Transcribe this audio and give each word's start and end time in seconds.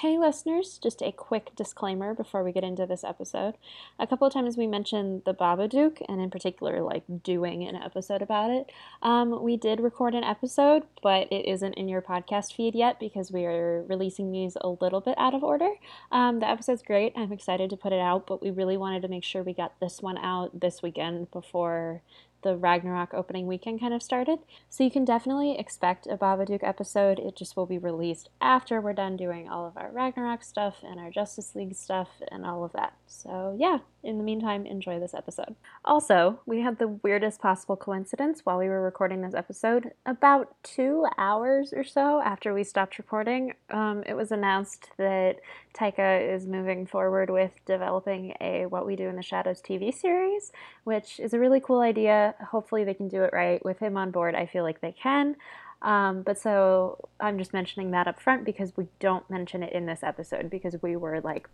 Hey, 0.00 0.16
listeners, 0.16 0.78
just 0.82 1.02
a 1.02 1.12
quick 1.12 1.54
disclaimer 1.54 2.14
before 2.14 2.42
we 2.42 2.52
get 2.52 2.64
into 2.64 2.86
this 2.86 3.04
episode. 3.04 3.58
A 3.98 4.06
couple 4.06 4.26
of 4.26 4.32
times 4.32 4.56
we 4.56 4.66
mentioned 4.66 5.24
the 5.26 5.34
Babadook, 5.34 6.00
and 6.08 6.22
in 6.22 6.30
particular, 6.30 6.80
like 6.80 7.02
doing 7.22 7.68
an 7.68 7.76
episode 7.76 8.22
about 8.22 8.50
it. 8.50 8.72
Um, 9.02 9.42
we 9.42 9.58
did 9.58 9.78
record 9.78 10.14
an 10.14 10.24
episode, 10.24 10.84
but 11.02 11.30
it 11.30 11.46
isn't 11.46 11.74
in 11.74 11.86
your 11.86 12.00
podcast 12.00 12.54
feed 12.54 12.74
yet 12.74 12.98
because 12.98 13.30
we 13.30 13.44
are 13.44 13.84
releasing 13.90 14.32
these 14.32 14.56
a 14.62 14.70
little 14.70 15.02
bit 15.02 15.18
out 15.18 15.34
of 15.34 15.44
order. 15.44 15.68
Um, 16.10 16.40
the 16.40 16.48
episode's 16.48 16.80
great. 16.80 17.12
I'm 17.14 17.30
excited 17.30 17.68
to 17.68 17.76
put 17.76 17.92
it 17.92 18.00
out, 18.00 18.26
but 18.26 18.40
we 18.40 18.50
really 18.50 18.78
wanted 18.78 19.02
to 19.02 19.08
make 19.08 19.22
sure 19.22 19.42
we 19.42 19.52
got 19.52 19.78
this 19.80 20.00
one 20.00 20.16
out 20.16 20.60
this 20.60 20.82
weekend 20.82 21.30
before 21.30 22.00
the 22.42 22.56
Ragnarok 22.56 23.14
opening 23.14 23.46
weekend 23.46 23.80
kind 23.80 23.94
of 23.94 24.02
started. 24.02 24.38
So 24.68 24.84
you 24.84 24.90
can 24.90 25.04
definitely 25.04 25.58
expect 25.58 26.06
a 26.06 26.16
Babadook 26.16 26.62
episode. 26.62 27.18
It 27.18 27.36
just 27.36 27.56
will 27.56 27.66
be 27.66 27.78
released 27.78 28.30
after 28.40 28.80
we're 28.80 28.92
done 28.92 29.16
doing 29.16 29.48
all 29.48 29.66
of 29.66 29.76
our 29.76 29.90
Ragnarok 29.92 30.42
stuff 30.42 30.76
and 30.82 30.98
our 30.98 31.10
Justice 31.10 31.54
League 31.54 31.74
stuff 31.74 32.08
and 32.30 32.44
all 32.44 32.64
of 32.64 32.72
that. 32.72 32.94
So 33.06 33.56
yeah, 33.58 33.78
in 34.02 34.18
the 34.18 34.24
meantime, 34.24 34.66
enjoy 34.66 34.98
this 34.98 35.14
episode. 35.14 35.54
Also, 35.84 36.40
we 36.46 36.60
had 36.60 36.78
the 36.78 36.88
weirdest 36.88 37.40
possible 37.40 37.76
coincidence 37.76 38.40
while 38.44 38.58
we 38.58 38.68
were 38.68 38.82
recording 38.82 39.20
this 39.20 39.34
episode. 39.34 39.92
About 40.06 40.54
two 40.62 41.06
hours 41.18 41.72
or 41.74 41.84
so 41.84 42.20
after 42.20 42.54
we 42.54 42.64
stopped 42.64 42.98
recording, 42.98 43.54
um, 43.70 44.02
it 44.06 44.14
was 44.14 44.32
announced 44.32 44.90
that 44.96 45.36
Taika 45.74 46.34
is 46.34 46.46
moving 46.46 46.86
forward 46.86 47.30
with 47.30 47.52
developing 47.64 48.34
a 48.40 48.66
What 48.66 48.86
We 48.86 48.96
Do 48.96 49.08
in 49.08 49.16
the 49.16 49.22
Shadows 49.22 49.60
TV 49.60 49.94
series, 49.94 50.52
which 50.84 51.20
is 51.20 51.32
a 51.32 51.38
really 51.38 51.60
cool 51.60 51.80
idea. 51.80 52.34
Hopefully, 52.50 52.84
they 52.84 52.94
can 52.94 53.08
do 53.08 53.22
it 53.22 53.32
right. 53.32 53.64
With 53.64 53.78
him 53.78 53.96
on 53.96 54.10
board, 54.10 54.34
I 54.34 54.46
feel 54.46 54.64
like 54.64 54.80
they 54.80 54.92
can. 54.92 55.36
Um, 55.82 56.22
but 56.22 56.38
so 56.38 57.08
I'm 57.20 57.38
just 57.38 57.54
mentioning 57.54 57.92
that 57.92 58.06
up 58.06 58.20
front 58.20 58.44
because 58.44 58.76
we 58.76 58.88
don't 58.98 59.28
mention 59.30 59.62
it 59.62 59.72
in 59.72 59.86
this 59.86 60.02
episode 60.02 60.50
because 60.50 60.76
we 60.82 60.96
were 60.96 61.20
like 61.22 61.48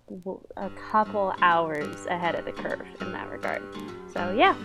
a 0.56 0.70
couple 0.90 1.32
hours 1.40 2.06
ahead 2.06 2.34
of 2.34 2.44
the 2.44 2.52
curve 2.52 2.86
in 3.00 3.12
that 3.12 3.30
regard. 3.30 3.62
So, 4.12 4.32
yeah. 4.32 4.56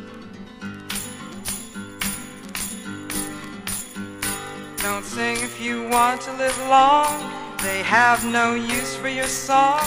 Don't 4.78 5.06
sing 5.06 5.38
if 5.38 5.62
you 5.62 5.88
want 5.90 6.22
to 6.22 6.34
live 6.34 6.58
long. 6.68 7.51
They 7.64 7.84
have 7.84 8.26
no 8.26 8.56
use 8.56 8.96
for 8.96 9.08
your 9.08 9.28
song. 9.28 9.82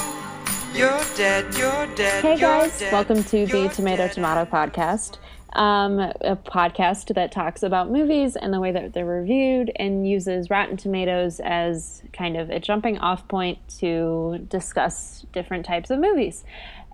You're 0.72 1.02
dead, 1.16 1.56
you're 1.56 1.86
dead. 1.96 2.22
Hey 2.22 2.38
guys, 2.38 2.78
dead, 2.78 2.92
welcome 2.92 3.24
to 3.24 3.46
the 3.46 3.68
Tomato 3.68 4.06
Tomato 4.06 4.48
podcast. 4.48 5.18
Um, 5.54 5.98
a 5.98 6.36
podcast 6.36 7.12
that 7.16 7.32
talks 7.32 7.64
about 7.64 7.90
movies 7.90 8.36
and 8.36 8.54
the 8.54 8.60
way 8.60 8.70
that 8.70 8.92
they're 8.92 9.04
reviewed 9.04 9.72
and 9.74 10.08
uses 10.08 10.50
Rotten 10.50 10.76
Tomatoes 10.76 11.40
as 11.40 12.04
kind 12.12 12.36
of 12.36 12.48
a 12.48 12.60
jumping 12.60 12.98
off 12.98 13.26
point 13.26 13.58
to 13.80 14.46
discuss 14.48 15.26
different 15.32 15.66
types 15.66 15.90
of 15.90 15.98
movies. 15.98 16.44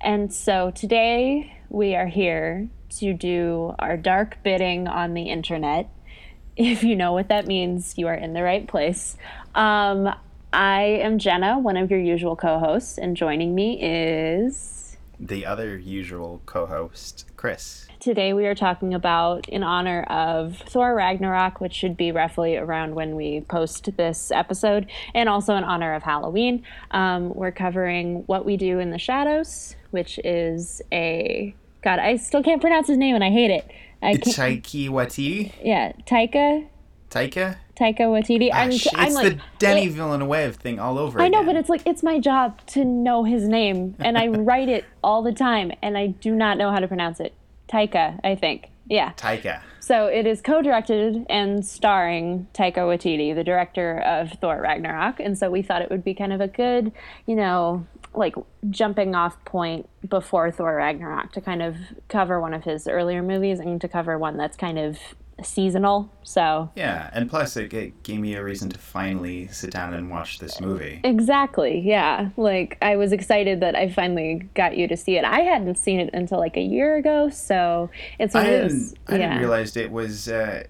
And 0.01 0.33
so 0.33 0.70
today 0.70 1.58
we 1.69 1.95
are 1.95 2.06
here 2.06 2.70
to 2.97 3.12
do 3.12 3.75
our 3.78 3.98
dark 3.98 4.39
bidding 4.42 4.89
on 4.89 5.12
the 5.12 5.25
internet. 5.25 5.91
If 6.56 6.83
you 6.83 6.97
know 6.97 7.12
what 7.12 7.28
that 7.28 7.47
means, 7.47 7.97
you 7.97 8.08
are 8.08 8.14
in 8.14 8.34
the 8.34 8.42
right 8.42 8.67
place. 8.67 9.17
Um, 9.55 10.12
I 10.52 10.82
am 10.82 11.18
Jenna, 11.18 11.58
one 11.58 11.76
of 11.76 11.90
your 11.90 12.00
usual 12.00 12.34
co 12.34 12.58
hosts, 12.58 12.98
and 12.98 13.16
joining 13.16 13.54
me 13.54 13.78
is. 13.80 14.96
The 15.20 15.46
other 15.46 15.76
usual 15.76 16.42
co 16.46 16.66
host, 16.66 17.26
Chris. 17.36 17.86
Today 18.00 18.32
we 18.32 18.46
are 18.46 18.54
talking 18.54 18.94
about, 18.94 19.48
in 19.48 19.62
honor 19.62 20.02
of 20.04 20.56
Thor 20.56 20.94
Ragnarok, 20.94 21.60
which 21.60 21.74
should 21.74 21.96
be 21.96 22.10
roughly 22.10 22.56
around 22.56 22.94
when 22.94 23.14
we 23.14 23.42
post 23.42 23.96
this 23.96 24.32
episode, 24.32 24.90
and 25.14 25.28
also 25.28 25.54
in 25.54 25.62
honor 25.62 25.94
of 25.94 26.02
Halloween. 26.02 26.64
Um, 26.90 27.32
we're 27.34 27.52
covering 27.52 28.24
What 28.26 28.44
We 28.44 28.56
Do 28.56 28.78
in 28.78 28.90
the 28.90 28.98
Shadows, 28.98 29.76
which 29.90 30.18
is 30.24 30.82
a. 30.90 31.54
God, 31.82 31.98
I 31.98 32.16
still 32.16 32.42
can't 32.42 32.60
pronounce 32.60 32.88
his 32.88 32.98
name 32.98 33.14
and 33.14 33.24
I 33.24 33.30
hate 33.30 33.50
it. 33.50 33.70
I 34.02 34.14
Taiki 34.14 34.88
Watiti? 34.88 35.52
Yeah, 35.62 35.92
Taika. 36.06 36.66
Taika? 37.10 37.56
Taika 37.76 38.00
Waititi. 38.00 38.50
Ah, 38.52 38.58
I'm, 38.58 38.70
it's 38.70 38.86
I'm 38.94 39.12
like, 39.12 39.36
the 39.36 39.42
Denny 39.58 39.86
it, 39.86 39.92
Villeneuve 39.92 40.56
thing 40.56 40.78
all 40.78 40.98
over. 40.98 41.20
I 41.20 41.28
know, 41.28 41.44
but 41.44 41.56
it's 41.56 41.68
like 41.68 41.82
it's 41.84 42.02
my 42.02 42.18
job 42.18 42.64
to 42.68 42.84
know 42.84 43.24
his 43.24 43.48
name, 43.48 43.96
and 43.98 44.16
I 44.16 44.28
write 44.28 44.68
it 44.68 44.84
all 45.02 45.22
the 45.22 45.32
time, 45.32 45.72
and 45.82 45.98
I 45.98 46.08
do 46.08 46.34
not 46.34 46.56
know 46.56 46.70
how 46.70 46.78
to 46.78 46.88
pronounce 46.88 47.20
it. 47.20 47.34
Taika, 47.68 48.20
I 48.24 48.34
think. 48.34 48.68
Yeah. 48.88 49.12
Taika. 49.12 49.62
So 49.78 50.06
it 50.06 50.26
is 50.26 50.40
co-directed 50.40 51.26
and 51.28 51.64
starring 51.64 52.46
Taika 52.52 52.78
Waititi, 52.78 53.34
the 53.34 53.44
director 53.44 53.98
of 54.00 54.32
Thor 54.40 54.60
Ragnarok, 54.60 55.20
and 55.20 55.36
so 55.38 55.50
we 55.50 55.62
thought 55.62 55.82
it 55.82 55.90
would 55.90 56.04
be 56.04 56.14
kind 56.14 56.32
of 56.32 56.40
a 56.40 56.48
good, 56.48 56.92
you 57.27 57.34
know, 57.34 57.86
like 58.14 58.34
jumping 58.68 59.14
off 59.14 59.42
point 59.44 59.88
before 60.08 60.50
Thor 60.50 60.77
Ragnarok 60.77 61.32
to 61.32 61.40
kind 61.40 61.62
of 61.62 61.77
cover 62.08 62.40
one 62.40 62.52
of 62.52 62.64
his 62.64 62.86
earlier 62.88 63.22
movies 63.22 63.58
and 63.58 63.80
to 63.80 63.88
cover 63.88 64.18
one 64.18 64.36
that's 64.36 64.56
kind 64.56 64.78
of 64.78 64.98
seasonal. 65.46 66.11
So 66.23 66.70
yeah, 66.77 67.11
and 67.12 67.28
plus 67.28 67.56
it, 67.56 67.73
it 67.73 68.02
gave 68.02 68.20
me 68.20 68.34
a 68.34 68.45
reason 68.45 68.70
to 68.70 68.78
finally 68.78 69.48
sit 69.48 69.70
down 69.70 69.95
and 69.95 70.11
watch 70.11 70.39
this 70.39 70.61
movie. 70.61 71.01
Exactly. 71.05 71.80
Yeah, 71.80 72.30
like 72.36 72.78
I 72.83 72.96
was 72.96 73.12
excited 73.12 73.61
that 73.61 73.74
I 73.74 73.89
finally 73.89 74.48
got 74.55 74.77
you 74.77 74.89
to 74.89 74.96
see 74.96 75.17
it. 75.17 75.24
I 75.24 75.40
hadn't 75.40 75.77
seen 75.77 76.01
it 76.01 76.11
until 76.12 76.39
like 76.39 76.56
a 76.56 76.62
year 76.62 76.96
ago, 76.96 77.28
so 77.30 77.90
it's 78.18 78.34
one 78.34 78.46
I 78.46 78.48
of 78.48 78.70
those. 78.70 78.95
I 79.08 79.12
yeah. 79.12 79.18
didn't 79.18 79.39
realize 79.39 79.77
it 79.77 79.90
was. 79.90 80.28
Uh, 80.28 80.64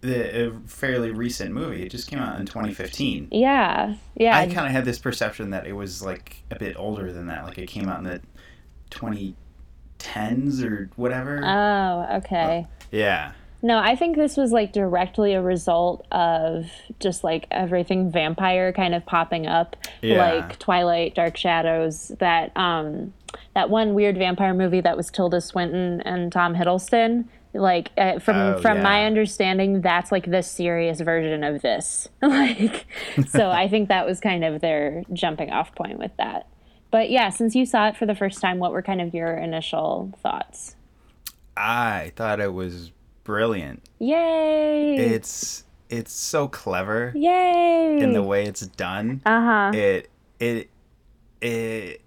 the, 0.00 0.46
a 0.46 0.60
fairly 0.68 1.10
recent 1.10 1.52
movie. 1.52 1.82
It 1.82 1.90
just 1.90 2.08
came 2.08 2.20
out 2.20 2.38
in 2.38 2.46
2015. 2.46 3.28
Yeah, 3.32 3.96
yeah. 4.14 4.38
I 4.38 4.46
kind 4.46 4.66
of 4.66 4.72
had 4.72 4.84
this 4.84 4.98
perception 4.98 5.50
that 5.50 5.66
it 5.66 5.72
was 5.72 6.02
like 6.02 6.44
a 6.50 6.58
bit 6.58 6.76
older 6.78 7.12
than 7.12 7.26
that. 7.26 7.44
Like 7.44 7.58
it 7.58 7.66
came 7.66 7.88
out 7.88 7.98
in 7.98 8.04
the 8.04 8.20
2010s 8.90 10.62
or 10.62 10.90
whatever. 10.96 11.42
Oh, 11.44 12.16
okay. 12.18 12.66
Uh, 12.68 12.86
yeah. 12.90 13.32
No, 13.60 13.78
I 13.78 13.96
think 13.96 14.16
this 14.16 14.36
was 14.36 14.52
like 14.52 14.72
directly 14.72 15.34
a 15.34 15.42
result 15.42 16.06
of 16.12 16.70
just 17.00 17.24
like 17.24 17.46
everything 17.50 18.10
vampire 18.10 18.72
kind 18.72 18.94
of 18.94 19.04
popping 19.04 19.46
up, 19.46 19.76
yeah. 20.00 20.18
like 20.18 20.58
Twilight, 20.60 21.14
Dark 21.14 21.36
Shadows, 21.36 22.12
that 22.20 22.56
um 22.56 23.12
that 23.54 23.68
one 23.68 23.94
weird 23.94 24.16
vampire 24.16 24.54
movie 24.54 24.80
that 24.80 24.96
was 24.96 25.10
Tilda 25.10 25.40
Swinton 25.40 26.00
and 26.02 26.30
Tom 26.32 26.54
Hiddleston. 26.54 27.24
Like 27.52 27.90
uh, 27.96 28.20
from 28.20 28.36
oh, 28.36 28.60
from 28.60 28.76
yeah. 28.76 28.82
my 28.82 29.06
understanding, 29.06 29.80
that's 29.80 30.12
like 30.12 30.30
the 30.30 30.42
serious 30.42 31.00
version 31.00 31.42
of 31.42 31.62
this. 31.62 32.08
like, 32.22 32.86
so 33.26 33.50
I 33.50 33.68
think 33.68 33.88
that 33.88 34.06
was 34.06 34.20
kind 34.20 34.44
of 34.44 34.60
their 34.60 35.02
jumping 35.12 35.50
off 35.50 35.74
point 35.74 35.98
with 35.98 36.12
that. 36.18 36.46
But 36.90 37.10
yeah, 37.10 37.30
since 37.30 37.54
you 37.54 37.66
saw 37.66 37.88
it 37.88 37.96
for 37.96 38.06
the 38.06 38.14
first 38.14 38.40
time, 38.40 38.58
what 38.58 38.70
were 38.70 38.82
kind 38.82 39.00
of 39.00 39.12
your 39.12 39.34
initial 39.34 40.12
thoughts? 40.22 40.76
I 41.56 42.12
thought 42.16 42.38
it 42.38 42.52
was 42.52 42.92
brilliant. 43.28 43.82
Yay! 43.98 44.96
It's 44.96 45.64
it's 45.90 46.12
so 46.12 46.48
clever. 46.48 47.12
Yay! 47.14 47.98
In 48.00 48.14
the 48.14 48.22
way 48.22 48.46
it's 48.46 48.66
done. 48.66 49.20
Uh 49.26 49.42
huh. 49.42 49.70
It 49.74 50.10
it 50.40 50.70
it 51.42 52.00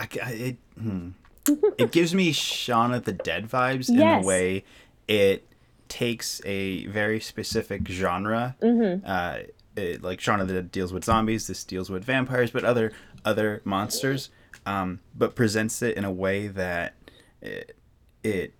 I, 0.00 0.08
it 0.32 0.56
hmm. 0.76 1.10
it 1.78 1.92
gives 1.92 2.12
me 2.12 2.32
Shaun 2.32 2.92
of 2.92 3.04
the 3.04 3.12
Dead 3.12 3.48
vibes 3.48 3.88
in 3.88 3.94
yes. 3.94 4.20
the 4.20 4.26
way 4.26 4.64
it 5.06 5.46
takes 5.88 6.42
a 6.44 6.86
very 6.86 7.20
specific 7.20 7.86
genre. 7.86 8.56
Mm-hmm. 8.60 9.06
Uh, 9.06 9.38
it, 9.76 10.02
like 10.02 10.20
Shaun 10.20 10.40
of 10.40 10.48
the 10.48 10.54
Dead 10.54 10.72
deals 10.72 10.92
with 10.92 11.04
zombies, 11.04 11.46
this 11.46 11.62
deals 11.62 11.88
with 11.88 12.02
vampires, 12.02 12.50
but 12.50 12.64
other 12.64 12.90
other 13.24 13.62
monsters. 13.64 14.28
Um, 14.66 14.98
but 15.14 15.36
presents 15.36 15.82
it 15.82 15.96
in 15.96 16.04
a 16.04 16.10
way 16.10 16.48
that 16.48 16.94
it, 17.40 17.76
it 18.24 18.54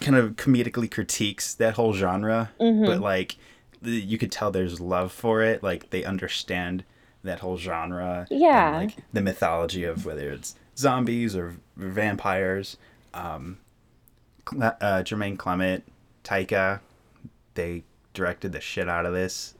kind 0.00 0.16
of 0.16 0.36
comedically 0.36 0.90
critiques 0.90 1.54
that 1.54 1.74
whole 1.74 1.94
genre, 1.94 2.50
mm-hmm. 2.60 2.84
but 2.84 3.00
like 3.00 3.36
you 3.82 4.18
could 4.18 4.32
tell 4.32 4.50
there's 4.50 4.80
love 4.80 5.12
for 5.12 5.42
it. 5.42 5.62
Like 5.62 5.90
they 5.90 6.04
understand 6.04 6.84
that 7.22 7.40
whole 7.40 7.56
genre. 7.56 8.26
Yeah. 8.30 8.78
And, 8.78 8.88
like 8.88 8.96
the 9.12 9.22
mythology 9.22 9.84
of 9.84 10.04
whether 10.06 10.30
it's 10.30 10.54
zombies 10.76 11.34
or 11.36 11.56
vampires. 11.76 12.76
Um, 13.12 13.58
uh, 14.46 15.02
Jermaine 15.02 15.38
Clement, 15.38 15.84
Taika, 16.22 16.80
they 17.54 17.84
directed 18.12 18.52
the 18.52 18.60
shit 18.60 18.88
out 18.88 19.06
of 19.06 19.12
this 19.12 19.54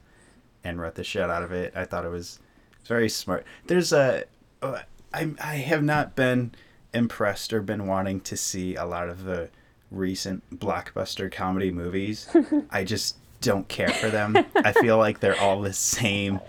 and 0.63 0.79
wrote 0.79 0.95
the 0.95 1.03
shit 1.03 1.29
out 1.29 1.43
of 1.43 1.51
it. 1.51 1.73
I 1.75 1.85
thought 1.85 2.05
it 2.05 2.11
was 2.11 2.39
very 2.85 3.09
smart. 3.09 3.45
There's 3.67 3.91
a, 3.93 4.25
uh, 4.61 4.79
I, 5.13 5.33
I 5.41 5.55
have 5.55 5.83
not 5.83 6.15
been 6.15 6.53
impressed 6.93 7.53
or 7.53 7.61
been 7.61 7.87
wanting 7.87 8.21
to 8.21 8.37
see 8.37 8.75
a 8.75 8.85
lot 8.85 9.09
of 9.09 9.23
the 9.23 9.49
recent 9.91 10.59
blockbuster 10.59 11.31
comedy 11.31 11.71
movies. 11.71 12.27
I 12.69 12.83
just 12.83 13.17
don't 13.41 13.67
care 13.67 13.89
for 13.89 14.09
them. 14.09 14.35
I 14.55 14.71
feel 14.71 14.97
like 14.97 15.19
they're 15.19 15.39
all 15.39 15.61
the 15.61 15.73
same 15.73 16.39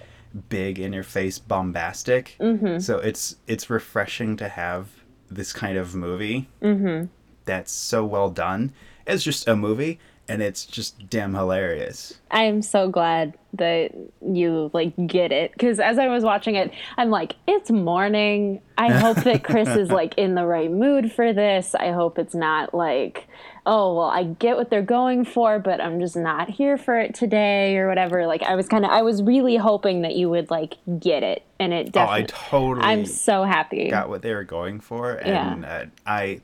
big 0.48 0.78
in 0.78 0.92
your 0.92 1.02
face 1.02 1.38
bombastic. 1.38 2.36
Mm-hmm. 2.40 2.78
So 2.78 2.98
it's 2.98 3.36
it's 3.46 3.70
refreshing 3.70 4.36
to 4.38 4.48
have 4.48 4.88
this 5.30 5.52
kind 5.52 5.76
of 5.76 5.94
movie 5.94 6.48
mm-hmm. 6.62 7.06
that's 7.44 7.72
so 7.72 8.04
well 8.04 8.30
done. 8.30 8.72
It's 9.06 9.22
just 9.22 9.48
a 9.48 9.56
movie 9.56 9.98
and 10.28 10.42
it's 10.42 10.64
just 10.64 11.08
damn 11.08 11.34
hilarious. 11.34 12.18
I'm 12.30 12.62
so 12.62 12.88
glad 12.88 13.34
that 13.54 13.92
you 14.20 14.70
like 14.74 14.92
get 15.06 15.32
it 15.32 15.52
because 15.52 15.80
as 15.80 15.98
I 15.98 16.08
was 16.08 16.24
watching 16.24 16.56
it, 16.56 16.72
I'm 16.96 17.10
like, 17.10 17.36
it's 17.46 17.70
morning. 17.70 18.60
I 18.76 18.92
hope 18.92 19.18
that 19.24 19.44
Chris 19.44 19.68
is 19.68 19.90
like 19.90 20.14
in 20.18 20.34
the 20.34 20.44
right 20.44 20.70
mood 20.70 21.12
for 21.12 21.32
this. 21.32 21.74
I 21.74 21.92
hope 21.92 22.18
it's 22.18 22.34
not 22.34 22.74
like, 22.74 23.26
oh 23.64 23.94
well, 23.94 24.08
I 24.10 24.24
get 24.24 24.56
what 24.56 24.68
they're 24.68 24.82
going 24.82 25.24
for, 25.24 25.58
but 25.58 25.80
I'm 25.80 26.00
just 26.00 26.16
not 26.16 26.50
here 26.50 26.76
for 26.76 26.98
it 26.98 27.14
today 27.14 27.76
or 27.78 27.88
whatever. 27.88 28.26
Like 28.26 28.42
I 28.42 28.54
was 28.54 28.68
kind 28.68 28.84
of, 28.84 28.90
I 28.90 29.02
was 29.02 29.22
really 29.22 29.56
hoping 29.56 30.02
that 30.02 30.16
you 30.16 30.28
would 30.28 30.50
like 30.50 30.74
get 30.98 31.22
it, 31.22 31.42
and 31.58 31.72
it 31.72 31.96
Oh, 31.96 32.06
I 32.06 32.22
totally 32.22 32.84
I'm 32.84 33.06
so 33.06 33.44
happy. 33.44 33.88
got 33.88 34.08
what 34.08 34.22
they 34.22 34.34
were 34.34 34.44
going 34.44 34.80
for, 34.80 35.12
and 35.12 35.64
uh, 35.64 35.86
I 36.04 36.40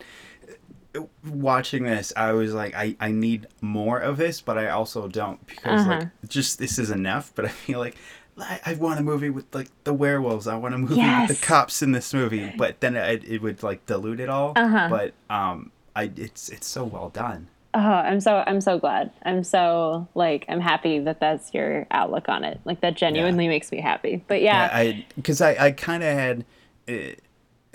watching 1.27 1.85
this, 1.85 2.12
I 2.17 2.33
was 2.33 2.53
like, 2.55 2.75
I, 2.75 2.97
I 3.00 3.11
need 3.12 3.47
more 3.61 3.99
of 3.99 4.17
this, 4.17 4.41
but 4.41 4.59
I 4.59 4.69
also 4.69 5.09
don't 5.09 5.44
because 5.47 5.87
like 5.87 6.00
Uh-huh. 6.03 6.11
just 6.29 6.59
this 6.59 6.79
is 6.79 6.91
enough. 6.91 7.33
But 7.35 7.47
I 7.47 7.49
feel 7.49 7.79
like 7.79 7.97
I, 8.39 8.61
I 8.67 8.75
want 8.75 8.99
a 9.00 9.03
movie 9.03 9.31
with 9.31 9.55
like 9.55 9.69
the 9.85 9.94
werewolves. 9.94 10.47
I 10.47 10.56
want 10.56 10.75
a 10.75 10.79
movie 10.79 10.97
with 10.97 11.29
the 11.29 11.47
cops 11.47 11.83
in 11.83 11.93
this 11.93 12.12
movie, 12.15 12.53
but 12.56 12.81
then 12.81 12.97
it, 12.97 13.25
it 13.25 13.43
would 13.43 13.62
like 13.62 13.85
dilute 13.87 14.21
it 14.21 14.29
all. 14.29 14.53
Uh-huh. 14.56 14.89
But 14.89 15.15
um, 15.35 15.71
I 15.97 16.11
it's 16.17 16.49
it's 16.49 16.67
so 16.67 16.85
well 16.85 17.09
done. 17.11 17.49
Oh, 17.75 17.79
I'm 17.81 18.21
so 18.21 18.45
I'm 18.47 18.61
so 18.61 18.79
glad. 18.79 19.11
I'm 19.25 19.45
so 19.45 20.06
like 20.15 20.45
I'm 20.49 20.61
happy 20.61 20.99
that 20.99 21.21
that's 21.21 21.55
your 21.55 21.87
outlook 21.91 22.29
on 22.29 22.45
it. 22.45 22.61
Like 22.67 22.83
that 22.83 22.97
genuinely 22.97 23.49
makes 23.49 23.73
me 23.73 23.81
happy. 23.81 24.23
But 24.27 24.43
yeah, 24.43 24.69
I 24.71 25.06
because 25.17 25.41
I, 25.41 25.56
I 25.67 25.71
kind 25.73 26.03
of 26.03 26.12
had 26.15 26.45
uh, 26.87 27.15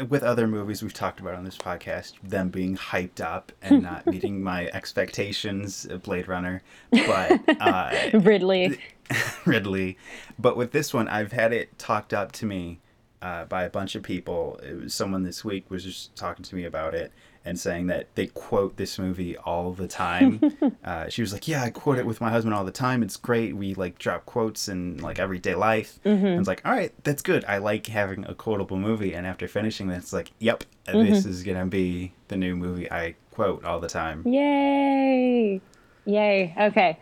with 0.09 0.23
other 0.23 0.47
movies 0.47 0.83
we've 0.83 0.93
talked 0.93 1.19
about 1.19 1.35
on 1.35 1.43
this 1.43 1.57
podcast 1.57 2.13
them 2.23 2.49
being 2.49 2.77
hyped 2.77 3.19
up 3.21 3.51
and 3.61 3.81
not 3.83 4.05
meeting 4.05 4.43
my 4.43 4.67
expectations 4.73 5.85
of 5.85 6.03
Blade 6.03 6.27
Runner, 6.27 6.61
but 6.91 7.41
uh, 7.61 8.09
Ridley. 8.13 8.79
Ridley. 9.45 9.97
But 10.37 10.57
with 10.57 10.71
this 10.71 10.93
one, 10.93 11.07
I've 11.07 11.31
had 11.31 11.53
it 11.53 11.77
talked 11.79 12.13
up 12.13 12.31
to 12.33 12.45
me 12.45 12.79
uh, 13.21 13.45
by 13.45 13.63
a 13.63 13.69
bunch 13.69 13.95
of 13.95 14.03
people. 14.03 14.59
It 14.63 14.81
was 14.81 14.93
someone 14.93 15.23
this 15.23 15.43
week 15.43 15.69
was 15.71 15.83
just 15.83 16.15
talking 16.15 16.43
to 16.43 16.55
me 16.55 16.65
about 16.65 16.93
it 16.93 17.11
and 17.47 17.57
saying 17.59 17.87
that 17.87 18.13
they 18.15 18.27
quote 18.27 18.75
this 18.75 18.99
movie 18.99 19.37
all 19.37 19.71
the 19.71 19.87
time. 19.87 20.41
uh, 20.83 21.07
she 21.09 21.21
was 21.21 21.31
like, 21.31 21.47
"Yeah, 21.47 21.63
I 21.63 21.69
quote 21.69 21.97
it 21.97 22.05
with 22.05 22.19
my 22.21 22.29
husband 22.29 22.53
all 22.53 22.65
the 22.65 22.71
time. 22.71 23.01
It's 23.01 23.15
great. 23.15 23.55
We 23.55 23.73
like 23.73 23.97
drop 23.97 24.25
quotes 24.25 24.67
in 24.67 24.97
like 24.97 25.17
everyday 25.17 25.55
life." 25.55 25.99
And 26.03 26.35
I 26.35 26.37
was 26.37 26.47
like, 26.47 26.61
"All 26.65 26.73
right, 26.73 26.93
that's 27.03 27.21
good. 27.21 27.45
I 27.45 27.57
like 27.59 27.87
having 27.87 28.25
a 28.25 28.35
quotable 28.35 28.77
movie." 28.77 29.13
And 29.13 29.25
after 29.25 29.47
finishing 29.47 29.87
this, 29.87 30.03
it's 30.03 30.13
like, 30.13 30.31
"Yep, 30.39 30.65
this 30.85 31.25
is 31.25 31.43
gonna 31.43 31.65
be 31.65 32.13
the 32.27 32.35
new 32.37 32.55
movie 32.55 32.91
I 32.91 33.15
quote 33.31 33.63
all 33.63 33.79
the 33.79 33.87
time." 33.87 34.27
Yay! 34.27 35.61
Yay! 36.05 36.53
Okay. 36.59 36.97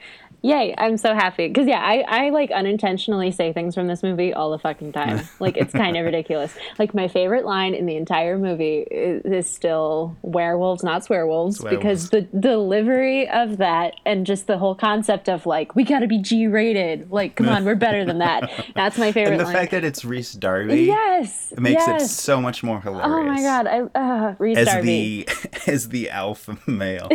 Yay! 0.46 0.76
I'm 0.78 0.96
so 0.98 1.16
happy 1.16 1.48
because 1.48 1.68
yeah, 1.68 1.80
I 1.80 2.04
I 2.08 2.30
like 2.30 2.52
unintentionally 2.52 3.32
say 3.32 3.52
things 3.52 3.74
from 3.74 3.88
this 3.88 4.04
movie 4.04 4.32
all 4.32 4.52
the 4.52 4.60
fucking 4.60 4.92
time. 4.92 5.28
Like 5.40 5.58
it's 5.58 5.74
kind 5.74 5.98
of 5.98 6.06
ridiculous. 6.06 6.56
Like 6.80 6.94
my 6.94 7.08
favorite 7.08 7.46
line 7.46 7.74
in 7.74 7.86
the 7.88 7.96
entire 7.96 8.38
movie 8.38 8.86
is, 8.92 9.24
is 9.26 9.48
still 9.52 10.16
werewolves, 10.22 10.84
not 10.84 11.02
swearwolves, 11.04 11.68
because 11.68 12.10
the 12.12 12.22
delivery 12.22 13.28
of 13.28 13.58
that 13.58 13.96
and 14.06 14.26
just 14.26 14.46
the 14.48 14.58
whole 14.58 14.76
concept 14.76 15.28
of 15.30 15.46
like 15.46 15.76
we 15.76 15.84
got 15.84 16.00
to 16.00 16.08
be 16.08 16.20
G-rated. 16.20 17.10
Like 17.12 17.36
come 17.36 17.50
on, 17.50 17.66
we're 17.66 17.76
better 17.76 18.06
than 18.06 18.20
that. 18.20 18.50
That's 18.76 18.98
my 19.00 19.12
favorite 19.12 19.34
And 19.34 19.40
the 19.42 19.46
line. 19.46 19.54
fact 19.54 19.72
that 19.72 19.84
it's 19.84 20.06
Rhys 20.06 20.34
Darby 20.34 20.84
yes, 20.84 21.52
it 21.52 21.60
makes 21.60 21.88
it 21.88 22.02
so 22.02 22.40
much 22.40 22.62
more 22.64 22.80
hilarious. 22.80 23.08
Oh 23.10 23.24
my 23.24 23.42
god! 23.42 23.68
I 23.68 23.80
uh, 24.00 24.36
Rhys 24.38 24.58
as 24.58 24.68
Darby. 24.68 25.26
the 25.26 25.50
as 25.68 25.90
the 25.90 26.10
alpha 26.12 26.58
male. 26.68 27.10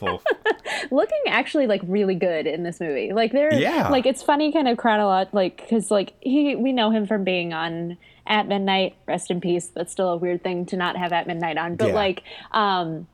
Wolf. 0.00 0.24
looking 0.90 1.22
actually 1.28 1.66
like 1.66 1.80
really 1.86 2.14
good 2.14 2.46
in 2.46 2.62
this 2.62 2.80
movie. 2.80 3.12
Like 3.12 3.32
they're 3.32 3.52
Yeah. 3.54 3.88
like 3.88 4.06
it's 4.06 4.22
funny 4.22 4.52
kind 4.52 4.68
of 4.68 4.76
chronolog 4.78 5.28
like 5.32 5.56
because 5.58 5.90
like 5.90 6.14
he 6.20 6.54
we 6.56 6.72
know 6.72 6.90
him 6.90 7.06
from 7.06 7.24
being 7.24 7.52
on 7.52 7.96
at 8.26 8.48
midnight. 8.48 8.96
Rest 9.06 9.30
in 9.30 9.40
peace. 9.40 9.68
That's 9.68 9.92
still 9.92 10.10
a 10.10 10.16
weird 10.16 10.42
thing 10.42 10.66
to 10.66 10.76
not 10.76 10.96
have 10.96 11.12
at 11.12 11.26
midnight 11.26 11.58
on, 11.58 11.76
but 11.76 11.88
Yeah. 11.88 11.94
like 11.94 12.22
um 12.52 13.06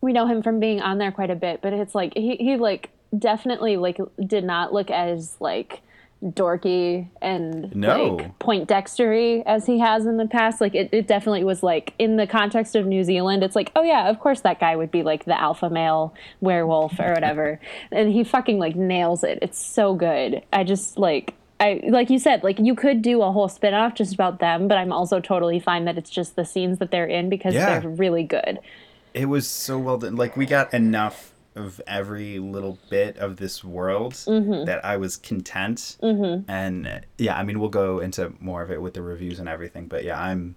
we 0.00 0.12
know 0.12 0.26
him 0.26 0.42
from 0.42 0.60
being 0.60 0.80
on 0.80 0.98
there 0.98 1.10
quite 1.12 1.30
a 1.30 1.34
bit. 1.36 1.60
But 1.62 1.72
it's 1.72 1.94
like 1.94 2.12
he 2.16 2.36
he 2.36 2.56
like 2.56 2.90
definitely 3.16 3.76
like 3.76 3.98
did 4.26 4.44
not 4.44 4.72
look 4.72 4.90
as 4.90 5.36
like 5.40 5.80
dorky 6.24 7.08
and 7.22 7.74
No. 7.76 8.14
like 8.16 8.38
point 8.40 8.68
dextery 8.68 9.42
as 9.46 9.66
he 9.66 9.78
has 9.78 10.04
in 10.04 10.16
the 10.16 10.26
past 10.26 10.60
like 10.60 10.74
it, 10.74 10.88
it 10.92 11.06
definitely 11.06 11.44
was 11.44 11.62
like 11.62 11.94
in 11.98 12.16
the 12.16 12.26
context 12.26 12.74
of 12.74 12.86
new 12.86 13.04
zealand 13.04 13.44
it's 13.44 13.54
like 13.54 13.70
oh 13.76 13.82
yeah 13.82 14.08
of 14.08 14.18
course 14.18 14.40
that 14.40 14.58
guy 14.58 14.74
would 14.74 14.90
be 14.90 15.04
like 15.04 15.26
the 15.26 15.40
alpha 15.40 15.70
male 15.70 16.12
werewolf 16.40 16.98
or 16.98 17.12
whatever 17.12 17.60
and 17.92 18.12
he 18.12 18.24
fucking 18.24 18.58
like 18.58 18.74
nails 18.74 19.22
it 19.22 19.38
it's 19.42 19.58
so 19.58 19.94
good 19.94 20.42
i 20.52 20.64
just 20.64 20.98
like 20.98 21.34
I 21.60 21.80
like 21.88 22.08
you 22.08 22.20
said, 22.20 22.44
like 22.44 22.60
you 22.60 22.76
could 22.76 23.02
do 23.02 23.20
a 23.20 23.32
whole 23.32 23.48
spin-off 23.48 23.94
just 23.96 24.14
about 24.14 24.38
them, 24.38 24.68
but 24.68 24.78
I'm 24.78 24.92
also 24.92 25.18
totally 25.18 25.58
fine 25.58 25.86
that 25.86 25.98
it's 25.98 26.08
just 26.08 26.36
the 26.36 26.44
scenes 26.44 26.78
that 26.78 26.92
they're 26.92 27.04
in 27.04 27.28
because 27.28 27.52
Yeah. 27.52 27.80
they're 27.80 27.90
really 27.90 28.22
good. 28.22 28.60
It 29.12 29.24
was 29.24 29.48
so 29.48 29.76
well 29.76 29.98
done. 29.98 30.14
Like 30.14 30.36
we 30.36 30.46
got 30.46 30.72
enough 30.72 31.32
of 31.58 31.80
every 31.86 32.38
little 32.38 32.78
bit 32.90 33.16
of 33.18 33.36
this 33.36 33.62
world 33.62 34.14
Mm-hmm. 34.14 34.64
that 34.66 34.84
I 34.84 34.96
was 34.96 35.16
content. 35.16 35.96
Mm-hmm. 36.02 36.50
And 36.50 36.86
uh, 36.86 37.00
yeah, 37.18 37.36
I 37.38 37.42
mean, 37.44 37.58
we'll 37.60 37.68
go 37.68 37.98
into 38.00 38.32
more 38.40 38.62
of 38.62 38.70
it 38.70 38.80
with 38.80 38.94
the 38.94 39.02
reviews 39.02 39.38
and 39.38 39.48
everything. 39.48 39.86
But 39.88 40.04
yeah, 40.04 40.20
I'm, 40.20 40.54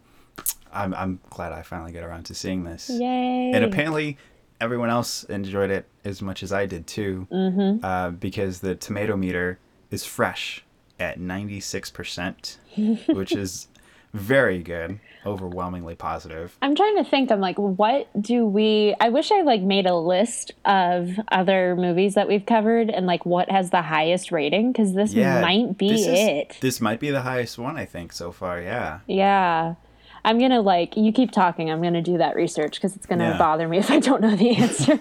I'm, 0.71 0.93
I'm 0.93 1.19
glad 1.29 1.51
I 1.51 1.61
finally 1.63 1.91
get 1.91 2.03
around 2.03 2.23
to 2.25 2.35
seeing 2.35 2.63
this. 2.63 2.89
Yay. 2.89 3.51
And 3.53 3.63
apparently, 3.65 4.17
everyone 4.59 4.89
else 4.89 5.23
enjoyed 5.25 5.71
it 5.71 5.85
as 6.05 6.21
much 6.21 6.43
as 6.43 6.53
I 6.53 6.65
did 6.65 6.87
too. 6.87 7.27
Mm-hmm. 7.31 7.83
Uh, 7.83 8.11
because 8.11 8.59
the 8.59 8.75
tomato 8.75 9.15
meter 9.17 9.59
is 9.89 10.05
fresh 10.05 10.63
at 10.99 11.19
ninety 11.19 11.59
six 11.59 11.89
percent, 11.89 12.57
which 13.07 13.31
is 13.33 13.67
very 14.13 14.61
good, 14.61 14.99
overwhelmingly 15.25 15.95
positive. 15.95 16.57
I'm 16.61 16.75
trying 16.75 16.97
to 16.97 17.03
think. 17.03 17.31
I'm 17.31 17.39
like, 17.41 17.57
what 17.57 18.07
do 18.21 18.45
we? 18.45 18.95
I 18.99 19.09
wish 19.09 19.31
I 19.31 19.41
like 19.41 19.61
made 19.61 19.85
a 19.85 19.95
list 19.95 20.51
of 20.65 21.09
other 21.31 21.75
movies 21.75 22.15
that 22.15 22.27
we've 22.27 22.45
covered 22.45 22.89
and 22.89 23.05
like 23.05 23.25
what 23.25 23.49
has 23.51 23.69
the 23.69 23.81
highest 23.81 24.31
rating 24.31 24.71
because 24.71 24.93
this 24.93 25.13
Yeah, 25.13 25.41
might 25.41 25.77
be 25.77 25.89
this 25.89 26.01
is- 26.01 26.07
it. 26.19 26.57
This 26.61 26.81
might 26.81 26.99
be 26.99 27.09
the 27.11 27.21
highest 27.21 27.57
one 27.57 27.77
I 27.77 27.85
think 27.85 28.13
so 28.13 28.31
far. 28.31 28.59
Yeah. 28.61 28.99
yeah. 29.07 29.75
I'm 30.23 30.37
gonna 30.37 30.61
like 30.61 30.95
you 30.97 31.11
keep 31.11 31.31
talking. 31.31 31.71
I'm 31.71 31.81
gonna 31.81 32.01
do 32.01 32.19
that 32.19 32.35
research 32.35 32.75
because 32.75 32.95
it's 32.95 33.07
gonna 33.07 33.29
Yeah. 33.31 33.37
bother 33.39 33.67
me 33.67 33.79
if 33.79 33.89
I 33.89 33.99
don't 33.99 34.21
know 34.21 34.35
the 34.35 34.55
answer. 34.55 34.99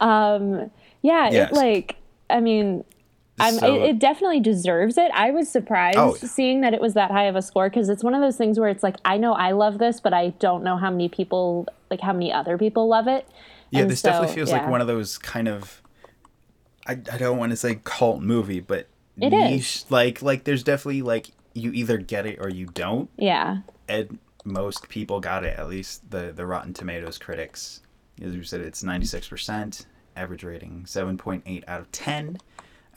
um, 0.00 0.70
yeah, 1.02 1.30
Yes. 1.30 1.50
it 1.50 1.54
like 1.54 1.96
I 2.28 2.40
mean, 2.40 2.84
So- 3.48 3.74
it, 3.74 3.82
it 3.90 3.98
definitely 3.98 4.40
deserves 4.40 4.98
it. 4.98 5.10
I 5.14 5.30
was 5.30 5.48
surprised 5.48 5.96
Oh. 5.98 6.14
seeing 6.14 6.60
that 6.60 6.74
it 6.74 6.80
was 6.80 6.94
that 6.94 7.10
high 7.10 7.24
of 7.24 7.36
a 7.36 7.42
score 7.42 7.70
because 7.70 7.88
it's 7.88 8.04
one 8.04 8.14
of 8.14 8.20
those 8.20 8.36
things 8.36 8.60
where 8.60 8.68
it's 8.68 8.82
like 8.82 8.96
I 9.04 9.16
know 9.16 9.32
I 9.32 9.52
love 9.52 9.78
this, 9.78 10.00
but 10.00 10.12
I 10.12 10.30
don't 10.38 10.62
know 10.62 10.76
how 10.76 10.90
many 10.90 11.08
people 11.08 11.66
like 11.90 12.00
how 12.02 12.12
many 12.12 12.32
other 12.32 12.58
people 12.58 12.86
love 12.88 13.08
it. 13.08 13.26
Yeah, 13.70 13.80
And 13.82 13.90
this 13.90 14.00
so, 14.00 14.10
definitely 14.10 14.34
feels 14.34 14.50
like 14.52 14.68
one 14.68 14.80
of 14.80 14.86
those 14.86 15.16
kind 15.16 15.48
of 15.48 15.80
I, 16.86 16.92
I 16.92 17.18
don't 17.18 17.38
want 17.38 17.50
to 17.50 17.56
say 17.56 17.80
cult 17.84 18.20
movie, 18.20 18.60
but 18.60 18.86
It 19.20 19.30
niche 19.30 19.76
is. 19.84 19.86
like 19.90 20.22
like 20.22 20.44
there's 20.44 20.62
definitely 20.62 21.02
like 21.02 21.28
you 21.54 21.72
either 21.72 21.96
get 21.98 22.26
it 22.26 22.38
or 22.40 22.48
you 22.48 22.66
don't. 22.66 23.10
Yeah, 23.16 23.58
And 23.88 24.18
most 24.44 24.88
people 24.88 25.20
got 25.20 25.44
it, 25.44 25.58
at 25.58 25.68
least 25.68 26.10
the 26.10 26.32
the 26.34 26.46
Rotten 26.46 26.72
Tomatoes 26.72 27.18
critics. 27.18 27.82
As 28.22 28.34
you 28.34 28.42
said, 28.42 28.60
it's 28.60 28.82
96%, 28.82 29.86
average 30.16 30.44
rating 30.44 30.84
7.8 30.86 31.64
out 31.66 31.80
of 31.80 31.90
10, 31.92 32.38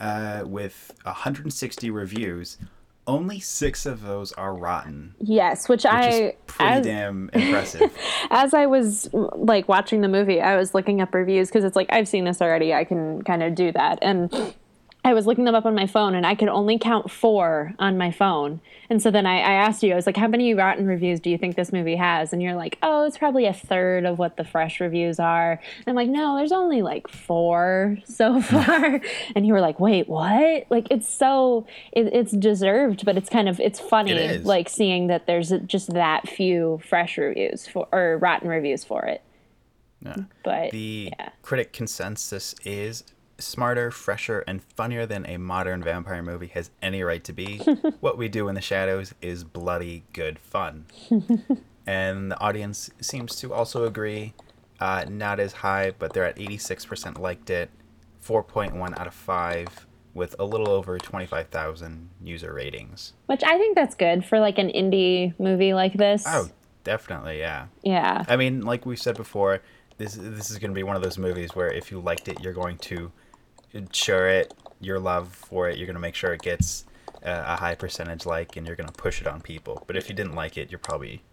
uh, 0.03 0.43
with 0.45 0.93
160 1.03 1.89
reviews. 1.89 2.57
Only 3.05 3.39
six 3.39 3.86
of 3.86 4.01
those 4.01 4.31
are 4.33 4.55
rotten, 4.55 5.15
yes. 5.19 5.67
Which, 5.67 5.83
which 5.83 5.86
I 5.86 6.07
is 6.07 6.33
pretty 6.48 6.72
as, 6.72 6.86
damn 6.86 7.29
impressive. 7.33 7.91
as 8.29 8.53
I 8.53 8.65
was 8.65 9.10
like 9.13 9.67
watching 9.67 10.00
the 10.00 10.07
movie, 10.07 10.39
I 10.39 10.55
was 10.55 10.74
looking 10.74 11.01
up 11.01 11.13
reviews 11.13 11.50
because 11.50 11.65
it's 11.65 11.75
like 11.75 11.91
I've 11.91 12.07
seen 12.07 12.24
this 12.24 12.41
already. 12.41 12.74
I 12.74 12.86
can 12.86 13.22
kind 13.24 13.43
of 13.43 13.55
do 13.55 13.74
that, 13.74 14.00
and 14.01 14.31
I 15.05 15.13
was 15.13 15.27
looking 15.27 15.43
them 15.43 15.53
up 15.55 15.65
on 15.65 15.75
my 15.75 15.86
phone, 15.86 16.15
and 16.15 16.25
I 16.25 16.33
could 16.33 16.48
only 16.48 16.79
count 16.79 17.12
four 17.12 17.74
on 17.77 17.98
my 17.98 18.10
phone. 18.10 18.62
And 18.89 19.01
so 19.01 19.12
then 19.12 19.25
I, 19.25 19.38
I 19.39 19.53
asked 19.53 19.83
you, 19.83 19.91
I 19.91 19.95
was 19.95 20.05
like, 20.05 20.15
"How 20.15 20.27
many 20.27 20.53
rotten 20.53 20.88
reviews 20.88 21.19
do 21.19 21.29
you 21.29 21.38
think 21.38 21.55
this 21.55 21.74
movie 21.74 21.98
has?" 21.98 22.31
And 22.31 22.41
you're 22.41 22.55
like, 22.55 22.77
"Oh, 22.81 23.03
it's 23.05 23.17
probably 23.17 23.45
a 23.45 23.53
third 23.53 24.05
of 24.05 24.17
what 24.17 24.38
the 24.38 24.45
fresh 24.45 24.79
reviews 24.79 25.19
are." 25.19 25.51
And 25.51 25.88
I'm 25.88 25.95
like, 25.95 26.07
"No, 26.10 26.38
there's 26.38 26.53
only 26.53 26.81
like 26.81 27.10
four 27.10 27.98
so 28.05 28.41
far." 28.53 29.01
and 29.36 29.45
you 29.45 29.51
were 29.53 29.62
like, 29.62 29.79
"Wait, 29.79 30.07
what?" 30.07 30.67
Like 30.69 30.88
it's 30.89 31.10
so 31.10 31.67
it, 31.91 32.07
it's 32.13 32.31
deserved, 32.31 33.03
but 33.03 33.17
it's 33.17 33.29
kind 33.29 33.50
of 33.50 33.60
it's 33.60 33.79
funny, 33.79 34.12
It 34.13 34.45
like 34.45 34.69
seeing 34.69 35.07
that 35.07 35.27
there's 35.27 35.51
just 35.65 35.93
that 35.93 36.29
few 36.29 36.79
fresh 36.88 37.17
reviews 37.17 37.67
for 37.67 37.88
or 37.91 38.17
rotten 38.19 38.48
reviews 38.48 38.86
for 38.86 39.03
it. 39.05 39.22
Yeah. 40.01 40.17
But 40.43 40.72
The 40.72 41.13
yeah. 41.17 41.29
critic 41.41 41.74
consensus 41.74 42.55
is 42.65 43.03
smarter, 43.43 43.91
fresher, 43.91 44.43
and 44.47 44.63
funnier 44.63 45.05
than 45.05 45.25
a 45.25 45.38
modern 45.38 45.83
vampire 45.83 46.23
movie 46.23 46.47
has 46.47 46.71
any 46.81 47.03
right 47.03 47.23
to 47.23 47.33
be. 47.33 47.57
what 48.00 48.17
we 48.17 48.27
do 48.27 48.47
in 48.47 48.55
the 48.55 48.62
shadows 48.62 49.13
is 49.21 49.43
bloody 49.43 50.03
good 50.13 50.39
fun. 50.39 50.85
and 51.88 52.31
the 52.31 52.39
audience 52.39 52.89
seems 53.01 53.35
to 53.38 53.53
also 53.53 53.85
agree. 53.85 54.33
Uh, 54.79 55.05
not 55.07 55.39
as 55.39 55.53
high, 55.53 55.91
but 55.97 56.13
they're 56.13 56.25
at 56.25 56.35
86% 56.35 57.17
liked 57.19 57.50
it, 57.50 57.69
4.1 58.25 59.00
out 59.00 59.07
of 59.07 59.13
5 59.13 59.88
with 60.13 60.35
a 60.39 60.45
little 60.45 60.69
over 60.69 60.97
25,000 60.97 62.09
user 62.23 62.53
ratings. 62.53 63.13
Which 63.25 63.43
I 63.43 63.57
think 63.57 63.75
that's 63.75 63.95
good 63.95 64.25
for 64.25 64.39
like 64.39 64.57
an 64.57 64.69
indie 64.69 65.38
movie 65.39 65.73
like 65.73 65.93
this. 65.93 66.23
Oh, 66.27 66.50
definitely, 66.83 67.39
yeah. 67.39 67.67
Yeah. 67.83 68.23
I 68.27 68.35
mean, 68.35 68.62
like 68.62 68.85
we 68.85 68.95
said 68.95 69.15
before, 69.15 69.62
this 69.97 70.15
this 70.15 70.51
is 70.51 70.57
going 70.57 70.71
to 70.71 70.75
be 70.75 70.83
one 70.83 70.95
of 70.95 71.01
those 71.01 71.17
movies 71.17 71.55
where 71.55 71.71
if 71.71 71.91
you 71.91 72.00
liked 72.00 72.27
it, 72.27 72.41
you're 72.41 72.53
going 72.53 72.77
to 72.79 73.12
share 73.92 74.30
it, 74.30 74.53
your 74.80 75.00
love 75.00 75.30
for 75.30 75.70
it. 75.70 75.77
You're 75.77 75.88
to 75.96 76.01
make 76.01 76.15
sure 76.15 76.34
it 76.34 76.42
gets 76.42 76.86
uh, 77.25 77.44
a 77.46 77.56
high 77.56 77.75
percentage 77.75 78.25
like, 78.25 78.56
and 78.58 78.65
you're 78.68 78.75
to 78.88 78.94
push 78.94 79.22
it 79.22 79.27
on 79.27 79.42
people. 79.42 79.84
But 79.88 79.96
if 79.96 80.10
you 80.10 80.15
didn't 80.15 80.36
like 80.36 80.58
it, 80.58 80.72
you're 80.72 80.80
probably 80.80 81.24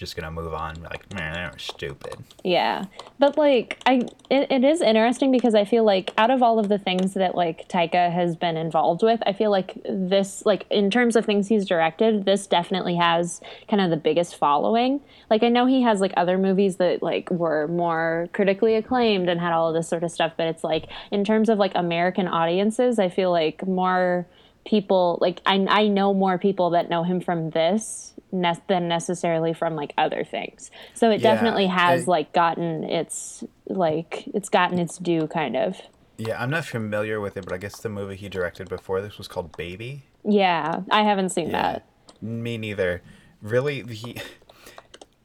just 0.00 0.16
gonna 0.16 0.30
move 0.30 0.54
on 0.54 0.74
like 0.82 1.12
man 1.12 1.34
they 1.34 1.42
were 1.42 1.58
stupid 1.58 2.16
Yeah. 2.42 2.86
But 3.18 3.36
like 3.36 3.78
I 3.86 4.02
it, 4.30 4.50
it 4.50 4.64
is 4.64 4.80
interesting 4.80 5.30
because 5.30 5.54
I 5.54 5.64
feel 5.64 5.84
like 5.84 6.12
out 6.16 6.30
of 6.30 6.42
all 6.42 6.58
of 6.58 6.68
the 6.68 6.78
things 6.78 7.14
that 7.14 7.34
like 7.34 7.68
Taika 7.68 8.10
has 8.10 8.34
been 8.34 8.56
involved 8.56 9.02
with, 9.02 9.20
I 9.26 9.32
feel 9.32 9.50
like 9.50 9.74
this 9.84 10.44
like 10.46 10.66
in 10.70 10.90
terms 10.90 11.16
of 11.16 11.26
things 11.26 11.48
he's 11.48 11.66
directed, 11.66 12.24
this 12.24 12.46
definitely 12.46 12.96
has 12.96 13.40
kind 13.68 13.82
of 13.82 13.90
the 13.90 13.96
biggest 13.96 14.36
following. 14.36 15.00
Like 15.28 15.42
I 15.42 15.48
know 15.48 15.66
he 15.66 15.82
has 15.82 16.00
like 16.00 16.14
other 16.16 16.38
movies 16.38 16.76
that 16.76 17.02
like 17.02 17.30
were 17.30 17.68
more 17.68 18.28
critically 18.32 18.74
acclaimed 18.76 19.28
and 19.28 19.40
had 19.40 19.52
all 19.52 19.68
of 19.68 19.74
this 19.74 19.88
sort 19.88 20.02
of 20.02 20.10
stuff, 20.10 20.32
but 20.36 20.46
it's 20.46 20.64
like 20.64 20.86
in 21.10 21.24
terms 21.24 21.50
of 21.50 21.58
like 21.58 21.72
American 21.74 22.26
audiences, 22.26 22.98
I 22.98 23.10
feel 23.10 23.30
like 23.30 23.66
more 23.66 24.26
people 24.64 25.18
like 25.20 25.40
I 25.46 25.66
I 25.68 25.88
know 25.88 26.12
more 26.12 26.38
people 26.38 26.70
that 26.70 26.90
know 26.90 27.02
him 27.02 27.20
from 27.20 27.50
this 27.50 28.09
ne- 28.32 28.62
than 28.68 28.88
necessarily 28.88 29.52
from 29.52 29.74
like 29.76 29.92
other 29.98 30.24
things. 30.24 30.70
So 30.94 31.10
it 31.10 31.20
Yeah, 31.20 31.32
definitely 31.34 31.66
has 31.66 32.02
I- 32.08 32.10
like 32.10 32.32
gotten 32.32 32.84
its 32.84 33.44
like 33.66 34.24
it's 34.34 34.48
gotten 34.48 34.78
its 34.78 34.98
due 34.98 35.26
kind 35.28 35.56
of. 35.56 35.80
yeah 36.18 36.36
i'm 36.42 36.50
not 36.50 36.64
familiar 36.66 37.18
with 37.20 37.36
it 37.38 37.44
but 37.44 37.52
i 37.54 37.56
guess 37.56 37.80
the 37.80 37.88
movie 37.88 38.16
he 38.16 38.28
directed 38.28 38.68
before 38.68 39.00
this 39.00 39.16
was 39.16 39.26
called 39.28 39.56
baby 39.56 40.02
Yeah, 40.24 40.80
I 40.90 41.02
haven't 41.02 41.30
seen 41.30 41.52
that. 41.52 41.86
me 42.20 42.58
neither 42.58 43.00
really 43.40 43.82
he 43.84 44.16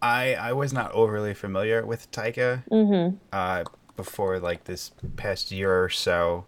i 0.01 0.35
i 0.35 0.53
was 0.53 0.71
not 0.73 0.91
overly 0.93 1.33
familiar 1.33 1.85
with 1.85 2.09
taika 2.11 2.63
mm-hmm. 2.71 3.15
uh 3.33 3.63
before 3.97 4.39
like 4.39 4.65
this 4.65 4.91
past 5.17 5.51
year 5.51 5.83
or 5.83 5.89
so 5.89 6.45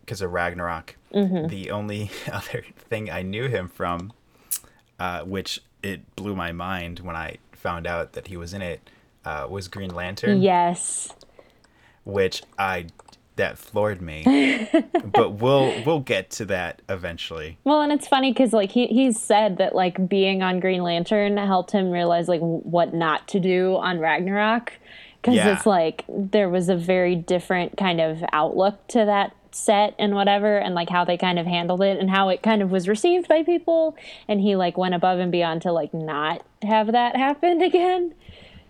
because 0.00 0.20
of 0.22 0.32
ragnarok 0.32 0.96
Mm-hmm. 1.12 1.46
the 1.48 1.70
only 1.70 2.10
other 2.32 2.64
thing 2.76 3.08
i 3.10 3.22
knew 3.22 3.46
him 3.48 3.68
from 3.68 4.12
uh 4.98 5.20
which 5.22 5.60
it 5.84 6.16
blew 6.16 6.34
my 6.34 6.50
mind 6.52 6.98
when 7.00 7.14
i 7.16 7.36
found 7.52 7.86
out 7.86 8.12
that 8.14 8.26
he 8.28 8.36
was 8.36 8.52
in 8.54 8.62
it 8.62 8.80
uh, 9.24 9.46
was 9.48 9.68
green 9.68 9.94
lantern 9.94 10.42
Yes. 10.42 11.12
which 12.04 12.42
I 12.58 12.86
that 13.36 13.58
floored 13.58 14.00
me. 14.00 14.22
but 15.12 15.30
we'll 15.32 15.82
we'll 15.84 16.00
get 16.00 16.30
to 16.30 16.44
that 16.44 16.82
eventually. 16.88 17.58
Well, 17.64 17.80
and 17.80 17.90
it's 17.90 18.06
funny 18.06 18.32
because 18.32 18.52
like 18.52 18.70
he 18.70 18.86
he's 18.86 19.20
said 19.20 19.56
that 19.58 19.74
like 19.74 20.08
being 20.08 20.42
on 20.42 20.60
Green 20.60 20.82
Lantern 20.84 21.36
helped 21.36 21.72
him 21.72 21.90
realize 21.90 22.28
like 22.28 22.40
what 22.40 22.94
not 22.94 23.26
to 23.28 23.40
do 23.40 23.74
on 23.76 23.98
Ragnarok 23.98 24.74
because 25.20 25.34
Yeah. 25.36 25.56
it's 25.56 25.66
like 25.66 26.04
there 26.08 26.48
was 26.48 26.68
a 26.68 26.76
very 26.76 27.16
different 27.16 27.76
kind 27.76 28.00
of 28.00 28.22
outlook 28.32 28.86
to 28.88 29.04
that 29.04 29.34
set 29.54 29.94
and 29.98 30.14
whatever 30.14 30.58
and 30.58 30.74
like 30.74 30.88
how 30.88 31.04
they 31.04 31.16
kind 31.16 31.38
of 31.38 31.46
handled 31.46 31.82
it 31.82 31.98
and 31.98 32.10
how 32.10 32.28
it 32.28 32.42
kind 32.42 32.60
of 32.62 32.70
was 32.70 32.88
received 32.88 33.28
by 33.28 33.42
people 33.42 33.96
and 34.28 34.40
he 34.40 34.56
like 34.56 34.76
went 34.76 34.94
above 34.94 35.18
and 35.18 35.30
beyond 35.30 35.62
to 35.62 35.72
like 35.72 35.94
not 35.94 36.44
have 36.62 36.92
that 36.92 37.16
happen 37.24 37.62
again. 37.62 38.14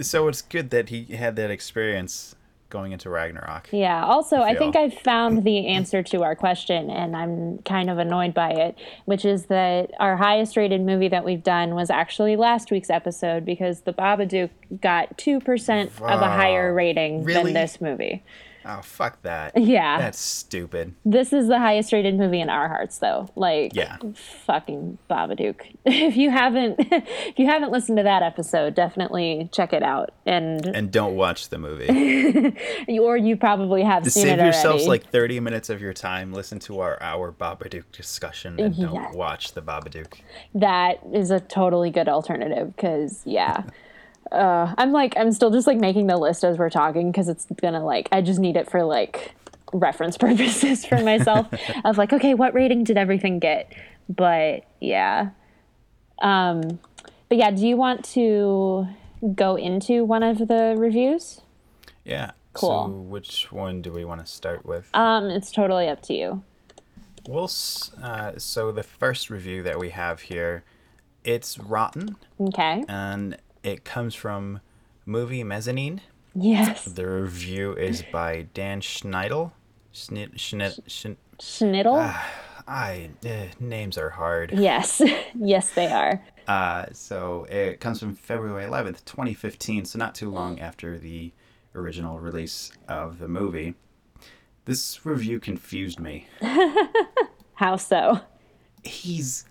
So 0.01 0.29
it's 0.29 0.43
good 0.43 0.71
that 0.71 0.89
he 0.89 1.05
had 1.05 1.37
that 1.37 1.51
experience 1.51 2.35
going 2.75 2.91
into 2.91 3.09
Ragnarok. 3.09 3.69
Yeah. 3.71 4.05
Also, 4.05 4.39
I 4.39 4.57
think. 4.57 4.75
I've 4.75 4.95
found 4.95 5.45
the 5.45 5.69
answer 5.69 6.03
to 6.03 6.25
our 6.25 6.35
question, 6.35 6.91
and 6.91 7.15
I'm 7.15 7.59
kind 7.59 7.89
of 7.89 7.99
annoyed 7.99 8.35
by 8.35 8.51
it, 8.51 8.77
which 9.05 9.25
is 9.25 9.47
that 9.47 9.93
our 10.01 10.17
highest 10.17 10.57
rated 10.57 10.81
movie 10.81 11.07
that 11.07 11.25
we've 11.25 11.45
done 11.45 11.77
was 11.77 11.89
actually 11.89 12.35
last 12.35 12.73
week's 12.73 12.91
episode 12.91 13.45
because 13.45 13.83
The 13.83 13.93
Babadook 13.93 14.51
got 14.81 15.17
2% 15.19 15.85
of 16.01 16.21
a 16.21 16.27
higher 16.27 16.75
rating 16.75 17.23
Really? 17.23 17.45
than 17.45 17.53
this 17.53 17.81
movie. 17.81 18.25
Oh 18.67 18.81
fuck 18.83 19.21
that. 19.23 19.57
Yeah. 19.57 19.99
That's 19.99 20.19
stupid. 20.19 20.95
This 21.05 21.33
is 21.33 21.49
the 21.49 21.59
highest 21.59 21.93
rated 21.93 22.17
movie 22.17 22.41
in 22.41 22.49
our 22.49 22.69
hearts, 22.69 22.99
though. 22.99 23.29
Like, 23.37 23.75
Yeah. 23.75 23.99
fucking 24.47 24.99
Babadook. 25.11 25.61
if 25.85 26.17
you 26.17 26.31
haven't, 26.31 26.77
if 26.79 27.39
you 27.39 27.47
haven't 27.47 27.73
listened 27.73 27.99
to 27.99 28.05
that 28.05 28.23
episode, 28.23 28.75
definitely 28.75 29.49
check 29.53 29.73
it 29.73 29.83
out. 29.83 30.13
And 30.27 30.65
And 30.67 30.91
don't 30.91 31.15
watch 31.17 31.49
the 31.51 31.59
movie. 31.59 32.55
or 32.99 33.17
you 33.17 33.37
probably 33.37 33.83
have 33.83 34.05
seen 34.11 34.25
Save 34.25 34.39
it 34.39 34.43
yourselves 34.45 34.85
already. 34.87 35.03
like 35.05 35.11
30 35.11 35.41
minutes 35.41 35.71
of 35.71 35.81
your 35.81 35.93
time, 35.93 36.33
listen 36.33 36.59
to 36.61 36.81
our 36.81 36.99
our 37.03 37.33
Babadook 37.33 37.85
discussion 37.93 38.59
and 38.59 38.75
Yeah. 38.75 38.87
don't 38.87 39.15
watch 39.17 39.53
the 39.53 39.63
Babadook. 39.63 40.15
that 40.55 40.99
is 41.13 41.31
a 41.31 41.41
totally 41.41 41.91
good 41.91 42.09
alternative 42.09 42.75
because 42.75 43.23
yeah 43.25 43.65
uh, 44.33 44.75
i'm 44.79 44.93
like 44.93 45.15
i'm 45.17 45.33
still 45.33 45.51
just 45.51 45.67
like 45.67 45.79
making 45.79 46.07
the 46.07 46.17
list 46.17 46.45
as 46.45 46.59
we're 46.59 46.71
talking 46.71 47.11
because 47.11 47.29
it's 47.29 47.47
gonna 47.61 47.85
like 47.85 48.09
i 48.13 48.21
just 48.21 48.41
need 48.41 48.57
it 48.57 48.71
for 48.71 48.85
like 48.85 49.35
reference 49.75 50.17
purposes 50.27 50.87
for 50.87 51.03
myself. 51.03 51.49
Of 51.85 51.99
like 51.99 52.13
okay 52.13 52.35
what 52.35 52.55
rating 52.55 52.85
did 52.85 52.97
everything 52.97 53.39
get? 53.39 53.73
But 54.09 54.65
yeah. 54.81 55.31
Um 56.21 56.79
but 57.29 57.39
yeah 57.39 57.51
do 57.51 57.67
you 57.67 57.77
want 57.77 58.05
to 58.13 58.87
go 59.35 59.57
into 59.57 60.05
one 60.05 60.23
of 60.23 60.39
the 60.39 60.75
reviews? 60.77 61.41
Yeah. 62.05 62.33
Cool. 62.53 62.87
So 62.87 62.89
which 62.89 63.53
one 63.53 63.83
do 63.83 63.93
we 63.93 64.05
want 64.05 64.25
to 64.25 64.27
start 64.31 64.65
with? 64.65 64.89
um 64.95 65.25
it's 65.25 65.51
totally 65.51 65.89
up 65.89 66.03
to 66.03 66.15
you. 66.15 66.43
We'll 67.27 67.51
uh, 68.03 68.33
so 68.37 68.71
the 68.71 68.83
first 68.83 69.31
review 69.31 69.63
that 69.63 69.79
we 69.79 69.91
have 69.91 70.21
here, 70.21 70.63
it's 71.25 71.59
rotten, 71.59 72.17
okay. 72.39 72.85
And 72.87 73.39
it 73.65 73.85
comes 73.85 74.15
from 74.15 74.61
Movie 75.07 75.43
Mezzanine. 75.43 76.01
yes 76.35 76.85
The 76.85 77.07
review 77.09 77.73
is 77.75 78.03
by 78.13 78.47
Dan 78.55 78.81
Schneidel. 78.81 79.53
Schnitt, 79.93 80.35
Schnitt, 80.37 80.81
Schn- 80.89 81.17
schnittle 81.41 81.97
Ah. 81.99 82.31
I 82.67 83.11
eh, 83.25 83.49
names 83.61 83.99
are 83.99 84.11
hard. 84.11 84.53
yes 84.53 85.01
yes 85.35 85.71
they 85.75 85.87
are 85.87 86.23
Uh, 86.49 86.87
so 86.93 87.45
it 87.51 87.81
comes 87.81 87.99
from 88.01 88.15
February 88.15 88.65
11th, 88.65 89.05
2015, 89.05 89.85
so 89.87 89.99
not 89.99 90.15
too 90.15 90.31
long 90.31 90.61
after 90.61 90.99
the 90.99 91.33
original 91.75 92.19
release 92.21 92.71
of 92.89 93.19
the 93.19 93.29
movie. 93.29 93.75
This 94.67 95.05
review 95.07 95.41
confused 95.41 95.99
me. 96.01 96.27
how 97.55 97.77
so 97.77 98.21
he's 98.83 99.45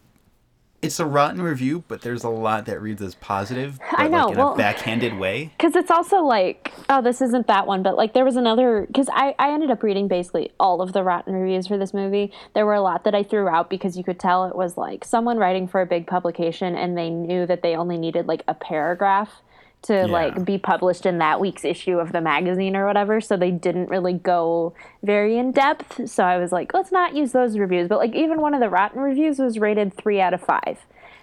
it's 0.83 0.99
a 0.99 1.05
rotten 1.05 1.41
review, 1.41 1.83
but 1.87 2.01
there's 2.01 2.23
a 2.23 2.29
lot 2.29 2.65
that 2.65 2.81
reads 2.81 3.01
as 3.01 3.15
positive, 3.15 3.79
but 3.91 3.99
I 3.99 4.07
know, 4.07 4.25
like 4.25 4.31
in 4.33 4.37
well- 4.37 4.53
a 4.53 4.57
backhanded 4.57 5.17
way. 5.17 5.51
because 5.57 5.75
it's 5.75 5.89
also 5.91 6.17
like 6.23 6.71
oh 6.89 7.01
this 7.01 7.21
isn't 7.21 7.47
that 7.47 7.65
one 7.65 7.81
but 7.83 7.95
like 7.95 8.13
there 8.13 8.25
was 8.25 8.35
another 8.35 8.85
because 8.87 9.07
I, 9.13 9.33
I 9.39 9.53
ended 9.53 9.71
up 9.71 9.81
reading 9.83 10.07
basically 10.07 10.51
all 10.59 10.81
of 10.81 10.91
the 10.93 11.03
rotten 11.03 11.33
reviews 11.33 11.67
for 11.67 11.77
this 11.77 11.93
movie 11.93 12.31
there 12.53 12.65
were 12.65 12.73
a 12.73 12.81
lot 12.81 13.03
that 13.05 13.15
i 13.15 13.23
threw 13.23 13.47
out 13.47 13.69
because 13.69 13.97
you 13.97 14.03
could 14.03 14.19
tell 14.19 14.45
it 14.45 14.55
was 14.55 14.77
like 14.77 15.05
someone 15.05 15.37
writing 15.37 15.67
for 15.67 15.81
a 15.81 15.85
big 15.85 16.05
publication 16.07 16.75
and 16.75 16.97
they 16.97 17.09
knew 17.09 17.45
that 17.45 17.61
they 17.61 17.75
only 17.75 17.97
needed 17.97 18.27
like 18.27 18.43
a 18.47 18.53
paragraph 18.53 19.41
to 19.83 20.07
like 20.07 20.43
be 20.45 20.57
published 20.57 21.05
in 21.05 21.17
that 21.19 21.39
week's 21.39 21.63
issue 21.65 21.99
of 21.99 22.11
the 22.11 22.21
magazine 22.21 22.75
or 22.75 22.85
whatever 22.85 23.19
so 23.21 23.37
they 23.37 23.51
didn't 23.51 23.89
really 23.89 24.13
go 24.13 24.73
very 25.03 25.37
in 25.37 25.51
depth. 25.51 26.09
So 26.09 26.23
i 26.23 26.37
was 26.37 26.51
like 26.51 26.73
let's 26.73 26.91
not 26.91 27.15
use 27.15 27.31
those 27.31 27.57
reviews. 27.57 27.87
But 27.87 27.99
like 27.99 28.15
even 28.15 28.41
one 28.41 28.53
of 28.53 28.59
the 28.59 28.69
rotten 28.69 28.99
reviews 29.01 29.39
was 29.39 29.59
rated 29.59 29.93
three 29.93 30.19
out 30.21 30.33
of 30.33 30.41
five 30.41 30.77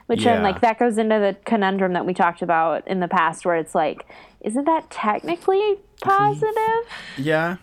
which 0.06 0.24
then 0.24 0.38
Yeah. 0.38 0.42
like 0.42 0.60
that 0.60 0.78
goes 0.78 0.98
into 0.98 1.18
the 1.20 1.36
conundrum 1.44 1.92
that 1.92 2.04
we 2.04 2.14
talked 2.14 2.42
about 2.42 2.86
in 2.88 2.98
the 3.00 3.08
past 3.08 3.44
where 3.44 3.56
it's 3.56 3.74
like 3.74 4.06
isn't 4.40 4.64
that 4.64 4.90
technically 4.90 5.76
positive? 6.00 6.82
Yeah, 7.16 7.56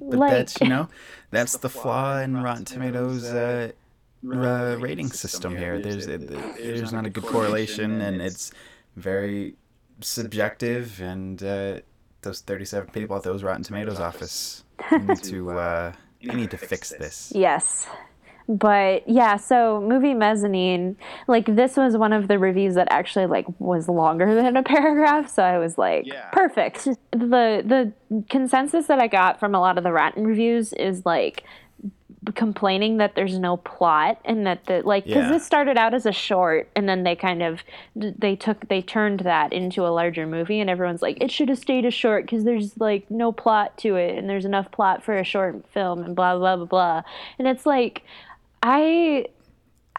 but 0.00 0.18
Like- 0.18 0.30
that's 0.32 0.60
you 0.60 0.68
know 0.68 0.88
that's 1.30 1.56
the 1.56 1.68
flaw 1.68 2.18
in 2.20 2.42
Rotten 2.42 2.64
Tomatoes 2.64 3.24
uh, 3.24 3.72
uh, 4.32 4.76
rating 4.78 5.10
system 5.10 5.56
here. 5.56 5.80
There's 5.80 6.06
it, 6.06 6.28
there's 6.28 6.92
not 6.92 7.06
a 7.06 7.10
good 7.10 7.24
correlation, 7.24 8.00
and 8.00 8.20
it's 8.22 8.52
very 8.96 9.54
subjective. 10.00 11.00
And 11.00 11.42
uh, 11.42 11.80
those 12.22 12.40
37 12.40 12.90
people 12.90 13.16
at 13.16 13.22
those 13.22 13.42
Rotten 13.42 13.62
Tomatoes 13.62 14.00
office 14.00 14.64
need 14.92 15.22
to 15.24 15.50
uh, 15.50 15.92
they 16.24 16.34
need 16.34 16.50
to 16.50 16.56
fix 16.58 16.90
this. 16.90 17.32
yes 17.34 17.86
but 18.48 19.08
yeah 19.08 19.36
so 19.36 19.80
movie 19.80 20.14
mezzanine 20.14 20.96
like 21.26 21.46
this 21.56 21.76
was 21.76 21.96
one 21.96 22.12
of 22.12 22.28
the 22.28 22.38
reviews 22.38 22.74
that 22.76 22.86
actually 22.92 23.26
like 23.26 23.44
was 23.58 23.88
longer 23.88 24.34
than 24.40 24.56
a 24.56 24.62
paragraph 24.62 25.28
so 25.28 25.42
i 25.42 25.58
was 25.58 25.76
like 25.76 26.06
Yeah. 26.06 26.30
perfect 26.30 26.84
the 27.10 27.62
the 27.64 27.92
consensus 28.30 28.86
that 28.86 29.00
i 29.00 29.08
got 29.08 29.40
from 29.40 29.52
a 29.56 29.58
lot 29.60 29.78
of 29.78 29.82
the 29.84 29.90
rotten 29.92 30.24
reviews 30.24 30.72
is 30.74 31.04
like 31.04 31.42
complaining 32.34 32.96
that 32.96 33.14
there's 33.14 33.38
no 33.38 33.56
plot 33.58 34.18
and 34.24 34.46
that 34.46 34.64
the 34.66 34.82
like 34.84 35.04
because 35.04 35.24
Yeah. 35.24 35.30
this 35.32 35.46
started 35.46 35.76
out 35.78 35.94
as 35.94 36.06
a 36.06 36.12
short 36.12 36.68
and 36.74 36.88
then 36.88 37.04
they 37.04 37.14
kind 37.14 37.42
of 37.42 37.62
they 37.94 38.34
took 38.34 38.68
they 38.68 38.82
turned 38.82 39.20
that 39.20 39.52
into 39.52 39.86
a 39.86 39.88
larger 39.88 40.26
movie 40.26 40.58
and 40.60 40.68
everyone's 40.68 41.02
like 41.02 41.18
it 41.20 41.30
should 41.30 41.48
have 41.48 41.58
stayed 41.58 41.84
a 41.84 41.90
short 41.90 42.24
because 42.24 42.44
there's 42.44 42.76
like 42.78 43.08
no 43.10 43.30
plot 43.32 43.76
to 43.78 43.96
it 43.96 44.18
and 44.18 44.28
there's 44.28 44.44
enough 44.44 44.70
plot 44.72 45.04
for 45.04 45.16
a 45.16 45.24
short 45.24 45.64
film 45.72 46.02
and 46.02 46.16
blah 46.16 46.36
blah 46.36 46.56
blah 46.56 46.64
blah 46.64 47.02
and 47.38 47.46
it's 47.46 47.64
like 47.66 48.02
i 48.62 49.24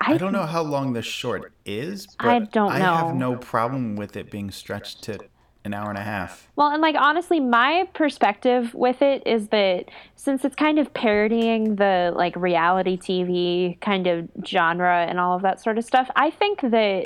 i, 0.01 0.13
I 0.13 0.17
don't 0.17 0.33
know 0.33 0.45
how 0.45 0.63
long 0.63 0.93
this 0.93 1.05
short 1.05 1.53
is, 1.65 2.07
but 2.19 2.27
I 2.27 2.39
don't 2.39 2.53
know. 2.53 2.69
I 2.69 2.79
have 2.79 3.15
no 3.15 3.35
problem 3.35 3.95
with 3.95 4.15
it 4.17 4.29
being 4.29 4.51
stretched 4.51 5.03
to 5.03 5.19
an 5.67 5.73
hour 5.75 5.89
and 5.89 5.97
a 5.97 6.01
half. 6.01 6.49
Well, 6.55 6.69
and 6.69 6.81
like 6.81 6.95
honestly, 6.97 7.39
my 7.39 7.87
perspective 7.93 8.73
with 8.73 9.03
it 9.03 9.21
is 9.27 9.49
that 9.49 9.85
since 10.15 10.43
it's 10.43 10.55
kind 10.55 10.79
of 10.79 10.93
parodying 10.95 11.75
the 11.75 12.11
like 12.15 12.35
reality 12.35 12.97
TV 12.97 13.79
kind 13.79 14.07
of 14.07 14.27
genre 14.45 15.05
and 15.07 15.19
all 15.19 15.35
of 15.35 15.43
that 15.43 15.61
sort 15.61 15.77
of 15.77 15.83
stuff, 15.83 16.09
I 16.15 16.31
think 16.31 16.61
that 16.61 17.05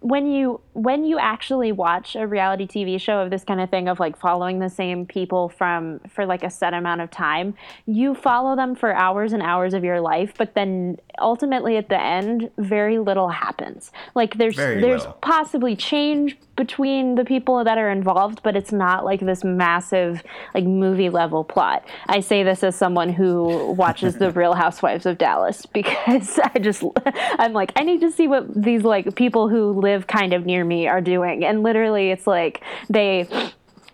when 0.00 0.30
you 0.30 0.60
when 0.74 1.02
you 1.04 1.18
actually 1.18 1.72
watch 1.72 2.14
a 2.14 2.26
reality 2.26 2.66
TV 2.66 3.00
show 3.00 3.20
of 3.20 3.30
this 3.30 3.42
kind 3.42 3.58
of 3.58 3.70
thing 3.70 3.88
of 3.88 3.98
like 3.98 4.18
following 4.18 4.58
the 4.58 4.68
same 4.68 5.06
people 5.06 5.48
from 5.48 5.98
for 6.10 6.26
like 6.26 6.42
a 6.42 6.50
set 6.50 6.74
amount 6.74 7.00
of 7.00 7.10
time, 7.10 7.54
you 7.86 8.14
follow 8.14 8.54
them 8.54 8.74
for 8.74 8.92
hours 8.92 9.32
and 9.32 9.42
hours 9.42 9.72
of 9.72 9.82
your 9.82 10.00
life, 10.00 10.34
but 10.36 10.54
then 10.54 10.98
ultimately 11.18 11.78
at 11.78 11.88
the 11.88 11.98
end 11.98 12.50
very 12.58 12.98
little 12.98 13.30
happens. 13.30 13.92
Like 14.14 14.36
there's 14.36 14.56
Very 14.56 14.80
there's 14.80 15.00
little. 15.02 15.18
possibly 15.22 15.74
change 15.74 16.36
between 16.56 17.14
the 17.14 17.24
people 17.24 17.64
that 17.64 17.78
are 17.78 17.90
involved, 17.90 18.42
but 18.42 18.56
it's 18.56 18.72
not 18.72 19.04
like 19.04 19.20
this 19.20 19.42
massive 19.42 20.22
like 20.54 20.64
movie 20.64 21.08
level 21.08 21.44
plot. 21.44 21.84
I 22.08 22.20
say 22.20 22.42
this 22.42 22.62
as 22.62 22.76
someone 22.76 23.08
who 23.08 23.72
watches 23.72 24.16
the 24.16 24.30
Real 24.30 24.54
Housewives 24.54 25.06
of 25.06 25.18
Dallas 25.18 25.66
because 25.72 26.38
I 26.38 26.58
just 26.58 26.82
I'm 27.06 27.52
like 27.52 27.72
I 27.76 27.84
need 27.84 28.00
to 28.00 28.10
see 28.10 28.28
what 28.28 28.52
these 28.54 28.82
like 28.82 29.14
people 29.14 29.48
who 29.48 29.72
live 29.72 30.06
kind 30.06 30.32
of 30.32 30.44
near 30.44 30.64
me 30.64 30.86
are 30.88 31.00
doing. 31.00 31.44
And 31.44 31.62
literally 31.62 32.10
it's 32.10 32.26
like 32.26 32.62
they 32.88 33.28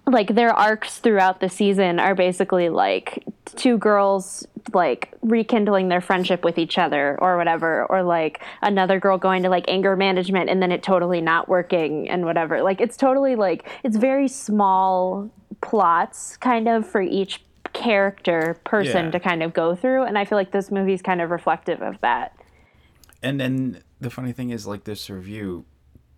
like 0.09 0.35
their 0.35 0.53
arcs 0.53 0.99
throughout 0.99 1.41
the 1.41 1.49
season 1.49 1.99
are 2.01 2.15
basically 2.15 2.69
like 2.69 3.25
two 3.57 3.79
girls 3.79 4.47
like 4.75 5.15
rekindling 5.23 5.89
their 5.89 6.01
friendship 6.01 6.45
with 6.45 6.59
each 6.59 6.77
other 6.79 7.17
or 7.21 7.37
whatever 7.37 7.87
or 7.87 8.03
like 8.03 8.41
another 8.63 8.99
girl 9.01 9.17
going 9.19 9.43
to 9.43 9.49
like 9.49 9.65
anger 9.69 9.97
management 9.97 10.51
and 10.51 10.61
then 10.63 10.71
it 10.73 10.83
totally 10.83 11.21
not 11.21 11.49
working 11.49 12.09
and 12.09 12.25
whatever 12.25 12.63
like 12.63 12.81
it's 12.81 12.97
totally 12.97 13.35
like 13.37 13.69
it's 13.85 13.97
very 13.97 14.29
small 14.29 15.31
plots 15.63 16.37
kind 16.37 16.69
of 16.69 16.87
for 16.87 17.01
each 17.01 17.43
character 17.73 18.59
person 18.65 19.07
Yeah. 19.07 19.11
to 19.13 19.21
kind 19.21 19.43
of 19.43 19.53
go 19.53 19.75
through 19.75 20.03
and 20.05 20.19
i 20.19 20.25
feel 20.25 20.37
like 20.37 20.51
this 20.53 20.71
movie's 20.71 21.03
kind 21.03 21.21
of 21.21 21.31
reflective 21.31 21.81
of 21.83 22.01
that 22.01 22.33
And 23.23 23.41
then 23.41 23.83
the 24.01 24.11
funny 24.11 24.33
thing 24.33 24.51
is, 24.51 24.67
like 24.67 24.85
this 24.85 25.11
review 25.11 25.65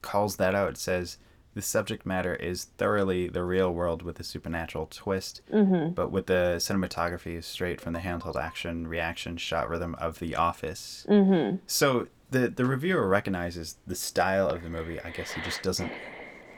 calls 0.03 0.37
that 0.37 0.55
out. 0.55 0.71
It 0.71 0.77
says 0.79 1.17
the 1.55 1.63
subject 1.63 2.07
matter 2.07 2.35
is 2.35 2.65
thoroughly 2.79 3.29
the 3.29 3.43
real 3.43 3.73
world 3.73 4.03
with 4.03 4.21
a 4.21 4.25
supernatural 4.25 4.87
twist, 4.91 5.41
Mm-hmm. 5.53 5.95
but 5.95 6.11
with 6.13 6.27
the 6.27 6.57
cinematography 6.59 7.43
straight 7.43 7.81
from 7.81 7.93
the 7.93 7.99
handheld 8.01 8.37
action 8.41 8.87
reaction 8.87 9.37
shot 9.37 9.69
rhythm 9.69 9.95
of 9.97 10.19
The 10.21 10.37
Office. 10.37 11.05
Mm-hmm. 11.09 11.57
So 11.67 12.07
the 12.31 12.49
the 12.49 12.65
reviewer 12.65 13.09
recognizes 13.09 13.77
the 13.87 13.97
style 13.97 14.49
of 14.49 14.63
the 14.63 14.71
movie. 14.71 15.01
I 15.01 15.11
guess 15.11 15.33
he 15.33 15.41
just 15.43 15.63
doesn't 15.63 15.91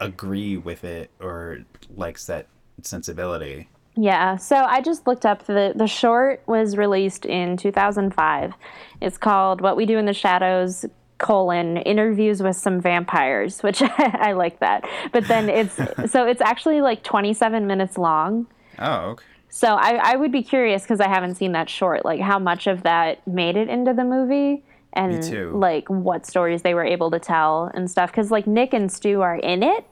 agree 0.00 0.56
with 0.56 0.84
it 0.84 1.10
or 1.20 1.60
likes 1.96 2.26
that 2.26 2.46
sensibility. 2.82 3.68
Yeah, 3.94 4.36
so 4.36 4.56
I 4.56 4.80
just 4.80 5.06
looked 5.06 5.24
up 5.26 5.46
the 5.46 5.72
the 5.74 5.86
short 5.86 6.42
was 6.46 6.76
released 6.76 7.24
in 7.26 7.56
2005. 7.56 8.52
It's 9.00 9.18
called 9.18 9.60
What 9.60 9.76
We 9.76 9.86
Do 9.86 9.98
in 9.98 10.06
the 10.06 10.12
Shadows 10.14 10.84
colon 11.22 11.78
interviews 11.78 12.42
with 12.42 12.56
some 12.56 12.80
vampires, 12.80 13.62
which 13.62 13.80
I 13.98 14.32
like 14.32 14.58
that. 14.58 14.84
But 15.12 15.26
then 15.28 15.48
it's 15.48 15.74
so 16.12 16.26
it's 16.26 16.42
actually 16.42 16.82
like 16.82 17.02
27 17.02 17.66
minutes 17.66 17.96
long. 17.96 18.46
Oh, 18.78 19.10
okay. 19.12 19.24
So 19.48 19.68
I, 19.68 20.12
I 20.12 20.16
would 20.16 20.32
be 20.32 20.42
curious 20.42 20.82
because 20.82 21.00
I 21.00 21.08
haven't 21.08 21.36
seen 21.36 21.52
that 21.52 21.70
short, 21.70 22.04
like 22.04 22.20
how 22.20 22.38
much 22.38 22.66
of 22.66 22.82
that 22.82 23.26
made 23.26 23.56
it 23.56 23.68
into 23.68 23.92
the 23.92 24.04
movie 24.04 24.64
and 24.94 25.58
like 25.58 25.88
what 25.88 26.26
stories 26.26 26.62
they 26.62 26.74
were 26.74 26.84
able 26.84 27.10
to 27.10 27.18
tell 27.18 27.70
and 27.74 27.90
stuff. 27.90 28.10
Because 28.10 28.30
like 28.30 28.46
Nick 28.46 28.72
and 28.72 28.90
Stu 28.90 29.20
are 29.20 29.36
in 29.36 29.62
it, 29.62 29.84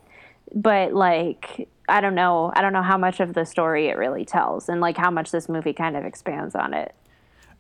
but 0.54 0.92
like 0.92 1.68
I 1.88 2.00
don't 2.00 2.14
know, 2.14 2.52
I 2.54 2.62
don't 2.62 2.72
know 2.72 2.82
how 2.82 2.96
much 2.96 3.20
of 3.20 3.34
the 3.34 3.44
story 3.44 3.88
it 3.88 3.96
really 3.96 4.24
tells 4.24 4.68
and 4.68 4.80
like 4.80 4.96
how 4.96 5.10
much 5.10 5.30
this 5.30 5.48
movie 5.48 5.72
kind 5.72 5.96
of 5.96 6.04
expands 6.04 6.54
on 6.54 6.72
it. 6.74 6.94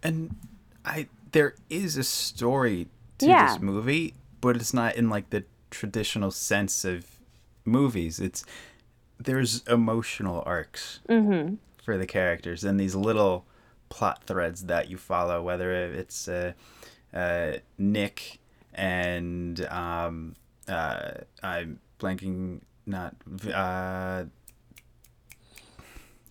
And 0.02 0.34
I 0.84 1.06
there 1.32 1.54
is 1.68 1.96
a 1.96 2.04
story 2.04 2.88
to 3.20 3.26
Yeah. 3.26 3.46
this 3.54 3.60
movie, 3.62 4.14
but 4.40 4.56
it's 4.56 4.74
not 4.74 4.96
in 4.96 5.08
like 5.08 5.30
the 5.30 5.44
traditional 5.70 6.30
sense 6.30 6.84
of 6.84 7.06
movies. 7.64 8.18
It's 8.20 8.44
there's 9.18 9.62
emotional 9.66 10.42
arcs 10.46 11.00
for 11.84 11.96
the 11.98 12.06
characters 12.06 12.64
and 12.64 12.80
these 12.80 12.94
little 12.94 13.44
plot 13.90 14.24
threads 14.24 14.64
that 14.66 14.88
you 14.90 14.96
follow, 14.96 15.42
whether 15.42 15.72
it's 15.72 16.26
uh, 16.28 16.52
uh, 17.12 17.52
Nick 17.76 18.38
and 18.72 19.60
um, 19.66 20.36
uh, 20.68 21.10
I'm 21.42 21.80
blanking 21.98 22.60
not 22.86 23.14
uh, 23.52 24.24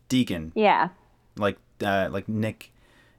Deacon 0.08 0.52
Yeah, 0.56 0.90
like 1.38 1.58
uh, 1.84 2.10
like 2.12 2.28
Nick 2.28 2.72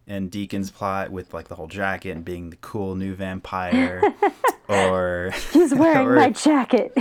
and 0.06 0.30
Deacon's 0.30 0.70
plot 0.70 1.10
with 1.10 1.32
like 1.34 1.48
the 1.48 1.54
whole 1.54 1.68
jacket 1.68 2.10
and 2.10 2.24
being 2.24 2.50
the 2.50 2.56
cool 2.56 2.94
new 2.96 3.14
vampire, 3.14 4.02
or 4.68 5.32
he's 5.52 5.74
wearing 5.74 6.06
or, 6.08 6.16
my 6.16 6.30
jacket. 6.30 6.92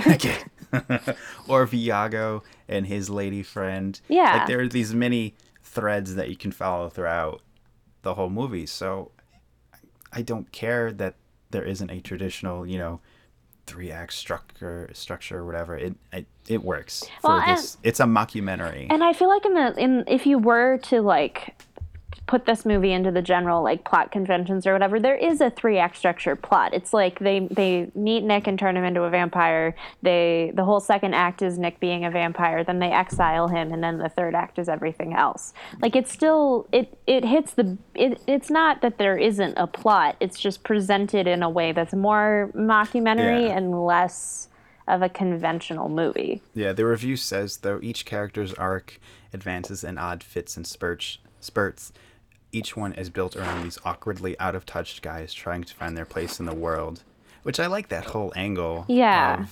or 1.48 1.66
Viago 1.66 2.44
and 2.68 2.86
his 2.86 3.10
lady 3.10 3.42
friend. 3.44 4.00
Yeah. 4.08 4.38
like 4.38 4.48
there 4.48 4.60
are 4.62 4.68
these 4.68 4.94
many 4.94 5.36
threads 5.64 6.16
that 6.16 6.30
you 6.30 6.36
can 6.36 6.52
follow 6.52 6.90
throughout 6.90 7.42
the 8.04 8.14
whole 8.14 8.30
movie. 8.30 8.66
So 8.66 9.12
I 10.14 10.22
don't 10.22 10.52
care 10.52 10.92
that 10.94 11.16
there 11.52 11.64
isn't 11.64 11.90
a 11.90 12.00
traditional, 12.02 12.68
you 12.68 12.78
know, 12.78 13.00
three 13.66 13.92
act 13.92 14.14
structure 14.14 14.90
structure 14.94 15.40
or 15.40 15.46
whatever. 15.46 15.76
It 15.78 15.96
it, 16.14 16.26
it 16.48 16.64
works 16.64 17.04
for 17.22 17.30
Well, 17.30 17.40
and- 17.42 17.58
this. 17.58 17.78
It's 17.84 18.00
a 18.00 18.04
mockumentary. 18.06 18.88
And 18.90 19.04
I 19.04 19.14
feel 19.14 19.28
like 19.30 19.46
in 19.46 19.54
the 19.56 19.74
in 19.80 20.04
if 20.08 20.26
you 20.28 20.38
were 20.38 20.78
to 20.84 21.02
like 21.02 21.56
put 22.30 22.46
this 22.46 22.64
movie 22.64 22.92
into 22.92 23.10
the 23.10 23.24
general 23.24 23.64
like 23.64 23.84
plot 23.84 24.12
conventions 24.12 24.68
or 24.68 24.74
whatever, 24.74 25.00
there 25.00 25.16
is 25.16 25.42
a 25.42 25.50
three 25.50 25.80
act 25.80 25.98
structure 25.98 26.36
plot. 26.36 26.76
It's 26.76 26.94
like 26.94 27.18
they 27.18 27.48
they 27.50 27.90
meet 27.96 28.24
Nick 28.24 28.46
and 28.46 28.58
turn 28.60 28.78
him 28.78 28.84
into 28.84 29.02
a 29.02 29.10
vampire. 29.10 29.76
They 30.04 30.52
the 30.54 30.64
whole 30.64 30.80
second 30.80 31.16
act 31.16 31.42
is 31.42 31.58
Nick 31.58 31.80
being 31.80 32.06
a 32.06 32.12
vampire. 32.12 32.64
Then 32.64 32.78
they 32.78 32.92
exile 32.92 33.48
him, 33.48 33.74
and 33.74 33.84
then 33.84 33.98
the 33.98 34.10
third 34.10 34.36
act 34.36 34.60
is 34.60 34.70
everything 34.70 35.16
else. 35.16 35.54
Like 35.82 35.96
it's 35.96 36.12
still 36.12 36.68
it 36.72 36.96
it 37.08 37.26
hits 37.26 37.54
the 37.56 37.78
it. 37.96 38.22
It's 38.28 38.52
not 38.52 38.82
that 38.84 39.00
there 39.00 39.18
isn't 39.18 39.56
a 39.58 39.66
plot. 39.66 40.16
It's 40.20 40.40
just 40.40 40.64
presented 40.64 41.26
in 41.26 41.42
a 41.42 41.50
way 41.50 41.72
that's 41.72 41.94
more 41.96 42.52
mockumentary 42.56 43.48
Yeah. 43.48 43.58
and 43.58 43.84
less 43.86 44.50
of 44.88 45.02
a 45.02 45.10
conventional 45.10 45.90
movie. 45.90 46.44
Yeah, 46.54 46.74
the 46.74 46.86
review 46.86 47.16
says 47.16 47.58
though 47.58 47.80
each 47.82 48.06
character's 48.06 48.54
arc 48.54 49.00
advances 49.34 49.84
in 49.84 49.98
odd 49.98 50.22
fits 50.24 50.56
and 50.58 50.68
spurts, 50.68 51.18
spurts, 51.40 51.92
each 52.52 52.76
one 52.76 52.94
is 52.94 53.10
built 53.10 53.36
around 53.36 53.64
these 53.64 53.78
awkwardly 53.86 54.40
out 54.40 54.56
of 54.56 54.66
touch 54.66 55.02
guys 55.02 55.34
trying 55.34 55.64
to 55.64 55.74
find 55.74 55.96
their 55.96 56.06
place 56.06 56.40
in 56.40 56.46
the 56.46 56.56
world. 56.56 57.04
Which 57.44 57.60
I 57.60 57.68
like 57.68 57.88
that 57.90 58.06
whole 58.06 58.34
angle. 58.36 58.86
Yeah. 58.88 59.46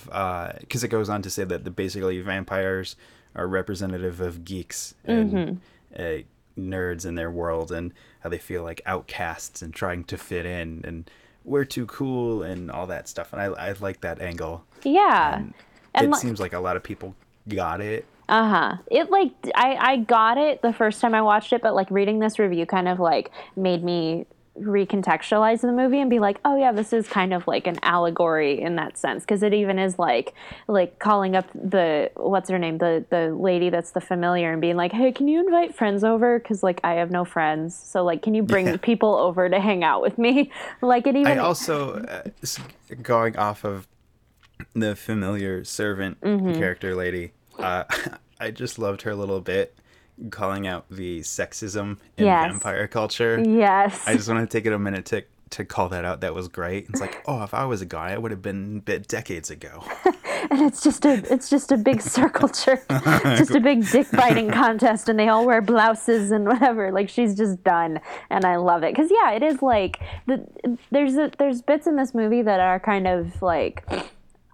Because 0.59 0.83
it 0.83 0.89
goes 0.89 1.07
on 1.09 1.21
to 1.21 1.29
say 1.29 1.43
that 1.45 1.63
the 1.63 1.71
basically 1.71 2.19
vampires 2.21 2.95
are 3.35 3.47
representative 3.47 4.19
of 4.19 4.43
geeks 4.43 4.93
and 5.05 5.61
uh, 5.97 6.17
nerds 6.57 7.05
in 7.05 7.15
their 7.15 7.31
world 7.31 7.71
and 7.71 7.93
how 8.21 8.29
they 8.29 8.37
feel 8.39 8.63
like 8.63 8.81
outcasts 8.85 9.61
and 9.61 9.73
trying 9.73 10.03
to 10.05 10.17
fit 10.17 10.45
in 10.45 10.81
and 10.83 11.09
we're 11.45 11.65
too 11.65 11.85
cool 11.85 12.43
and 12.43 12.69
all 12.69 12.87
that 12.87 13.07
stuff. 13.07 13.31
And 13.31 13.41
I 13.41 13.45
I 13.45 13.71
like 13.79 14.01
that 14.01 14.19
angle. 14.21 14.65
Yeah. 14.83 15.43
And 15.93 16.05
it 16.07 16.09
li- 16.11 16.17
seems 16.19 16.39
like 16.41 16.53
a 16.53 16.59
lot 16.59 16.75
of 16.75 16.83
people 16.83 17.15
got 17.47 17.79
it. 17.79 18.05
Uh 18.29 18.49
huh. 18.49 18.77
It 18.91 19.09
like 19.09 19.31
I 19.55 19.75
I 19.75 19.97
got 19.97 20.37
it 20.37 20.61
the 20.61 20.73
first 20.73 20.99
time 21.01 21.13
I 21.15 21.21
watched 21.21 21.53
it, 21.53 21.61
but 21.61 21.75
like 21.75 21.89
reading 21.91 22.19
this 22.19 22.39
review 22.39 22.65
kind 22.65 22.87
of 22.87 22.99
like 22.99 23.31
made 23.55 23.83
me 23.83 24.25
recontextualize 24.59 25.61
the 25.61 25.71
movie 25.71 25.99
and 25.99 26.09
be 26.09 26.17
like, 26.19 26.39
oh 26.43 26.57
yeah, 26.57 26.71
this 26.71 26.91
is 26.91 27.07
kind 27.07 27.33
of 27.33 27.45
like 27.47 27.67
an 27.67 27.77
allegory 27.83 28.59
in 28.59 28.75
that 28.75 28.97
sense 28.97 29.23
because 29.23 29.43
it 29.43 29.53
even 29.53 29.77
is 29.79 29.99
like 29.99 30.33
like 30.67 30.99
calling 30.99 31.35
up 31.35 31.45
the 31.53 32.09
what's 32.15 32.49
her 32.49 32.57
name 32.59 32.79
the 32.79 33.05
the 33.09 33.33
lady 33.35 33.69
that's 33.69 33.91
the 33.91 34.01
familiar 34.01 34.51
and 34.51 34.59
being 34.59 34.75
like, 34.75 34.91
hey, 34.91 35.11
can 35.11 35.27
you 35.27 35.39
invite 35.39 35.75
friends 35.75 36.03
over? 36.03 36.39
Because 36.39 36.63
like 36.63 36.81
I 36.83 36.93
have 36.93 37.11
no 37.11 37.23
friends, 37.23 37.75
so 37.75 38.03
like 38.03 38.21
can 38.21 38.33
you 38.33 38.43
bring 38.53 38.65
Yeah. 38.65 38.77
people 38.77 39.15
over 39.15 39.47
to 39.47 39.59
hang 39.59 39.83
out 39.83 40.01
with 40.01 40.17
me? 40.17 40.51
like 40.81 41.07
it 41.07 41.15
even 41.15 41.37
I 41.37 41.41
also 41.41 41.99
uh, 41.99 42.23
going 43.03 43.37
off 43.37 43.63
of 43.63 43.87
the 44.73 44.95
familiar 44.95 45.63
servant 45.63 46.19
Mm-hmm. 46.21 46.59
character 46.59 46.95
lady. 46.95 47.31
Uh, 47.57 47.83
I 48.39 48.51
just 48.51 48.77
loved 48.77 49.01
her 49.03 49.11
a 49.11 49.15
little 49.15 49.41
bit 49.41 49.75
calling 50.31 50.65
out 50.67 50.85
the 50.89 51.19
sexism 51.21 51.97
in 52.17 52.25
Yes. 52.25 52.51
vampire 52.51 52.87
culture. 52.87 53.39
Yes. 53.43 54.01
I 54.07 54.15
just 54.15 54.27
want 54.29 54.49
to 54.49 54.57
take 54.57 54.65
it 54.65 54.73
a 54.73 54.79
minute 54.79 55.05
to 55.07 55.23
to 55.51 55.63
call 55.63 55.87
that 55.89 56.03
out. 56.03 56.19
That 56.21 56.33
was 56.33 56.49
great. 56.49 56.87
It's 56.89 56.99
like, 56.99 57.23
oh, 57.25 57.41
if 57.43 57.53
I 57.53 57.63
was 57.63 57.81
a 57.81 57.85
guy, 57.85 58.11
I 58.11 58.17
would 58.17 58.31
have 58.31 58.41
been 58.41 58.81
bit 58.81 59.07
decades 59.07 59.49
ago. 59.49 59.81
and 60.51 60.61
it's 60.61 60.83
just 60.83 61.05
a 61.05 61.23
it's 61.33 61.49
just 61.49 61.71
a 61.71 61.77
big 61.77 62.01
circle 62.01 62.49
jerk, 62.49 62.85
just 63.23 63.51
a 63.51 63.59
big 63.61 63.89
dick 63.89 64.07
biting 64.11 64.51
contest, 64.51 65.07
and 65.07 65.17
they 65.17 65.29
all 65.29 65.45
wear 65.45 65.61
blouses 65.61 66.31
and 66.31 66.45
whatever. 66.45 66.91
Like 66.91 67.07
she's 67.07 67.33
just 67.35 67.63
done, 67.63 67.99
and 68.29 68.43
I 68.43 68.57
love 68.57 68.83
it 68.83 68.93
because 68.93 69.09
yeah, 69.09 69.31
it 69.31 69.43
is 69.43 69.61
like 69.61 69.99
the 70.25 70.45
there's 70.91 71.15
a, 71.15 71.31
there's 71.37 71.61
bits 71.61 71.87
in 71.87 71.95
this 71.95 72.13
movie 72.13 72.41
that 72.41 72.59
are 72.59 72.79
kind 72.79 73.07
of 73.07 73.41
like. 73.41 73.85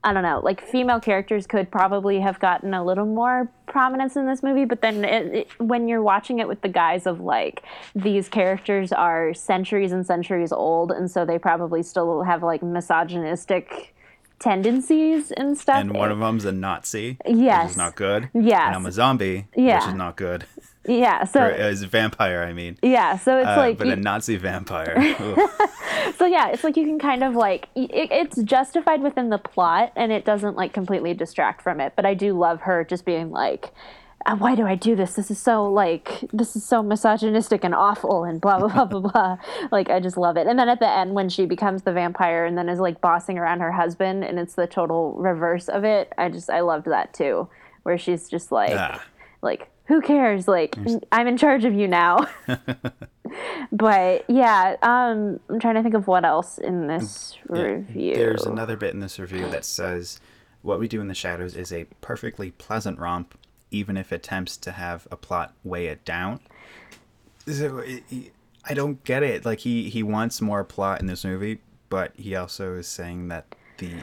I 0.06 0.12
don't 0.12 0.24
know, 0.24 0.42
like 0.44 0.60
female 0.68 1.00
characters 1.00 1.48
could 1.48 1.72
probably 1.72 2.20
have 2.20 2.38
gotten 2.40 2.74
a 2.74 2.84
little 2.84 3.06
more 3.06 3.50
prominence 3.68 4.18
in 4.18 4.28
this 4.28 4.44
movie, 4.44 4.66
but 4.66 4.82
then 4.82 5.06
it, 5.06 5.34
it, 5.34 5.48
when 5.62 5.88
you're 5.88 6.02
watching 6.02 6.40
it 6.40 6.48
with 6.48 6.62
the 6.62 6.68
guise 6.68 7.08
of 7.08 7.22
like 7.22 7.64
these 7.96 8.28
characters 8.28 8.92
are 8.92 9.34
centuries 9.34 9.94
and 9.94 10.06
centuries 10.06 10.52
old, 10.52 10.92
and 10.92 11.10
so 11.10 11.26
they 11.26 11.40
probably 11.40 11.82
still 11.84 12.22
have 12.24 12.44
like 12.44 12.62
misogynistic 12.62 13.96
tendencies 14.40 15.32
and 15.32 15.58
stuff. 15.58 15.78
and 15.80 15.94
one 15.96 16.12
of 16.12 16.20
them's 16.20 16.44
a 16.46 16.52
Nazi, 16.52 17.18
Yes. 17.26 17.64
which 17.64 17.72
is 17.72 17.78
not 17.78 17.96
good. 17.96 18.30
Yes. 18.34 18.62
and 18.68 18.76
I'm 18.76 18.86
a 18.86 18.92
zombie, 18.92 19.48
Yeah. 19.56 19.80
which 19.80 19.88
is 19.88 19.94
not 19.96 20.18
good. 20.18 20.46
Yeah, 20.88 21.24
so 21.24 21.42
Or 21.44 21.50
is 21.50 21.82
a 21.82 21.88
vampire, 21.88 22.44
I 22.44 22.54
mean. 22.54 22.78
yeah, 22.82 23.18
so 23.18 23.38
it's 23.38 23.48
Uh, 23.48 23.56
like 23.58 23.78
but 23.78 23.88
you- 23.88 23.94
a 23.94 23.98
Nazi 23.98 24.38
vampire. 24.38 25.16
So 26.18 26.26
yeah, 26.26 26.50
it's 26.50 26.64
like 26.64 26.76
you 26.76 26.86
can 26.86 27.00
kind 27.00 27.24
of 27.24 27.34
like 27.36 27.70
it, 27.76 27.90
it's 28.12 28.42
justified 28.44 29.02
within 29.02 29.30
the 29.30 29.38
plot, 29.38 29.92
and 29.96 30.12
it 30.12 30.26
doesn't 30.26 30.56
like 30.58 30.74
completely 30.74 31.14
distract 31.14 31.62
from 31.62 31.80
it. 31.80 31.94
But 31.96 32.06
I 32.06 32.14
do 32.14 32.34
love 32.38 32.62
her 32.62 32.84
just 32.84 33.06
being 33.06 33.32
like. 33.32 33.72
"Uh, 34.26 34.36
Why 34.38 34.56
do 34.56 34.66
I 34.66 34.76
do 34.76 34.96
this? 34.96 35.14
This 35.14 35.30
is 35.32 35.40
so 35.40 35.66
like 35.70 36.24
this 36.34 36.56
is 36.56 36.64
so 36.66 36.82
misogynistic 36.84 37.64
and 37.64 37.74
awful 37.76 38.24
and 38.26 38.40
blah 38.42 38.60
blah 38.60 38.68
blah 38.70 38.86
blah 38.86 39.00
blah. 39.12 39.38
Like 39.72 39.90
I 39.90 40.00
just 40.00 40.18
love 40.18 40.36
it. 40.38 40.48
And 40.48 40.58
then 40.60 40.68
at 40.70 40.80
the 40.80 40.90
end 40.90 41.14
when 41.14 41.30
she 41.30 41.46
becomes 41.46 41.84
the 41.84 41.94
vampire 41.94 42.46
and 42.46 42.58
then 42.58 42.70
is 42.70 42.80
like 42.80 43.00
bossing 43.02 43.38
around 43.38 43.60
her 43.62 43.72
husband 43.72 44.24
and 44.24 44.40
it's 44.40 44.56
the 44.56 44.68
total 44.68 45.14
reverse 45.14 45.68
of 45.70 45.84
it. 45.84 46.12
I 46.18 46.30
just 46.30 46.50
I 46.50 46.62
loved 46.62 46.86
that 46.88 47.14
too, 47.14 47.48
where 47.84 47.98
she's 47.98 48.30
just 48.30 48.52
like 48.52 48.72
Ah. 48.74 49.02
like 49.42 49.70
who 49.86 50.02
cares 50.02 50.48
like 50.48 50.78
i'm 51.12 51.28
in 51.28 51.38
charge 51.38 51.66
of 51.66 51.74
you 51.74 51.88
now 51.88 52.28
but 53.72 54.24
yeah 54.30 54.76
um 54.82 55.40
i'm 55.50 55.60
trying 55.60 55.76
to 55.76 55.84
think 55.84 55.96
of 55.96 56.08
what 56.08 56.24
else 56.26 56.58
in 56.58 56.88
this 56.88 57.36
review 57.48 58.16
There's 58.16 58.46
another 58.46 58.76
bit 58.78 58.94
in 58.94 59.00
this 59.00 59.20
review 59.20 59.50
that 59.50 59.66
says, 59.66 60.20
"What 60.62 60.80
we 60.80 60.88
do 60.88 61.02
in 61.02 61.08
the 61.08 61.16
shadows 61.16 61.56
is 61.56 61.72
a 61.74 61.86
perfectly 62.02 62.52
pleasant 62.52 63.00
romp, 63.00 63.36
even 63.72 63.98
if 63.98 64.12
it 64.12 64.18
attempts 64.18 64.58
to 64.58 64.72
have 64.72 65.08
a 65.12 65.18
plot 65.18 65.54
weigh 65.64 65.88
it 65.88 66.06
down." 66.06 66.40
So 67.48 67.80
it, 67.80 68.04
I 68.66 68.74
don't 68.74 69.04
get 69.04 69.24
it. 69.24 69.46
Like 69.46 69.60
he 69.60 69.90
he 69.90 70.04
wants 70.04 70.42
more 70.42 70.64
plot 70.64 71.02
in 71.02 71.08
this 71.08 71.26
movie, 71.26 71.60
but 71.90 72.14
he 72.16 72.36
also 72.36 72.76
is 72.76 72.88
saying 72.88 73.28
that 73.30 73.56
the 73.80 73.94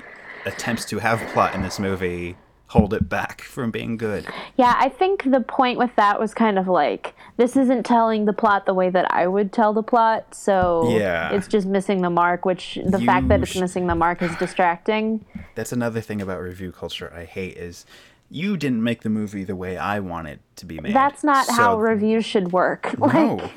attempts 0.45 0.85
to 0.87 0.99
have 0.99 1.21
plot 1.33 1.55
in 1.55 1.63
this 1.63 1.79
movie 1.79 2.37
hold 2.71 2.95
it 2.95 3.09
back 3.09 3.43
from 3.43 3.71
being 3.73 3.97
good. 3.97 4.25
yeah 4.57 4.75
i 4.79 4.89
think 4.89 5.25
the 5.31 5.41
point 5.41 5.77
with 5.77 5.91
that 5.97 6.21
was 6.21 6.33
kind 6.33 6.57
of 6.57 6.69
like 6.69 7.15
this 7.37 7.57
isn't 7.57 7.85
telling 7.85 8.27
the 8.27 8.33
plot 8.33 8.65
the 8.65 8.73
way 8.75 8.89
that 8.89 9.13
i 9.13 9.27
would 9.27 9.53
tell 9.53 9.73
the 9.73 9.83
plot 9.83 10.33
so 10.33 10.89
Yeah. 10.97 11.31
it's 11.33 11.49
just 11.49 11.67
missing 11.67 12.01
the 12.03 12.11
mark 12.11 12.45
which 12.45 12.79
the 12.87 13.01
fact 13.01 13.27
that 13.29 13.43
it's 13.43 13.57
missing 13.57 13.89
the 13.89 13.97
mark 13.97 14.23
is 14.23 14.35
distracting 14.37 15.25
That's 15.57 15.73
another 15.73 16.01
thing 16.01 16.23
about 16.23 16.41
review 16.41 16.71
culture 16.71 17.13
I 17.15 17.25
hate 17.25 17.57
is 17.57 17.85
you 18.31 18.57
didn't 18.57 18.85
make 18.85 19.03
the 19.03 19.11
movie 19.11 19.43
the 19.43 19.57
way 19.57 19.77
I 19.77 19.99
want 19.99 20.29
it 20.29 20.39
to 20.57 20.65
be 20.67 20.79
made. 20.79 20.95
that's 20.95 21.25
not 21.25 21.51
how 21.51 21.77
reviews 21.81 22.25
should 22.25 22.53
work 22.53 22.95
like 22.99 23.51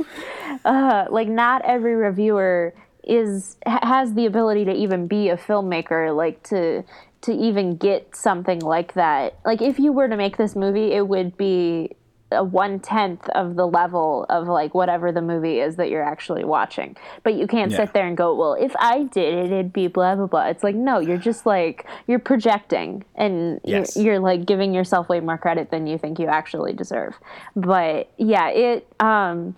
uh, 0.66 1.06
like 1.12 1.28
not 1.28 1.62
every 1.66 1.96
reviewer 1.96 2.74
is 3.04 3.58
has 3.66 4.14
the 4.14 4.26
ability 4.26 4.66
to 4.66 4.74
even 4.74 5.08
be 5.08 5.30
a 5.30 5.38
filmmaker 5.38 6.16
like 6.16 6.42
to 6.44 6.84
to 7.22 7.34
even 7.34 7.76
get 7.78 8.16
something 8.16 8.60
like 8.60 8.94
that 8.94 9.38
like 9.46 9.62
if 9.62 9.80
you 9.80 9.92
were 9.92 10.08
to 10.08 10.18
make 10.18 10.38
this 10.38 10.56
movie 10.56 10.92
it 10.94 11.08
would 11.08 11.36
be 11.38 11.90
a 12.32 12.44
one 12.44 12.80
tenth 12.80 13.30
of 13.30 13.56
the 13.56 13.68
level 13.68 14.26
of 14.28 14.48
like 14.48 14.74
whatever 14.74 15.12
the 15.12 15.22
movie 15.22 15.60
is 15.60 15.76
that 15.76 15.90
you're 15.90 16.04
actually 16.04 16.44
watching 16.44 16.96
but 17.24 17.36
you 17.36 17.46
can't 17.46 17.72
Yeah. 17.72 17.78
sit 17.78 17.94
there 17.94 18.08
and 18.08 18.18
go 18.18 18.34
well 18.34 18.54
if 18.56 18.74
i 18.80 19.04
did 19.04 19.34
it 19.36 19.46
it'd 19.52 19.72
be 19.72 19.88
blah 19.88 20.16
blah 20.16 20.26
blah 20.26 20.48
it's 20.48 20.64
like 20.64 20.74
no 20.76 21.00
you're 21.00 21.18
just 21.20 21.46
like 21.46 21.86
you're 22.08 22.18
projecting 22.20 23.06
and 23.16 23.62
Yes. 23.64 23.96
you're, 23.96 24.06
you're 24.06 24.20
like 24.20 24.46
giving 24.46 24.74
yourself 24.74 25.10
way 25.10 25.20
more 25.20 25.38
credit 25.38 25.70
than 25.70 25.86
you 25.86 25.98
think 26.00 26.18
you 26.20 26.28
actually 26.28 26.74
deserve 26.74 27.20
but 27.56 28.10
yeah 28.18 28.50
it 28.50 28.88
um 29.00 29.56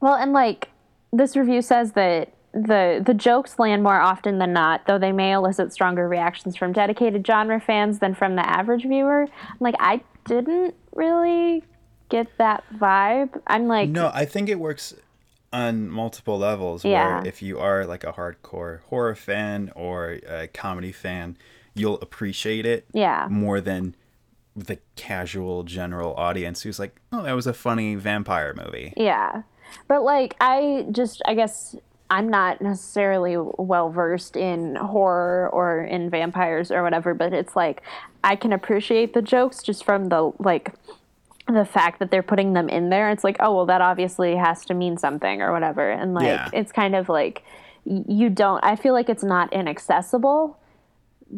well, 0.00 0.14
and 0.14 0.34
like 0.34 0.68
this 1.14 1.34
review 1.34 1.62
says 1.62 1.92
that 1.92 2.33
the 2.54 3.02
the 3.04 3.14
jokes 3.14 3.58
land 3.58 3.82
more 3.82 4.00
often 4.00 4.38
than 4.38 4.52
not, 4.52 4.86
though 4.86 4.98
they 4.98 5.12
may 5.12 5.32
elicit 5.32 5.72
stronger 5.72 6.08
reactions 6.08 6.56
from 6.56 6.72
dedicated 6.72 7.26
genre 7.26 7.60
fans 7.60 7.98
than 7.98 8.14
from 8.14 8.36
the 8.36 8.48
average 8.48 8.84
viewer. 8.84 9.22
I'm 9.22 9.56
like, 9.60 9.74
I 9.78 10.00
didn't 10.26 10.74
really 10.94 11.64
get 12.08 12.28
that 12.38 12.64
vibe. 12.74 13.40
I'm 13.46 13.66
like, 13.66 13.90
No, 13.90 14.10
I 14.14 14.24
think 14.24 14.48
it 14.48 14.58
works 14.58 14.94
on 15.52 15.88
multiple 15.88 16.38
levels. 16.38 16.84
Yeah. 16.84 17.20
Where 17.20 17.26
if 17.26 17.42
you 17.42 17.58
are 17.58 17.84
like 17.84 18.04
a 18.04 18.12
hardcore 18.12 18.80
horror 18.82 19.14
fan 19.14 19.72
or 19.74 20.18
a 20.28 20.48
comedy 20.48 20.92
fan, 20.92 21.36
you'll 21.74 22.00
appreciate 22.00 22.66
it 22.66 22.86
yeah, 22.92 23.26
more 23.30 23.60
than 23.60 23.94
the 24.56 24.78
casual 24.94 25.64
general 25.64 26.14
audience 26.14 26.62
who's 26.62 26.78
like, 26.78 27.00
"Oh, 27.12 27.22
that 27.22 27.32
was 27.32 27.46
a 27.46 27.54
funny 27.54 27.96
vampire 27.96 28.54
movie." 28.54 28.92
yeah. 28.96 29.42
But 29.88 30.02
like, 30.04 30.36
I 30.40 30.86
just, 30.92 31.20
I 31.26 31.34
guess. 31.34 31.74
I'm 32.10 32.28
not 32.28 32.60
necessarily 32.60 33.36
well 33.38 33.90
versed 33.90 34.36
in 34.36 34.76
horror 34.76 35.48
or 35.52 35.82
in 35.84 36.10
vampires 36.10 36.70
or 36.70 36.82
whatever, 36.82 37.14
but 37.14 37.32
it's 37.32 37.56
like 37.56 37.82
I 38.22 38.36
can 38.36 38.52
appreciate 38.52 39.14
the 39.14 39.22
jokes 39.22 39.62
just 39.62 39.84
from 39.84 40.08
the 40.10 40.32
like 40.38 40.72
the 41.46 41.64
fact 41.64 41.98
that 41.98 42.10
they're 42.10 42.22
putting 42.22 42.54
them 42.54 42.70
in 42.70 42.88
there 42.88 43.10
it's 43.10 43.22
like 43.22 43.36
oh 43.38 43.54
well 43.54 43.66
that 43.66 43.82
obviously 43.82 44.34
has 44.34 44.64
to 44.64 44.72
mean 44.72 44.96
something 44.96 45.42
or 45.42 45.52
whatever 45.52 45.90
and 45.90 46.14
like 46.14 46.24
Yeah. 46.24 46.48
it's 46.54 46.72
kind 46.72 46.94
of 46.94 47.10
like 47.10 47.42
you 47.84 48.30
don't 48.30 48.64
i 48.64 48.76
feel 48.76 48.94
like 48.94 49.10
it's 49.10 49.22
not 49.22 49.52
inaccessible 49.52 50.58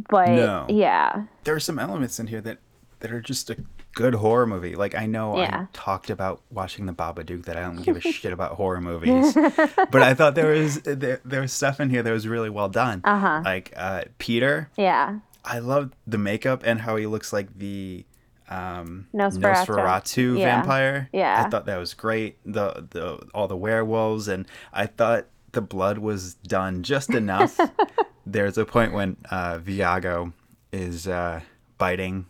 but 0.08 0.28
No. 0.28 0.64
yeah 0.68 1.24
There 1.42 1.56
are 1.56 1.60
some 1.60 1.80
elements 1.80 2.20
in 2.20 2.28
here 2.28 2.40
that 2.42 2.58
that 3.00 3.10
are 3.10 3.20
just 3.20 3.50
a 3.50 3.56
good 3.96 4.14
horror 4.14 4.46
movie. 4.46 4.76
Like 4.76 4.94
I 4.94 5.06
know 5.06 5.36
Yeah. 5.38 5.62
I 5.62 5.66
talked 5.72 6.10
about 6.10 6.42
watching 6.50 6.84
the 6.86 6.92
Babadook 6.92 7.46
that 7.46 7.56
I 7.56 7.62
don't 7.62 7.82
give 7.82 7.96
a 7.96 8.00
shit 8.16 8.32
about 8.32 8.52
horror 8.52 8.80
movies, 8.80 9.34
but 9.90 10.02
I 10.02 10.14
thought 10.14 10.34
there 10.36 10.52
was 10.52 10.80
there, 10.82 11.20
there 11.24 11.40
was 11.40 11.52
stuff 11.52 11.80
in 11.80 11.90
here 11.90 12.02
that 12.02 12.12
was 12.12 12.28
really 12.28 12.50
well 12.50 12.68
done. 12.68 13.00
Uh-huh. 13.04 13.40
Like 13.44 13.72
uh, 13.74 14.02
Peter, 14.18 14.70
yeah 14.76 15.18
I 15.44 15.60
love 15.60 15.92
the 16.06 16.18
makeup 16.18 16.62
and 16.64 16.80
how 16.80 16.96
he 16.96 17.06
looks 17.06 17.32
like 17.32 17.56
the 17.58 18.04
um, 18.48 19.06
Nosferatu. 19.14 19.66
Nosferatu 19.66 20.38
Yeah. 20.38 20.44
vampire. 20.60 21.08
Yeah. 21.12 21.42
I 21.44 21.48
thought 21.48 21.66
that 21.66 21.78
was 21.78 21.94
great. 21.94 22.38
The 22.44 22.86
the 22.90 23.26
all 23.34 23.48
the 23.48 23.56
werewolves 23.56 24.28
and 24.28 24.46
I 24.72 24.86
thought 24.86 25.26
the 25.52 25.60
blood 25.62 25.98
was 25.98 26.34
done 26.34 26.82
just 26.82 27.10
enough. 27.14 27.58
There's 28.26 28.58
a 28.58 28.64
point 28.64 28.92
when 28.92 29.16
uh, 29.30 29.58
Viago 29.58 30.32
is 30.72 31.06
uh, 31.08 31.40
biting 31.78 32.26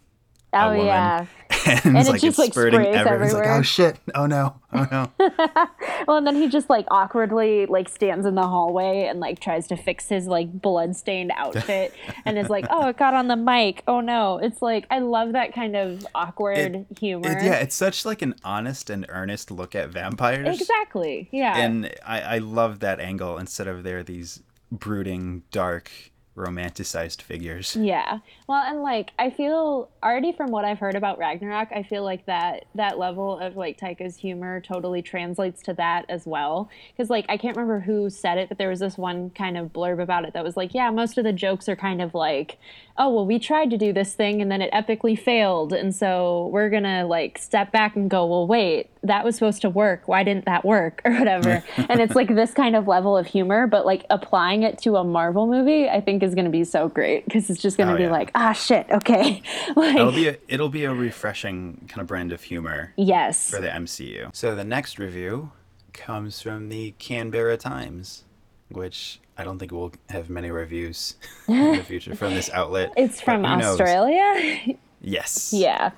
oh 0.65 0.71
woman. 0.71 0.87
yeah 0.87 1.27
And, 1.85 1.99
it's 1.99 2.09
like 2.09 2.21
just, 2.21 2.25
it's 2.25 2.39
like, 2.39 2.53
spurting 2.53 2.81
sprays 2.81 2.97
everywhere. 2.97 3.25
It's 3.25 3.35
like, 3.35 3.49
oh 3.49 3.63
shit! 3.63 3.99
Oh 4.15 4.27
no! 4.27 4.55
Oh 4.73 4.87
no! 4.91 5.11
well 6.07 6.17
and 6.17 6.27
then 6.27 6.37
he 6.37 6.49
just 6.49 6.71
like 6.71 6.87
awkwardly 6.91 7.67
like 7.67 7.89
stands 7.89 8.25
in 8.25 8.35
the 8.37 8.47
hallway 8.47 9.07
and 9.09 9.19
like 9.19 9.41
tries 9.41 9.67
to 9.69 9.77
fix 9.77 10.09
his 10.09 10.27
like 10.27 10.53
blood-stained 10.61 11.33
outfit 11.35 11.93
and 12.25 12.39
is 12.39 12.49
like 12.49 12.67
oh 12.71 12.89
it 12.89 12.97
got 12.97 13.15
on 13.15 13.29
the 13.29 13.37
mic 13.37 13.83
oh 13.89 14.01
no 14.01 14.39
it's 14.39 14.63
like 14.63 14.87
i 14.91 14.99
love 14.99 15.33
that 15.33 15.53
kind 15.55 15.75
of 15.77 16.07
awkward 16.15 16.87
humor 17.01 17.31
It- 17.33 17.45
yeah, 17.45 17.55
it's 17.55 17.75
such 17.75 18.05
like 18.05 18.23
an 18.23 18.35
honest 18.45 18.91
and 18.91 19.07
earnest 19.09 19.51
look 19.51 19.75
at 19.75 19.89
vampires. 19.91 20.61
exactly 20.61 21.29
yeah 21.33 21.57
and 21.59 21.93
I, 22.07 22.21
I 22.21 22.39
love 22.39 22.81
that 22.81 23.01
angle 23.01 23.39
instead 23.39 23.67
of 23.67 23.83
they're 23.83 24.03
these 24.05 24.43
brooding, 24.71 25.43
dark, 25.51 25.91
romanticized 26.37 27.23
figures. 27.23 27.75
Yeah. 27.77 28.19
Well, 28.47 28.63
and 28.63 28.83
like 28.83 29.13
I 29.19 29.31
feel 29.31 29.89
already 30.03 30.33
from 30.33 30.51
what 30.51 30.65
I've 30.65 30.79
heard 30.79 30.95
about 30.95 31.19
Ragnarok, 31.19 31.69
I 31.75 31.83
feel 31.83 32.05
like 32.05 32.27
that 32.27 32.67
that 32.75 32.99
level 32.99 33.39
of 33.39 33.57
like 33.57 33.79
Taika's 33.79 34.17
humor 34.17 34.61
totally 34.61 35.03
translates 35.03 35.63
to 35.63 35.75
that 35.75 36.05
as 36.09 36.27
well. 36.27 36.69
Because 36.93 37.11
like 37.11 37.25
I 37.29 37.37
can't 37.37 37.57
remember 37.57 37.81
who 37.81 38.11
said 38.11 38.39
it, 38.39 38.49
but 38.49 38.59
there 38.59 38.69
was 38.69 38.81
this 38.81 38.99
one 38.99 39.31
kind 39.31 39.57
of 39.57 39.73
blurb 39.73 40.01
about 40.01 40.25
it 40.25 40.35
that 40.35 40.45
was 40.45 40.57
like, 40.57 40.75
yeah, 40.75 40.91
most 40.91 41.17
of 41.19 41.25
the 41.25 41.33
jokes 41.33 41.69
are 41.69 41.77
kind 41.77 42.03
of 42.03 42.15
like, 42.15 42.59
oh 42.99 43.11
well, 43.11 43.27
we 43.27 43.39
tried 43.39 43.71
to 43.71 43.79
do 43.79 43.93
this 43.93 44.15
thing 44.15 44.41
and 44.43 44.51
then 44.51 44.63
it 44.63 44.73
epically 44.73 45.19
failed, 45.19 45.73
and 45.73 45.95
so 45.95 46.49
we're 46.53 46.71
gonna 46.71 47.07
like 47.07 47.39
step 47.39 47.73
back 47.73 47.97
and 47.97 48.09
go, 48.11 48.27
well, 48.27 48.47
wait, 48.47 48.91
that 49.03 49.25
was 49.25 49.37
supposed 49.37 49.63
to 49.63 49.71
work. 49.71 50.03
Why 50.07 50.23
didn't 50.25 50.45
that 50.47 50.65
work 50.65 51.03
or 51.07 51.13
whatever? 51.13 51.63
and 51.77 52.01
it's 52.01 52.15
like 52.15 52.35
this 52.35 52.53
kind 52.53 52.77
of 52.77 52.87
level 52.89 53.17
of 53.17 53.27
humor, 53.27 53.67
but 53.67 53.87
like 53.87 54.05
applying 54.11 54.63
it 54.63 54.79
to 54.83 54.97
a 54.97 55.05
Marvel 55.05 55.47
movie, 55.47 55.89
I 55.89 56.01
think 56.01 56.23
is 56.23 56.35
going 56.35 56.45
to 56.45 56.51
be 56.51 56.65
so 56.65 56.89
great 56.89 57.25
because 57.25 57.49
it's 57.51 57.61
just 57.63 57.77
going 57.77 57.89
to 57.89 57.95
Oh, 57.95 57.97
be 57.97 58.03
yeah. 58.05 58.11
like, 58.11 58.31
ah, 58.35 58.53
shit, 58.53 58.87
okay. 58.91 59.43
like, 59.77 59.97
It'll 59.97 60.13
be 60.13 60.29
a, 60.29 60.37
it'll 60.49 60.69
be 60.69 60.85
a 60.85 60.93
refreshing 60.93 61.87
kind 61.89 62.01
of 62.03 62.07
brand 62.07 62.33
of 62.33 62.43
humor 62.43 62.93
yes. 62.97 63.49
for 63.51 63.61
the 63.61 63.69
MCU. 63.69 64.35
So 64.35 64.55
the 64.55 64.65
next 64.65 64.99
review 64.99 65.51
comes 65.95 66.43
from 66.43 66.69
the 66.69 66.95
Canberra 66.99 67.57
Times, 67.57 68.25
which 68.71 69.21
I 69.39 69.45
don't 69.45 69.59
think 69.59 69.73
we'll 69.73 69.93
have 70.11 70.29
many 70.31 70.51
reviews 70.51 71.15
in 71.49 71.77
the 71.77 71.83
future 71.85 72.15
from 72.15 72.35
this 72.35 72.51
outlet. 72.51 72.93
It's 72.97 73.21
from? 73.21 73.45
Australia. 73.45 74.77
Yes. 75.01 75.53
yeah. 75.53 75.91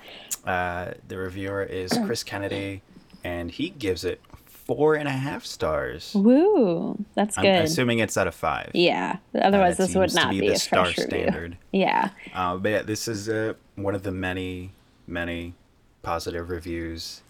Uh, 0.45 0.93
the 1.07 1.17
reviewer 1.19 1.63
is 1.63 1.93
Chris 2.05 2.23
Kennedy, 2.25 2.83
and 3.25 3.51
he 3.51 3.71
gives 3.71 4.05
it 4.05 4.21
four 4.47 4.95
and 4.97 5.09
a 5.09 5.13
half 5.13 5.45
stars. 5.47 6.13
Woo. 6.15 7.03
That's 7.15 7.39
I'm 7.39 7.45
good. 7.45 7.65
assuming 7.65 8.01
it's 8.01 8.17
out 8.19 8.27
of 8.27 8.35
five. 8.35 8.71
yeah. 8.75 9.17
Uh, 9.35 9.39
Otherwise, 9.39 9.79
that 9.79 9.87
this 9.89 9.97
would 9.97 10.15
not 10.15 10.31
be 10.31 10.41
be, 10.41 10.49
the 10.49 10.55
a 10.55 10.59
star 10.59 10.87
review. 10.89 11.05
standard. 11.05 11.57
Yeah. 11.73 12.11
Uh, 12.35 12.57
but 12.57 12.69
yeah, 12.69 12.83
this 12.83 13.09
is 13.09 13.29
uh, 13.29 13.55
one 13.77 13.95
of 13.95 14.03
the 14.03 14.13
many, 14.13 14.73
many 15.07 15.55
positive 16.03 16.51
reviews. 16.51 17.23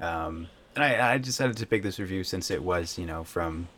Um, 0.00 0.48
and 0.76 0.84
I, 0.84 1.14
I 1.14 1.18
decided 1.18 1.56
to 1.56 1.66
pick 1.66 1.82
this 1.82 1.98
review 1.98 2.22
since 2.24 2.50
it 2.50 2.62
was, 2.62 2.98
you 2.98 3.06
know, 3.06 3.24
from 3.24 3.68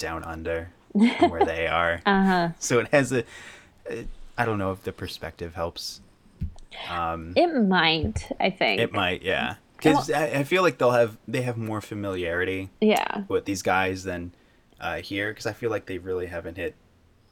down 0.00 0.24
under, 0.24 0.70
where 0.92 1.44
they 1.44 1.68
are. 1.68 2.02
Uh 2.04 2.24
huh. 2.24 2.48
So 2.58 2.80
it 2.80 2.88
has 2.88 3.12
a. 3.12 3.24
I 4.36 4.44
don't 4.44 4.58
know 4.58 4.72
if 4.72 4.82
the 4.82 4.92
perspective 4.92 5.54
helps. 5.54 6.00
Um, 6.88 7.34
It 7.36 7.48
might, 7.48 8.30
I 8.40 8.50
think. 8.50 8.80
it 8.80 8.92
might, 8.92 9.22
yeah, 9.22 9.56
because 9.76 10.10
I, 10.10 10.26
I 10.26 10.44
feel 10.44 10.62
like 10.62 10.78
they'll 10.78 10.92
have 10.92 11.18
they 11.28 11.42
have 11.42 11.56
more 11.56 11.80
familiarity 11.80 12.70
yeah. 12.80 13.24
with 13.28 13.44
these 13.44 13.62
guys 13.62 14.04
than 14.04 14.32
uh, 14.80 14.96
here, 14.96 15.30
because 15.30 15.46
I 15.46 15.52
feel 15.52 15.70
like 15.70 15.86
they 15.86 15.98
really 15.98 16.26
haven't 16.26 16.56
hit 16.56 16.74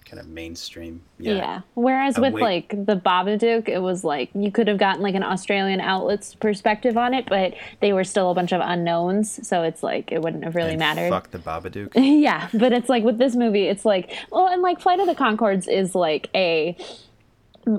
kind 0.09 0.21
of 0.21 0.27
mainstream 0.29 1.03
yet. 1.18 1.37
Yeah. 1.37 1.61
Whereas 1.75 2.16
Uh, 2.18 2.23
with 2.23 2.33
wait- 2.35 2.42
like 2.42 2.68
the 2.87 2.97
Babadook, 2.97 3.68
it 3.68 3.81
was 3.81 4.05
like 4.05 4.31
you 4.35 4.51
could 4.51 4.66
have 4.68 4.79
gotten 4.79 5.03
like 5.03 5.14
an 5.14 5.23
Australian 5.23 5.81
outlet's 5.81 6.35
perspective 6.35 6.97
on 6.97 7.12
it, 7.14 7.27
but 7.29 7.55
they 7.81 7.92
were 7.92 8.05
still 8.05 8.31
a 8.31 8.35
bunch 8.35 8.53
of 8.53 8.61
unknowns, 8.64 9.47
so 9.47 9.62
it's 9.62 9.83
like 9.83 10.11
it 10.11 10.23
wouldn't 10.23 10.44
have 10.44 10.55
really 10.57 10.71
And 10.71 10.79
mattered. 10.79 11.11
Fuck 11.11 11.31
the 11.31 11.38
Babadook. 11.38 11.92
yeah, 11.94 12.49
but 12.55 12.73
it's 12.73 12.88
like 12.88 13.05
with 13.05 13.18
this 13.18 13.37
movie, 13.37 13.64
it's 13.66 13.85
like 13.85 14.12
well, 14.31 14.49
and 14.49 14.62
like 14.62 14.81
Flight 14.81 15.01
of 15.01 15.07
the 15.07 15.14
Conchords 15.14 15.68
is 15.68 15.94
like 15.94 16.31
a 16.35 16.77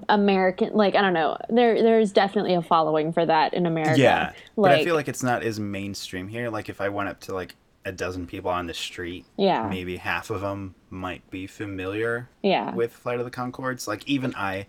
American, 0.07 0.73
like 0.73 0.95
I 0.95 1.01
don't 1.01 1.13
know, 1.13 1.37
there 1.49 1.81
there's 1.81 2.11
definitely 2.11 2.53
a 2.53 2.61
following 2.61 3.11
for 3.11 3.25
that 3.25 3.53
in 3.55 3.65
America. 3.65 3.99
Yeah, 3.99 4.33
but 4.55 4.61
like 4.63 4.81
I 4.81 4.83
feel 4.83 4.93
like 4.95 5.07
it's 5.07 5.23
not 5.23 5.41
as 5.43 5.59
mainstream 5.59 6.27
here. 6.27 6.49
Like 6.49 6.69
if 6.69 6.79
I 6.79 6.89
went 6.89 7.09
up 7.09 7.19
to 7.21 7.33
like 7.33 7.55
a 7.85 7.91
dozen 7.91 8.27
people 8.27 8.51
on 8.51 8.67
the 8.67 8.73
street, 8.73 9.25
Yeah. 9.37 9.67
maybe 9.69 9.97
half 9.97 10.29
of 10.29 10.41
them 10.41 10.75
might 10.89 11.27
be 11.31 11.47
familiar 11.47 12.29
yeah, 12.43 12.73
with 12.75 12.91
Flight 12.91 13.19
of 13.19 13.25
the 13.25 13.31
Conchords. 13.31 13.87
Like 13.87 14.07
even 14.07 14.33
I, 14.35 14.67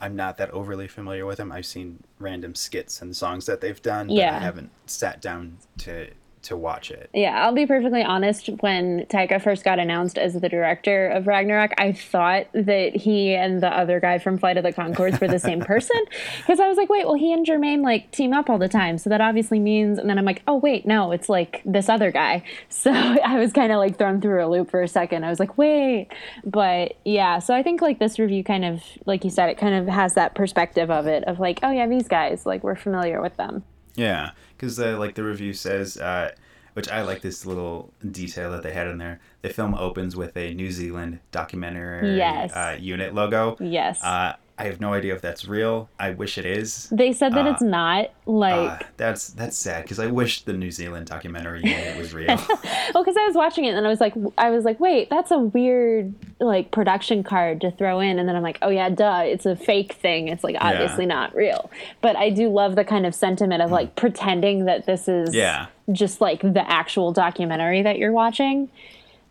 I'm 0.00 0.14
not 0.14 0.36
that 0.38 0.50
overly 0.50 0.86
familiar 0.88 1.24
with 1.24 1.38
them. 1.38 1.50
I've 1.52 1.66
seen 1.66 2.02
random 2.18 2.54
skits 2.54 3.00
and 3.00 3.16
songs 3.16 3.46
that 3.46 3.60
they've 3.60 3.80
done, 3.80 4.08
but 4.08 4.16
Yeah. 4.16 4.36
I 4.36 4.40
haven't 4.40 4.70
sat 4.86 5.20
down 5.22 5.58
to 5.78 6.08
to 6.44 6.56
watch 6.56 6.90
it. 6.90 7.10
Yeah, 7.12 7.44
I'll 7.44 7.54
be 7.54 7.66
perfectly 7.66 8.02
honest. 8.02 8.48
When 8.60 9.06
Taika 9.06 9.42
first 9.42 9.64
got 9.64 9.78
announced 9.78 10.18
as 10.18 10.34
the 10.34 10.48
director 10.48 11.08
of 11.08 11.26
Ragnarok, 11.26 11.72
I 11.78 11.92
thought 11.92 12.46
that 12.52 12.94
he 12.96 13.34
and 13.34 13.62
the 13.62 13.68
other 13.68 14.00
guy 14.00 14.18
from 14.18 14.38
Flight 14.38 14.56
of 14.56 14.62
the 14.62 14.72
Conchords 14.72 15.20
were 15.20 15.28
the 15.28 15.38
same 15.38 15.60
person. 15.64 16.00
Because 16.38 16.60
I 16.60 16.68
was 16.68 16.76
like, 16.76 16.88
wait, 16.88 17.06
well, 17.06 17.14
he 17.14 17.32
and 17.32 17.46
Jermaine 17.46 17.82
like 17.82 18.10
team 18.10 18.32
up 18.32 18.48
all 18.48 18.58
the 18.58 18.68
time. 18.68 18.98
So 18.98 19.10
that 19.10 19.20
obviously 19.20 19.58
means. 19.58 19.98
And 19.98 20.08
then 20.08 20.18
I'm 20.18 20.24
like, 20.24 20.42
oh, 20.46 20.56
wait, 20.56 20.86
no, 20.86 21.12
it's 21.12 21.28
like 21.28 21.62
this 21.64 21.88
other 21.88 22.10
guy. 22.10 22.42
So 22.68 22.90
I 23.24 23.38
was 23.38 23.52
kind 23.52 23.72
of 23.72 23.78
like 23.78 23.98
thrown 23.98 24.20
through 24.20 24.44
a 24.44 24.48
loop 24.48 24.70
for 24.70 24.82
a 24.82 24.88
second. 24.88 25.24
I 25.24 25.30
was 25.30 25.38
like, 25.38 25.56
wait. 25.56 26.08
But 26.44 26.98
yeah, 27.04 27.38
so 27.38 27.54
I 27.54 27.62
think 27.62 27.80
like 27.80 27.98
this 27.98 28.18
review 28.18 28.44
kind 28.44 28.64
of, 28.64 28.82
like 29.06 29.24
you 29.24 29.30
said, 29.30 29.48
it 29.48 29.58
kind 29.58 29.74
of 29.74 29.86
has 29.92 30.14
that 30.14 30.34
perspective 30.34 30.90
of 30.90 31.06
it 31.06 31.24
of 31.24 31.40
like, 31.40 31.60
oh, 31.62 31.70
yeah, 31.70 31.86
these 31.86 32.08
guys, 32.08 32.44
like 32.44 32.62
we're 32.62 32.74
familiar 32.74 33.22
with 33.22 33.36
them. 33.36 33.64
Yeah, 33.96 34.32
because 34.56 34.78
uh, 34.78 34.96
like 34.98 35.14
the 35.14 35.24
review 35.24 35.52
says, 35.52 35.96
uh, 35.96 36.30
which 36.74 36.88
I 36.88 37.02
like 37.02 37.20
this 37.22 37.46
little 37.46 37.92
detail 38.10 38.50
that 38.52 38.62
they 38.62 38.72
had 38.72 38.86
in 38.88 38.98
there. 38.98 39.20
The 39.42 39.50
film 39.50 39.74
opens 39.74 40.16
with 40.16 40.36
a 40.36 40.52
New 40.54 40.70
Zealand 40.72 41.20
documentary 41.30 42.16
Yes. 42.16 42.52
uh, 42.52 42.76
unit 42.80 43.14
logo. 43.14 43.56
Yes. 43.60 44.02
Uh, 44.02 44.34
I 44.56 44.64
have 44.66 44.80
no 44.80 44.92
idea 44.94 45.14
if 45.16 45.20
that's 45.20 45.48
real. 45.48 45.88
I 45.98 46.10
wish 46.10 46.38
it 46.38 46.46
is. 46.46 46.88
they 46.92 47.12
said 47.12 47.32
that 47.34 47.44
uh, 47.44 47.50
it's 47.50 47.60
not 47.62 48.10
like. 48.24 48.82
Uh, 48.82 48.86
that's 48.96 49.28
that's 49.30 49.58
sad 49.58 49.82
because 49.82 49.98
I 49.98 50.06
wish 50.06 50.42
the 50.42 50.52
New 50.52 50.70
Zealand 50.70 51.06
documentary 51.06 51.60
unit 51.64 51.96
was 51.98 52.14
real. 52.14 52.28
Well, 52.94 53.02
because 53.02 53.16
I 53.16 53.26
was 53.26 53.34
watching 53.34 53.64
it 53.64 53.74
and 53.74 53.84
I 53.84 53.88
was 53.88 54.00
like, 54.00 54.14
I 54.38 54.50
was 54.50 54.64
like, 54.64 54.78
wait, 54.78 55.10
that's 55.10 55.30
a 55.32 55.38
weird 55.38 56.14
like 56.38 56.70
production 56.70 57.24
card 57.24 57.60
to 57.62 57.72
throw 57.72 57.98
in, 57.98 58.18
and 58.20 58.28
then 58.28 58.36
I'm 58.36 58.42
like, 58.42 58.58
oh 58.62 58.68
yeah, 58.68 58.88
duh, 58.90 59.22
it's 59.24 59.44
a 59.46 59.56
fake 59.56 59.94
thing. 59.94 60.28
It's 60.28 60.44
like 60.44 60.56
obviously 60.60 61.06
not 61.06 61.34
real. 61.34 61.70
But 62.02 62.14
I 62.14 62.30
do 62.30 62.48
love 62.48 62.76
the 62.76 62.84
kind 62.84 63.06
of 63.06 63.14
sentiment 63.14 63.62
of 63.62 63.72
like 63.72 63.96
pretending 63.96 64.66
that 64.66 64.86
this 64.86 65.08
is 65.08 65.30
Hmm. 65.30 65.34
Yeah. 65.34 65.66
just 65.90 66.20
like 66.20 66.42
the 66.42 66.62
actual 66.70 67.10
documentary 67.12 67.82
that 67.82 67.98
you're 67.98 68.12
watching. 68.12 68.68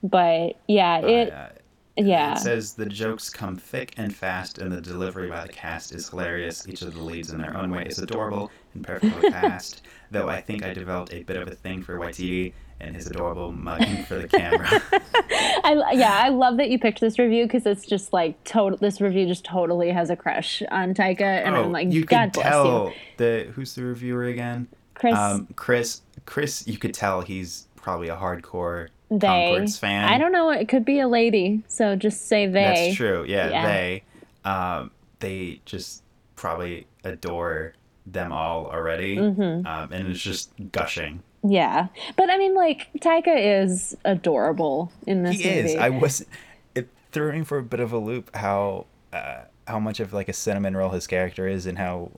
But 0.04 0.58
yeah, 0.68 0.98
it 0.98 1.32
Uh, 1.32 1.48
yeah 1.98 2.34
It 2.34 2.40
says 2.40 2.74
the 2.74 2.86
jokes 2.86 3.30
come 3.30 3.56
thick 3.56 3.94
and 3.98 4.14
fast, 4.16 4.58
and 4.58 4.72
the 4.72 4.82
delivery 4.82 5.30
by 5.30 5.46
the 5.46 5.54
cast 5.54 5.94
is 5.94 6.10
hilarious. 6.10 6.68
Each 6.68 6.82
of 6.82 6.94
the 6.94 7.02
leads 7.04 7.32
in 7.32 7.40
their 7.42 7.56
own 7.56 7.70
way 7.72 7.84
is 7.86 8.00
adorable 8.00 8.50
and 8.74 8.84
perfectly 8.84 9.30
cast. 9.32 9.84
Though 10.12 10.28
I 10.30 10.42
think 10.42 10.64
I 10.64 10.74
developed 10.74 11.14
a 11.14 11.24
bit 11.24 11.38
of 11.38 11.48
a 11.48 11.56
thing 11.56 11.84
for 11.84 11.98
Waititi 12.00 12.54
and 12.80 12.96
his 12.96 13.08
adorable 13.08 13.52
mugging 13.52 14.04
for 14.04 14.16
the 14.20 14.28
camera. 14.28 14.68
I 15.66 15.94
yeah 15.94 16.20
I 16.24 16.30
love 16.30 16.58
that 16.58 16.70
you 16.70 16.78
picked 16.80 17.00
this 17.00 17.18
review 17.18 17.46
because 17.46 17.66
it's 17.66 17.86
just 17.86 18.12
like 18.12 18.44
total. 18.44 18.78
This 18.78 19.00
review 19.00 19.26
just 19.28 19.46
totally 19.46 19.90
has 19.92 20.10
a 20.10 20.16
crush 20.16 20.62
on 20.72 20.94
Taika, 20.94 21.22
and 21.22 21.56
I'm 21.56 21.72
like, 21.72 21.88
Oh, 21.88 21.92
you 21.92 22.04
God 22.06 22.32
bless 22.34 22.46
tell 22.46 22.88
you, 22.90 22.94
the 23.18 23.52
who's 23.54 23.76
the 23.76 23.84
reviewer 23.84 24.26
again? 24.26 24.68
Chris. 24.96 25.16
Um, 25.16 25.48
Chris. 25.56 26.02
Chris. 26.26 26.68
You 26.68 26.78
could 26.78 26.94
tell 26.94 27.22
he's 27.22 27.68
probably 27.76 28.10
a 28.10 28.16
hardcore 28.16 28.90
they. 29.20 29.28
Conchords 29.58 29.80
fan. 29.80 30.06
I 30.06 30.18
don't 30.18 30.32
know. 30.32 30.50
It 30.50 30.68
could 30.68 30.86
be 30.86 31.00
a 31.00 31.08
lady, 31.08 31.64
so 31.68 31.96
just 31.96 32.28
say 32.28 32.48
they. 32.48 32.64
That's 32.88 32.96
true. 32.98 33.26
Yeah, 33.28 33.50
Yeah. 33.50 33.66
they. 33.68 34.04
Um, 34.46 34.92
they 35.20 35.62
just 35.66 36.04
probably 36.36 36.88
adore 37.04 37.74
them 38.06 38.32
all 38.34 38.66
already, 38.66 39.16
Mm-hmm. 39.18 39.66
um, 39.66 39.92
and 39.94 40.08
it's 40.10 40.20
just 40.22 40.52
gushing. 40.72 41.24
Yeah, 41.46 41.88
but 42.18 42.30
I 42.30 42.38
mean, 42.38 42.54
like 42.56 42.90
Taika 43.00 43.62
is 43.64 43.96
adorable 44.06 44.92
in 45.08 45.24
this 45.24 45.40
he 45.40 45.46
movie. 45.50 45.60
is. 45.72 45.76
I 45.76 45.90
was. 45.90 46.26
It 46.76 46.90
threw 47.12 47.32
me 47.34 47.44
for 47.44 47.58
a 47.58 47.64
bit 47.64 47.80
of 47.80 47.92
a 47.94 47.98
loop. 47.98 48.36
How 48.36 48.86
uh, 49.14 49.42
how 49.68 49.80
much 49.80 50.00
of 50.02 50.12
like 50.14 50.28
a 50.30 50.34
cinnamon 50.34 50.76
roll 50.76 50.90
his 50.90 51.08
character 51.08 51.48
is, 51.48 51.66
and 51.66 51.78
how 51.78 52.12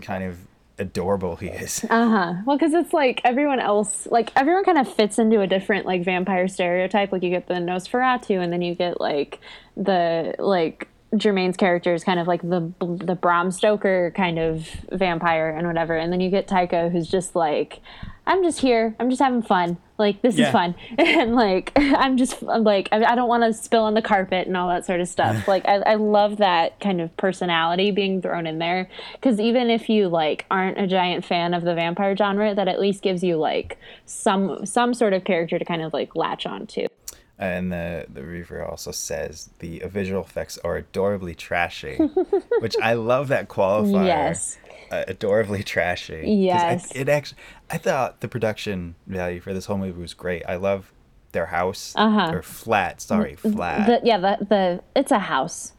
kind 0.00 0.24
of 0.24 0.38
adorable 0.78 1.36
he 1.36 1.48
is. 1.48 1.84
Uh 1.98 2.08
huh. 2.08 2.34
Well, 2.44 2.56
because 2.56 2.74
it's 2.74 2.92
like 2.92 3.20
everyone 3.24 3.60
else, 3.60 4.06
like 4.10 4.30
everyone 4.36 4.64
kind 4.64 4.78
of 4.78 4.92
fits 4.92 5.18
into 5.18 5.40
a 5.40 5.46
different 5.46 5.86
like 5.86 6.04
vampire 6.04 6.46
stereotype. 6.46 7.12
Like 7.12 7.22
you 7.22 7.30
get 7.30 7.48
the 7.48 7.54
Nosferatu, 7.54 8.42
and 8.42 8.52
then 8.52 8.62
you 8.62 8.74
get 8.74 9.00
like 9.00 9.40
the 9.76 10.34
like 10.38 10.86
Jermaine's 11.14 11.56
character 11.56 11.94
is 11.94 12.04
kind 12.04 12.20
of 12.20 12.26
like 12.26 12.42
the 12.42 12.72
the 12.80 13.14
Bram 13.14 13.50
Stoker 13.50 14.12
kind 14.14 14.38
of 14.38 14.68
vampire 14.92 15.50
and 15.50 15.66
whatever, 15.66 15.96
and 15.96 16.12
then 16.12 16.20
you 16.20 16.30
get 16.30 16.46
Taika, 16.46 16.92
who's 16.92 17.08
just 17.08 17.34
like, 17.34 17.80
I'm 18.26 18.44
just 18.44 18.60
here, 18.60 18.94
I'm 19.00 19.08
just 19.08 19.22
having 19.22 19.42
fun. 19.42 19.78
Like 19.98 20.22
this 20.22 20.36
Yeah. 20.36 20.46
is 20.46 20.52
fun, 20.52 20.74
and 20.98 21.34
like 21.34 21.72
I'm 21.76 22.16
just 22.16 22.42
I'm 22.48 22.62
like 22.64 22.88
I, 22.92 23.02
I 23.04 23.14
don't 23.16 23.28
want 23.28 23.42
to 23.42 23.52
spill 23.52 23.82
on 23.82 23.94
the 23.94 24.02
carpet 24.02 24.46
and 24.46 24.56
all 24.56 24.68
that 24.68 24.86
sort 24.86 25.00
of 25.00 25.08
stuff. 25.08 25.48
like 25.48 25.66
I, 25.66 25.76
I 25.78 25.94
love 25.96 26.36
that 26.36 26.78
kind 26.80 27.00
of 27.00 27.14
personality 27.16 27.90
being 27.90 28.22
thrown 28.22 28.46
in 28.46 28.58
there 28.58 28.88
because 29.14 29.40
even 29.40 29.70
if 29.70 29.88
you 29.88 30.08
like 30.08 30.46
aren't 30.50 30.78
a 30.78 30.86
giant 30.86 31.24
fan 31.24 31.52
of 31.52 31.64
the 31.64 31.74
vampire 31.74 32.16
genre, 32.16 32.54
that 32.54 32.68
at 32.68 32.78
least 32.80 33.02
gives 33.02 33.24
you 33.24 33.36
like 33.36 33.76
some 34.06 34.64
some 34.64 34.94
sort 34.94 35.12
of 35.14 35.24
character 35.24 35.58
to 35.58 35.64
kind 35.64 35.82
of 35.82 35.92
like 35.92 36.14
latch 36.14 36.46
onto. 36.46 36.86
And 37.38 37.70
the 37.70 38.06
the 38.12 38.22
reviewer 38.24 38.64
also 38.64 38.90
says 38.90 39.50
the 39.60 39.80
visual 39.86 40.22
effects 40.22 40.58
are 40.64 40.76
adorably 40.76 41.34
trashy, 41.36 41.96
which 42.60 42.74
I 42.82 42.94
love 42.94 43.28
that 43.28 43.48
qualifier. 43.48 44.04
Yes. 44.06 44.58
uh, 44.90 45.04
adorably 45.06 45.62
trashy. 45.62 46.14
'Cause 46.22 46.24
I- 46.24 46.72
Yes. 46.72 46.92
it 46.96 47.08
actually. 47.08 47.38
I 47.70 47.78
thought 47.78 48.20
the 48.20 48.28
production 48.28 48.94
value 49.06 49.40
for 49.40 49.52
this 49.54 49.66
whole 49.66 49.78
movie 49.78 50.00
was 50.00 50.14
great. 50.14 50.42
I 50.48 50.56
love 50.56 50.92
their 51.32 51.46
house. 51.46 51.92
Uh-huh. 51.94 52.30
Or 52.32 52.42
flat. 52.42 53.00
Sorry, 53.02 53.36
flat. 53.36 53.86
The, 53.86 54.00
yeah, 54.06 54.18
the 54.18 54.44
the 54.44 54.80
it's 54.96 55.12
a 55.12 55.18
house. 55.20 55.72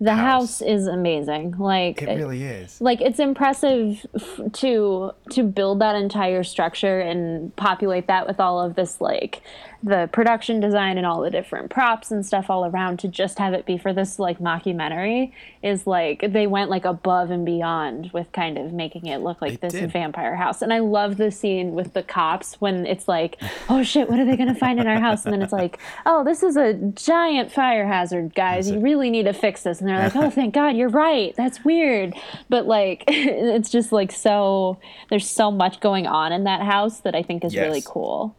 the 0.00 0.14
house, 0.14 0.60
is 0.62 0.86
amazing. 0.88 1.56
Like 1.58 2.02
It 2.02 2.16
really 2.16 2.42
is. 2.42 2.80
like 2.80 3.00
it's 3.00 3.18
impressive 3.20 4.04
f- 4.14 4.40
to 4.54 5.12
to 5.30 5.42
build 5.44 5.80
that 5.80 5.94
entire 5.94 6.42
structure 6.42 6.98
and 7.00 7.54
populate 7.56 8.06
that 8.08 8.26
with 8.26 8.40
all 8.40 8.60
of 8.60 8.74
this 8.76 9.00
like 9.00 9.42
the 9.82 10.08
production 10.12 10.60
design 10.60 10.96
and 10.96 11.06
all 11.06 11.20
the 11.20 11.30
different 11.30 11.70
props 11.70 12.10
and 12.10 12.24
stuff 12.24 12.48
all 12.48 12.64
around 12.66 12.98
to 13.00 13.08
just 13.08 13.38
have 13.38 13.52
it 13.52 13.66
be 13.66 13.76
for 13.76 13.92
this 13.92 14.18
like 14.18 14.38
mockumentary 14.38 15.32
is 15.62 15.86
like 15.86 16.24
they 16.32 16.46
went 16.46 16.70
like 16.70 16.84
above 16.84 17.30
and 17.30 17.44
beyond 17.44 18.10
with 18.12 18.30
kind 18.32 18.58
of 18.58 18.72
making 18.72 19.06
it 19.06 19.18
look 19.18 19.42
like 19.42 19.60
They 19.60 19.68
this 19.68 19.80
did. 19.80 19.92
vampire 19.92 20.36
house. 20.36 20.62
And 20.62 20.72
i 20.72 20.78
love 20.78 21.16
the 21.16 21.30
scene 21.30 21.72
with 21.72 21.94
the 21.94 22.02
cops 22.02 22.54
when 22.60 22.86
it's 22.86 23.08
like 23.08 23.40
oh 23.68 23.82
shit 23.82 24.08
what 24.08 24.18
are 24.20 24.24
they 24.24 24.36
going 24.36 24.52
to 24.52 24.54
find 24.54 24.78
in 24.78 24.86
our 24.86 25.00
house? 25.00 25.24
And 25.24 25.32
then 25.32 25.42
it's 25.42 25.52
like 25.52 25.78
oh 26.06 26.22
this 26.24 26.42
is 26.42 26.56
a 26.56 26.74
giant 26.74 27.50
fire 27.52 27.86
hazard 27.86 28.34
guys. 28.34 28.70
You 28.70 28.80
really 28.80 29.10
need 29.10 29.24
to 29.24 29.32
fix 29.32 29.62
this. 29.62 29.80
And 29.80 29.88
they're 29.88 29.98
like 29.98 30.16
oh 30.16 30.30
thank 30.38 30.54
god 30.54 30.76
you're 30.76 30.88
right. 30.88 31.34
That's 31.36 31.64
weird. 31.64 32.14
But 32.48 32.66
like 32.66 33.04
it's 33.08 33.70
just 33.70 33.92
like 33.92 34.12
so 34.12 34.78
there's 35.10 35.28
so 35.28 35.50
much 35.50 35.80
going 35.80 36.06
on 36.06 36.32
in 36.32 36.44
that 36.44 36.62
house 36.62 37.00
that 37.00 37.14
i 37.14 37.22
think 37.22 37.44
is 37.44 37.56
really 37.56 37.82
cool 37.84 38.34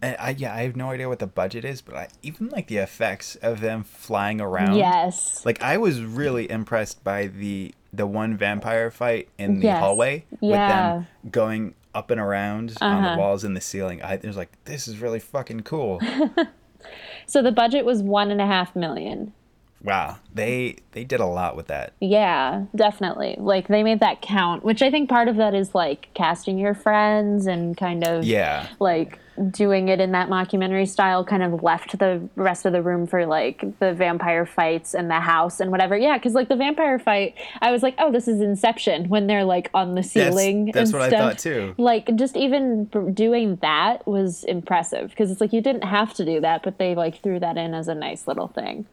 And 0.00 0.16
I, 0.20 0.30
yeah, 0.30 0.54
I 0.54 0.62
have 0.62 0.76
no 0.76 0.90
idea 0.90 1.08
what 1.08 1.18
the 1.18 1.26
budget 1.26 1.64
is, 1.64 1.80
but 1.80 1.94
I, 1.96 2.08
even 2.22 2.48
like 2.50 2.68
the 2.68 2.76
effects 2.76 3.34
of 3.36 3.60
them 3.60 3.82
flying 3.82 4.40
around. 4.40 4.76
yes 4.76 5.44
Like 5.44 5.60
I 5.62 5.76
was 5.76 6.00
really 6.02 6.50
impressed 6.50 7.02
by 7.02 7.26
the 7.26 7.74
the 7.92 8.06
one 8.06 8.36
vampire 8.36 8.90
fight 8.90 9.28
in 9.38 9.60
the 9.60 9.66
Yes. 9.66 9.80
hallway 9.80 10.24
with 10.40 10.52
them 10.52 11.06
going 11.30 11.74
up 11.94 12.10
and 12.10 12.20
around 12.20 12.76
on 12.80 12.92
Uh-huh. 13.04 13.12
the 13.14 13.18
walls 13.18 13.44
and 13.44 13.56
the 13.56 13.60
ceiling. 13.62 14.02
I 14.02 14.20
was 14.22 14.36
like, 14.36 14.52
this 14.66 14.86
is 14.86 14.98
really 14.98 15.18
fucking 15.18 15.60
cool. 15.60 16.00
so 17.26 17.42
the 17.42 17.50
budget 17.52 17.84
was 17.84 18.02
one 18.02 18.30
and 18.30 18.40
a 18.40 18.46
half 18.46 18.76
million 18.76 19.32
wow, 19.82 20.18
they 20.34 20.76
they 20.92 21.04
did 21.04 21.20
a 21.20 21.26
lot 21.26 21.56
with 21.56 21.68
that. 21.68 21.92
Yeah, 22.00 22.64
definitely. 22.74 23.36
Like 23.38 23.68
they 23.68 23.82
made 23.82 24.00
that 24.00 24.20
count, 24.22 24.64
which 24.64 24.82
I 24.82 24.90
think 24.90 25.08
part 25.08 25.28
of 25.28 25.36
that 25.36 25.54
is 25.54 25.74
like 25.74 26.08
casting 26.14 26.58
your 26.58 26.74
friends 26.74 27.46
and 27.46 27.76
kind 27.76 28.06
of 28.06 28.24
Yeah, 28.24 28.66
like 28.80 29.18
doing 29.52 29.88
it 29.88 30.00
in 30.00 30.10
that 30.10 30.28
mockumentary 30.28 30.88
style 30.88 31.24
kind 31.24 31.44
of 31.44 31.62
left 31.62 31.96
the 32.00 32.28
rest 32.34 32.66
of 32.66 32.72
the 32.72 32.82
room 32.82 33.06
for 33.06 33.24
like 33.24 33.64
the 33.78 33.92
vampire 33.94 34.44
fights 34.44 34.94
and 34.94 35.08
the 35.08 35.20
house 35.20 35.60
and 35.60 35.70
whatever. 35.70 35.96
Yeah, 35.96 36.18
cuz 36.18 36.34
like 36.34 36.48
the 36.48 36.56
vampire 36.56 36.98
fight, 36.98 37.36
I 37.62 37.70
was 37.70 37.82
like, 37.84 37.94
"Oh, 37.98 38.10
this 38.10 38.26
is 38.26 38.40
Inception" 38.40 39.08
when 39.08 39.28
they're 39.28 39.44
like 39.44 39.70
on 39.74 39.94
the 39.94 40.02
ceiling 40.02 40.72
that's 40.72 40.90
and 40.90 41.00
what 41.00 41.08
stuff. 41.10 41.20
I 41.20 41.22
thought 41.28 41.38
too. 41.38 41.74
Like 41.78 42.14
just 42.16 42.36
even 42.36 42.86
doing 43.14 43.56
that 43.62 44.06
was 44.08 44.42
impressive 44.44 45.10
because 45.10 45.30
it's 45.30 45.40
like 45.40 45.52
you 45.52 45.60
didn't 45.60 45.84
have 45.84 46.14
to 46.14 46.24
do 46.24 46.40
that, 46.40 46.62
but 46.64 46.78
they 46.78 46.96
like 46.96 47.22
threw 47.22 47.38
that 47.38 47.56
in 47.56 47.74
as 47.74 47.86
a 47.86 47.94
nice 47.94 48.26
little 48.26 48.48
thing. 48.48 48.86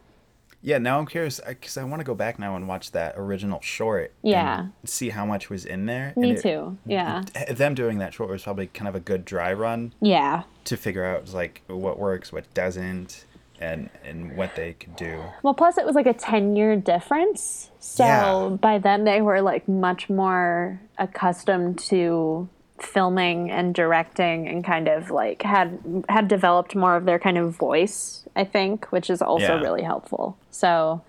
Yeah, 0.66 0.78
now 0.78 0.98
I'm 0.98 1.06
curious 1.06 1.38
uh, 1.38 1.50
because 1.50 1.76
I 1.76 1.84
want 1.84 2.00
to 2.00 2.04
go 2.04 2.16
back 2.16 2.40
now 2.40 2.56
and 2.56 2.66
watch 2.66 2.90
that 2.90 3.14
original 3.16 3.60
short. 3.60 4.12
Yeah. 4.22 4.60
and 4.62 4.72
see 4.84 5.10
how 5.10 5.24
much 5.24 5.48
was 5.48 5.64
in 5.64 5.86
there. 5.86 6.12
Me 6.16 6.32
it- 6.32 6.42
too. 6.42 6.76
Yeah. 6.84 7.22
them 7.48 7.76
doing 7.76 7.98
that 7.98 8.12
short 8.12 8.30
was 8.30 8.42
probably 8.42 8.66
kind 8.66 8.88
of 8.88 8.96
a 8.96 9.00
good 9.00 9.24
dry 9.24 9.52
run 9.52 9.94
Yeah. 10.00 10.42
to 10.64 10.76
figure 10.76 11.04
out 11.04 11.32
like 11.32 11.62
what 11.68 12.00
works, 12.00 12.32
what 12.32 12.52
doesn't, 12.52 13.24
and 13.60 13.90
and 14.04 14.36
what 14.36 14.56
they 14.56 14.72
could 14.72 14.96
do. 14.96 15.22
Well, 15.44 15.54
plus 15.54 15.78
it 15.78 15.86
was 15.86 15.94
like 15.94 16.06
a 16.06 16.12
10 16.12 16.56
year 16.56 16.74
difference. 16.74 17.70
So 17.78 18.04
Yeah. 18.04 18.56
by 18.60 18.78
then 18.78 19.04
they 19.04 19.22
were 19.22 19.40
like 19.42 19.68
much 19.68 20.10
more 20.10 20.80
accustomed 20.98 21.78
to 21.90 22.48
filming 22.78 23.50
and 23.50 23.74
directing 23.74 24.48
and 24.48 24.64
kind 24.64 24.88
of 24.88 25.10
like 25.10 25.42
had 25.42 26.04
had 26.08 26.28
developed 26.28 26.74
more 26.74 26.96
of 26.96 27.04
their 27.04 27.18
kind 27.18 27.38
of 27.38 27.56
voice, 27.56 28.26
I 28.36 28.44
think, 28.44 28.86
which 28.92 29.08
is 29.10 29.22
also 29.22 29.54
Yeah. 29.56 29.60
really 29.60 29.82
helpful. 29.82 30.36
So 30.50 31.02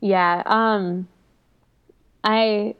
yeah, 0.00 0.42
um 0.46 1.08
I 2.24 2.74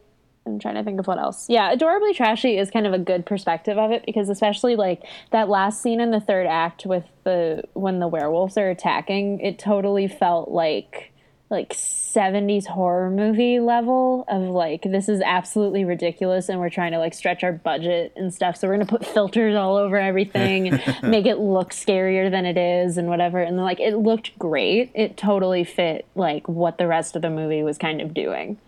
I'm 0.46 0.60
trying 0.60 0.76
to 0.76 0.84
think 0.84 1.00
of 1.00 1.08
what 1.08 1.18
else. 1.18 1.48
Yeah, 1.48 1.72
Adorably 1.72 2.14
Trashy 2.14 2.56
is 2.56 2.70
kind 2.70 2.86
of 2.86 2.92
a 2.92 2.98
good 3.00 3.26
perspective 3.26 3.78
of 3.78 3.90
it 3.90 4.04
because 4.06 4.28
especially 4.28 4.76
like 4.76 5.02
that 5.32 5.48
last 5.48 5.82
scene 5.82 6.00
in 6.00 6.12
the 6.12 6.20
third 6.20 6.46
act 6.46 6.86
with 6.86 7.04
the 7.24 7.64
when 7.72 7.98
the 7.98 8.06
werewolves 8.08 8.56
are 8.56 8.70
attacking, 8.70 9.40
it 9.40 9.58
totally 9.58 10.06
felt 10.06 10.50
like 10.50 11.12
like 11.48 11.72
70s 11.72 12.66
horror 12.66 13.08
movie 13.08 13.60
level 13.60 14.24
of 14.26 14.42
like 14.42 14.82
this 14.82 15.08
is 15.08 15.20
absolutely 15.20 15.84
ridiculous 15.84 16.48
and 16.48 16.58
we're 16.58 16.70
trying 16.70 16.90
to 16.92 16.98
like 16.98 17.14
stretch 17.14 17.44
our 17.44 17.52
budget 17.52 18.12
and 18.16 18.34
stuff. 18.34 18.56
So 18.56 18.66
we're 18.66 18.74
going 18.76 18.86
to 18.86 18.90
put 18.98 19.06
filters 19.06 19.54
all 19.54 19.76
over 19.76 19.96
everything 19.96 20.68
and 20.68 21.02
make 21.02 21.24
it 21.26 21.38
look 21.38 21.70
scarier 21.70 22.30
than 22.30 22.46
it 22.46 22.56
is 22.56 22.98
and 22.98 23.08
whatever. 23.08 23.38
And 23.38 23.56
like 23.58 23.78
it 23.78 23.96
looked 23.96 24.36
great. 24.38 24.90
It 24.94 25.16
totally 25.16 25.62
fit 25.62 26.06
like 26.16 26.48
what 26.48 26.78
the 26.78 26.88
rest 26.88 27.14
of 27.14 27.22
the 27.22 27.30
movie 27.30 27.62
was 27.62 27.78
kind 27.78 28.00
of 28.00 28.12
doing. 28.12 28.58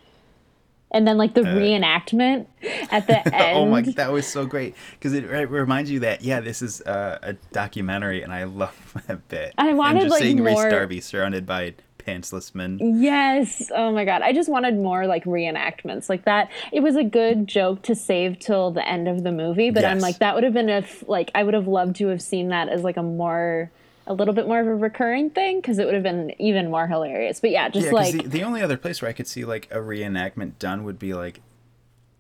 And 0.91 1.07
then 1.07 1.19
like 1.19 1.35
the 1.35 1.43
reenactment 1.43 2.47
at 2.91 3.07
the 3.07 3.19
end 3.35 3.35
Uh, 3.57 3.59
Oh 3.61 3.67
my, 3.67 3.83
that 3.83 4.11
was 4.13 4.27
so 4.27 4.47
great. 4.47 4.75
Because 4.93 5.13
it, 5.15 5.25
it 5.25 5.51
reminds 5.51 5.91
you 5.91 6.01
that 6.01 6.23
yeah, 6.23 6.41
this 6.41 6.63
is 6.63 6.81
uh, 6.83 7.19
a 7.23 7.33
documentary, 7.53 8.23
and 8.23 8.33
I 8.33 8.45
love 8.45 8.95
that 9.07 9.29
bit. 9.29 9.53
I 9.59 9.75
wanted, 9.75 10.03
and 10.03 10.09
just 10.09 10.13
like, 10.13 10.23
seeing 10.23 10.43
Rhys 10.43 10.55
more- 10.55 10.71
Darby 10.71 11.01
surrounded 11.01 11.45
by 11.45 11.75
pantsless 12.09 12.55
men. 12.55 12.79
Yes. 12.81 13.71
Oh 13.75 13.93
my 13.93 14.05
god. 14.05 14.23
I 14.23 14.33
just 14.33 14.49
wanted 14.49 14.77
more 14.77 15.07
like 15.07 15.25
reenactments 15.25 16.09
like 16.09 16.25
that. 16.25 16.51
It 16.73 16.81
was 16.81 16.97
a 16.97 17.05
good 17.05 17.47
joke 17.47 17.83
to 17.83 17.95
save 17.95 18.39
till 18.39 18.71
the 18.71 18.87
end 18.87 19.09
of 19.09 19.23
the 19.25 19.33
movie, 19.33 19.71
but 19.71 19.85
I'm 19.85 20.01
like 20.01 20.19
that 20.21 20.35
would 20.35 20.45
have 20.45 20.55
been 20.55 20.69
if 20.69 21.05
like 21.09 21.31
I 21.35 21.43
would 21.45 21.55
have 21.55 21.69
loved 21.69 21.97
to 21.97 22.09
have 22.09 22.23
seen 22.23 22.49
that 22.49 22.69
as 22.69 22.83
like 22.83 22.97
a 22.97 23.03
more 23.03 23.71
a 24.07 24.15
little 24.15 24.33
bit 24.33 24.47
more 24.49 24.59
of 24.61 24.67
a 24.67 24.75
recurring 24.75 25.29
thing 25.29 25.61
because 25.61 25.79
it 25.79 25.85
would 25.85 25.93
have 25.95 26.03
been 26.03 26.33
even 26.41 26.71
more 26.71 26.87
hilarious. 26.87 27.41
But 27.41 27.51
yeah, 27.51 27.69
just 27.69 27.87
Yeah, 27.89 27.93
like 27.93 28.15
the, 28.15 28.23
the 28.27 28.43
only 28.43 28.63
other 28.63 28.79
place 28.79 29.03
where 29.03 29.09
I 29.11 29.13
could 29.13 29.27
see 29.27 29.45
like 29.45 29.69
a 29.71 29.77
reenactment 29.79 30.59
done 30.59 30.85
would 30.85 30.99
be 30.99 31.13
like 31.13 31.41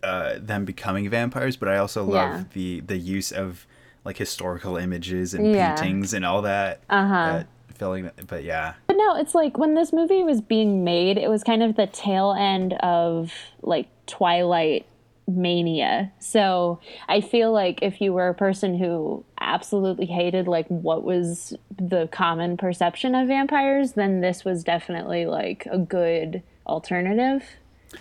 uh, 0.02 0.34
them 0.38 0.64
becoming 0.64 1.08
vampires, 1.08 1.56
but 1.56 1.68
I 1.68 1.78
also 1.78 2.04
love 2.04 2.12
Yeah. 2.12 2.44
the 2.52 2.80
the 2.80 2.98
use 2.98 3.32
of 3.32 3.66
like 4.04 4.16
historical 4.18 4.76
images 4.76 5.34
and 5.34 5.46
Yeah. 5.54 5.74
paintings 5.74 6.12
and 6.12 6.24
all 6.26 6.42
that. 6.42 6.80
Uh-huh. 6.90 7.14
Uh, 7.14 7.42
filling, 7.74 8.10
but 8.26 8.42
yeah, 8.44 8.74
no, 8.98 9.16
it's 9.16 9.34
like 9.34 9.56
when 9.56 9.74
this 9.74 9.92
movie 9.92 10.22
was 10.22 10.40
being 10.40 10.84
made, 10.84 11.16
it 11.16 11.30
was 11.30 11.42
kind 11.44 11.62
of 11.62 11.76
the 11.76 11.86
tail 11.86 12.32
end 12.38 12.72
of 12.74 13.32
like 13.62 13.86
Twilight 14.06 14.84
mania. 15.26 16.10
So 16.18 16.80
I 17.08 17.20
feel 17.20 17.52
like 17.52 17.80
if 17.82 18.00
you 18.00 18.12
were 18.12 18.28
a 18.28 18.34
person 18.34 18.78
who 18.78 19.24
absolutely 19.40 20.06
hated 20.06 20.48
like 20.48 20.66
what 20.68 21.02
was 21.04 21.54
the 21.76 22.08
common 22.08 22.56
perception 22.56 23.14
of 23.14 23.28
vampires, 23.28 23.92
then 23.92 24.20
this 24.20 24.44
was 24.44 24.64
definitely 24.64 25.26
like 25.26 25.66
a 25.70 25.78
good 25.78 26.42
alternative. 26.66 27.42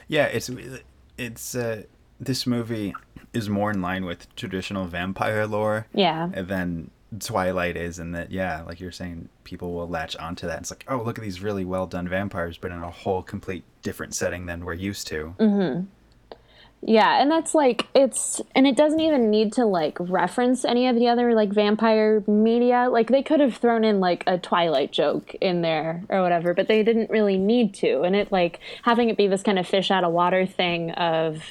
yeah, 0.08 0.26
it's 0.26 0.50
it's 1.18 1.56
uh, 1.56 1.84
this 2.20 2.46
movie 2.48 2.94
is 3.34 3.50
more 3.50 3.72
in 3.72 3.82
line 3.82 4.06
with 4.06 4.34
traditional 4.36 4.86
vampire 4.88 5.46
lore 5.46 5.88
Yeah. 5.94 6.28
than 6.34 6.92
Twilight 7.20 7.78
is, 7.78 8.00
and 8.00 8.14
that 8.16 8.32
yeah, 8.32 8.64
like 8.64 8.80
you're 8.80 8.92
saying, 8.92 9.30
people 9.44 9.74
will 9.74 9.88
latch 9.88 10.16
onto 10.18 10.48
that. 10.48 10.60
It's 10.60 10.72
like, 10.72 10.86
oh, 10.88 11.02
look 11.02 11.18
at 11.18 11.24
these 11.24 11.42
really 11.42 11.66
well 11.66 11.88
done 11.88 12.08
vampires, 12.08 12.58
but 12.58 12.72
in 12.72 12.84
a 12.84 12.92
whole 12.92 13.24
complete 13.24 13.64
different 13.82 14.14
setting 14.14 14.46
than 14.46 14.66
we're 14.66 14.74
used 14.74 15.08
to. 15.08 15.36
Mm-hmm. 15.40 15.86
Yeah, 16.82 17.20
and 17.20 17.32
that's 17.32 17.56
like 17.56 17.88
it's 17.96 18.40
and 18.54 18.68
it 18.68 18.76
doesn't 18.76 19.00
even 19.00 19.32
need 19.32 19.54
to 19.54 19.66
like 19.66 19.98
reference 20.00 20.64
any 20.64 20.88
of 20.88 20.96
the 20.96 21.08
other 21.08 21.34
like 21.34 21.52
vampire 21.52 22.24
media. 22.28 22.88
Like 22.92 23.10
they 23.10 23.24
could 23.24 23.40
have 23.40 23.58
thrown 23.58 23.84
in 23.84 24.00
like 24.00 24.24
a 24.28 24.38
Twilight 24.38 24.92
joke 24.92 25.34
in 25.42 25.62
there 25.62 26.04
or 26.10 26.22
whatever, 26.22 26.54
but 26.54 26.68
they 26.68 26.84
didn't 26.84 27.10
really 27.10 27.38
need 27.38 27.74
to. 27.76 28.02
And 28.02 28.16
it 28.16 28.32
like 28.32 28.60
having 28.84 29.10
it 29.10 29.18
be 29.18 29.28
this 29.28 29.42
kind 29.42 29.58
of 29.58 29.68
fish 29.68 29.90
out 29.90 30.04
of 30.04 30.12
water 30.12 30.46
thing 30.46 30.92
of 30.92 31.44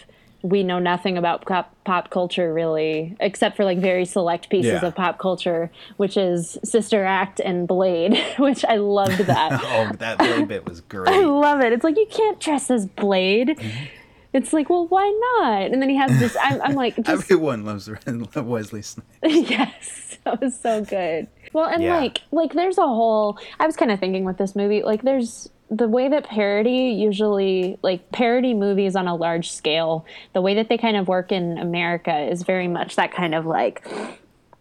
we 0.48 0.62
know 0.62 0.78
nothing 0.78 1.16
about 1.18 1.44
pop, 1.46 1.74
pop 1.84 2.10
culture 2.10 2.52
really, 2.52 3.16
except 3.20 3.56
for 3.56 3.64
like 3.64 3.78
very 3.78 4.04
select 4.04 4.48
pieces 4.50 4.80
Yeah. 4.82 4.86
of 4.88 4.94
pop 4.94 5.18
culture, 5.18 5.70
which 5.96 6.16
is 6.16 6.58
Sister 6.64 7.04
Act 7.04 7.40
and 7.40 7.66
Blade, 7.66 8.16
which 8.38 8.64
I 8.64 8.76
loved 8.76 9.18
that. 9.20 9.52
oh, 9.64 9.90
that 9.98 10.18
Blade 10.18 10.48
bit 10.48 10.64
was 10.66 10.80
great. 10.88 11.08
I 11.08 11.20
love 11.20 11.60
it. 11.60 11.72
It's 11.72 11.84
like 11.84 11.96
you 11.96 12.06
can't 12.10 12.38
dress 12.40 12.70
as 12.70 12.86
Blade. 12.86 13.48
Mm-hmm. 13.48 13.84
It's 14.32 14.52
like, 14.52 14.68
well, 14.68 14.86
why 14.86 15.08
not? 15.40 15.72
And 15.72 15.80
then 15.80 15.88
he 15.88 15.96
has 15.96 16.10
this. 16.18 16.36
I'm, 16.42 16.60
I'm 16.60 16.74
like, 16.74 16.96
just 16.96 17.08
Everyone 17.08 17.64
loves 17.64 17.88
Wesley 18.36 18.82
Snipes. 18.82 19.08
yes, 19.22 20.18
that 20.24 20.40
was 20.42 20.58
so 20.60 20.84
good. 20.84 21.28
Well, 21.54 21.64
and 21.66 21.82
Yeah. 21.82 21.96
like, 21.96 22.20
like 22.32 22.52
there's 22.52 22.76
a 22.76 22.82
whole. 22.82 23.38
I 23.58 23.64
was 23.66 23.76
kind 23.76 23.90
of 23.90 23.98
thinking 23.98 24.24
with 24.24 24.36
this 24.36 24.54
movie, 24.54 24.82
like, 24.82 25.02
there's 25.02 25.48
the 25.70 25.88
way 25.88 26.08
that 26.08 26.24
parody 26.24 26.94
usually, 26.96 27.78
like 27.82 28.12
parody 28.12 28.54
movies 28.54 28.94
on 28.94 29.08
a 29.08 29.14
large 29.14 29.50
scale, 29.50 30.06
the 30.32 30.40
way 30.40 30.54
that 30.54 30.68
they 30.68 30.78
kind 30.78 30.96
of 30.96 31.08
work 31.08 31.32
in 31.32 31.58
America 31.58 32.16
is 32.30 32.42
very 32.42 32.68
much 32.68 32.96
that 32.96 33.12
kind 33.12 33.34
of 33.34 33.46
like 33.46 33.86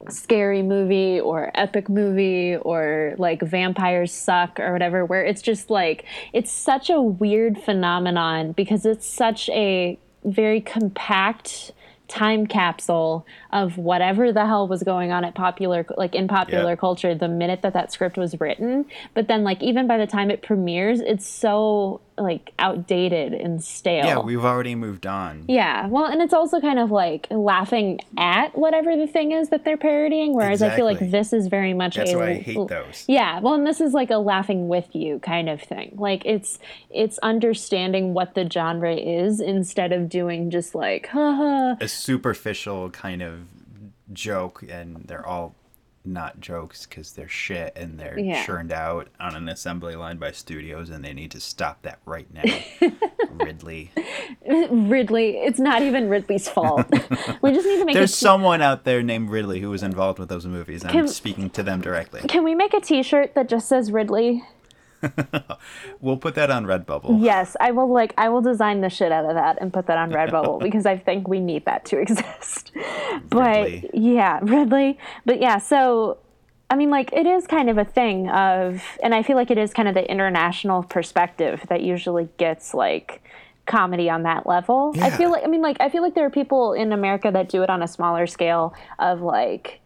scary 0.09 0.61
movie 0.61 1.19
or 1.19 1.51
epic 1.55 1.89
movie 1.89 2.55
or 2.55 3.15
like 3.17 3.41
vampires 3.41 4.11
suck 4.11 4.59
or 4.59 4.71
whatever 4.71 5.03
where 5.03 5.23
it's 5.23 5.41
just 5.41 5.71
like 5.71 6.05
it's 6.31 6.51
such 6.51 6.91
a 6.91 7.01
weird 7.01 7.57
phenomenon 7.57 8.51
because 8.51 8.85
it's 8.85 9.07
such 9.07 9.49
a 9.49 9.97
very 10.23 10.61
compact 10.61 11.71
time 12.07 12.45
capsule 12.45 13.25
of 13.55 13.77
whatever 13.77 14.31
the 14.31 14.45
hell 14.45 14.67
was 14.67 14.83
going 14.83 15.11
on 15.11 15.23
at 15.23 15.33
popular 15.33 15.85
like 15.97 16.13
in 16.13 16.27
popular 16.27 16.71
Yeah. 16.71 16.75
culture 16.75 17.15
the 17.15 17.27
minute 17.27 17.61
that 17.63 17.73
that 17.73 17.91
script 17.91 18.17
was 18.17 18.39
written 18.39 18.85
but 19.13 19.27
then 19.27 19.43
like 19.43 19.63
even 19.63 19.87
by 19.87 19.97
the 19.97 20.07
time 20.07 20.29
it 20.29 20.41
premieres 20.41 20.99
it's 20.99 21.25
so 21.25 22.01
like 22.17 22.53
outdated 22.59 23.33
and 23.33 23.61
stale. 23.61 24.05
Yeah, 24.05 24.19
we've 24.19 24.45
already 24.45 24.73
moved 24.73 25.05
on. 25.05 25.43
Yeah, 25.49 25.87
well, 25.87 26.05
and 26.05 26.21
it's 26.21 26.33
also 26.33 26.61
kind 26.61 26.79
of 26.79 26.89
like 26.89 27.27
laughing 27.29 27.99
at 28.17 28.57
whatever 28.57 28.95
the 28.95 29.05
thing 29.05 29.33
is 29.33 29.49
that 29.49 29.65
they're 29.65 29.75
parodying, 29.75 30.33
whereas 30.33 30.61
I 30.61 30.73
feel 30.77 30.85
like 30.85 31.11
this 31.11 31.33
is 31.33 31.47
very 31.47 31.73
much 31.73 31.97
That's 31.97 32.13
a 32.13 32.17
why 32.17 32.29
I 32.29 32.33
hate 32.35 32.69
those. 32.69 33.03
yeah, 33.09 33.41
well, 33.41 33.53
and 33.55 33.67
this 33.67 33.81
is 33.81 33.91
like 33.93 34.11
a 34.11 34.17
laughing 34.17 34.69
with 34.69 34.95
you 34.95 35.19
kind 35.19 35.49
of 35.49 35.61
thing. 35.61 35.95
Like 35.97 36.25
it's 36.25 36.57
it's 36.89 37.17
understanding 37.17 38.13
what 38.13 38.33
the 38.33 38.49
genre 38.49 38.95
is 38.95 39.41
instead 39.41 39.91
of 39.91 40.07
doing 40.07 40.49
just 40.49 40.73
like 40.73 41.07
haha. 41.07 41.75
A 41.81 41.87
superficial 41.89 42.89
kind 42.91 43.21
of 43.21 43.39
joke, 44.13 44.63
and 44.67 45.03
they're 45.07 45.25
all 45.25 45.55
not 46.07 46.39
jokes 46.39 46.85
because 46.85 47.13
they're 47.13 47.27
shit 47.27 47.73
and 47.75 47.99
they're 47.99 48.19
Yeah. 48.19 48.45
churned 48.45 48.71
out 48.71 49.07
on 49.19 49.35
an 49.35 49.49
assembly 49.49 49.95
line 49.95 50.17
by 50.17 50.31
studios, 50.31 50.89
and 50.91 51.03
they 51.03 51.13
need 51.13 51.31
to 51.31 51.39
stop 51.39 51.81
that 51.81 51.99
right 52.05 52.27
now. 52.31 52.43
Ridley. 53.31 53.91
Ridley, 54.69 55.37
it's 55.37 55.59
not 55.59 55.81
even 55.81 56.09
Ridley's 56.09 56.47
fault. 56.47 56.85
we 57.41 57.51
just 57.51 57.65
need 57.65 57.79
to 57.79 57.85
make 57.85 57.95
There's 57.95 58.11
t- 58.11 58.17
someone 58.23 58.61
out 58.61 58.83
there 58.83 59.01
named 59.01 59.29
Ridley 59.29 59.59
who 59.61 59.69
was 59.71 59.81
involved 59.83 60.19
with 60.19 60.29
those 60.29 60.45
movies. 60.45 60.81
and 60.83 60.91
I'm 60.91 60.97
Can- 60.97 61.07
speaking 61.07 61.49
to 61.51 61.63
them 61.63 61.81
directly. 61.81 62.21
Can 62.27 62.43
we 62.43 62.53
make 62.55 62.73
a 62.73 62.79
T-shirt 62.81 63.33
that 63.35 63.49
just 63.49 63.67
says 63.67 63.91
Ridley? 63.91 64.43
We'll 66.01 66.17
put 66.17 66.35
that 66.35 66.51
on 66.51 66.65
Redbubble. 66.65 67.23
Yes, 67.23 67.55
I 67.59 67.71
will. 67.71 67.91
Like, 67.91 68.13
I 68.17 68.29
will 68.29 68.41
design 68.41 68.81
the 68.81 68.89
shit 68.89 69.11
out 69.11 69.25
of 69.25 69.35
that 69.35 69.57
and 69.61 69.73
put 69.73 69.87
that 69.87 69.97
on 69.97 70.11
Redbubble 70.11 70.59
because 70.63 70.85
I 70.85 70.97
think 70.97 71.27
we 71.27 71.39
need 71.39 71.65
that 71.65 71.85
to 71.85 71.97
exist. 72.01 72.71
But 73.29 73.63
Ridley. 73.63 73.89
yeah, 73.93 74.39
Ridley. 74.41 74.97
But 75.25 75.41
yeah, 75.41 75.57
so 75.57 76.19
I 76.69 76.75
mean, 76.75 76.89
like, 76.89 77.13
it 77.13 77.27
is 77.27 77.45
kind 77.47 77.69
of 77.69 77.77
a 77.77 77.85
thing 77.85 78.29
of, 78.29 78.83
and 79.03 79.13
I 79.13 79.21
feel 79.23 79.35
like 79.35 79.51
it 79.51 79.57
is 79.57 79.73
kind 79.73 79.87
of 79.87 79.93
the 79.93 80.09
international 80.09 80.83
perspective 80.83 81.63
that 81.69 81.81
usually 81.81 82.27
gets 82.37 82.73
like 82.73 83.21
comedy 83.65 84.09
on 84.09 84.23
that 84.23 84.47
level. 84.47 84.93
I 84.99 85.09
feel 85.11 85.31
like, 85.31 85.43
I 85.43 85.47
mean, 85.47 85.61
like, 85.61 85.77
I 85.79 85.89
feel 85.89 86.01
like 86.01 86.15
there 86.15 86.25
are 86.25 86.31
people 86.31 86.73
in 86.73 86.91
America 86.91 87.29
that 87.31 87.49
do 87.49 87.61
it 87.63 87.69
on 87.69 87.83
a 87.83 87.87
smaller 87.87 88.25
scale 88.25 88.73
of 88.99 89.21
like 89.21 89.79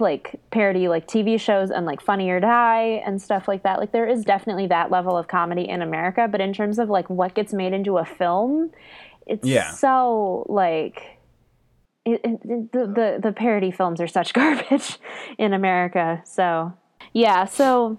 like 0.00 0.34
parody 0.50 0.88
like 0.88 1.06
TV 1.06 1.38
shows 1.40 1.70
and 1.70 1.86
like 1.86 2.00
Funny 2.00 2.28
or 2.30 2.40
Die 2.40 3.02
and 3.06 3.20
stuff 3.22 3.46
like 3.46 3.62
that. 3.62 3.78
Like 3.78 3.92
there 3.92 4.06
is 4.06 4.24
definitely 4.24 4.66
that 4.68 4.90
level 4.90 5.16
of 5.16 5.28
comedy 5.28 5.68
in 5.68 5.82
America, 5.82 6.28
but 6.30 6.40
in 6.40 6.52
terms 6.52 6.78
of 6.78 6.88
like 6.88 7.08
what 7.08 7.34
gets 7.34 7.52
made 7.52 7.72
into 7.72 7.98
a 7.98 8.04
film, 8.04 8.72
it's 9.26 9.46
Yeah. 9.46 9.70
so 9.70 10.44
like 10.48 11.02
it, 12.04 12.20
it, 12.24 12.72
the, 12.72 12.86
the 12.86 13.18
the 13.22 13.32
parody 13.32 13.70
films 13.70 14.00
are 14.00 14.06
such 14.06 14.32
garbage 14.38 14.98
in 15.38 15.52
America. 15.52 16.22
So 16.24 16.72
yeah, 17.12 17.44
so 17.44 17.98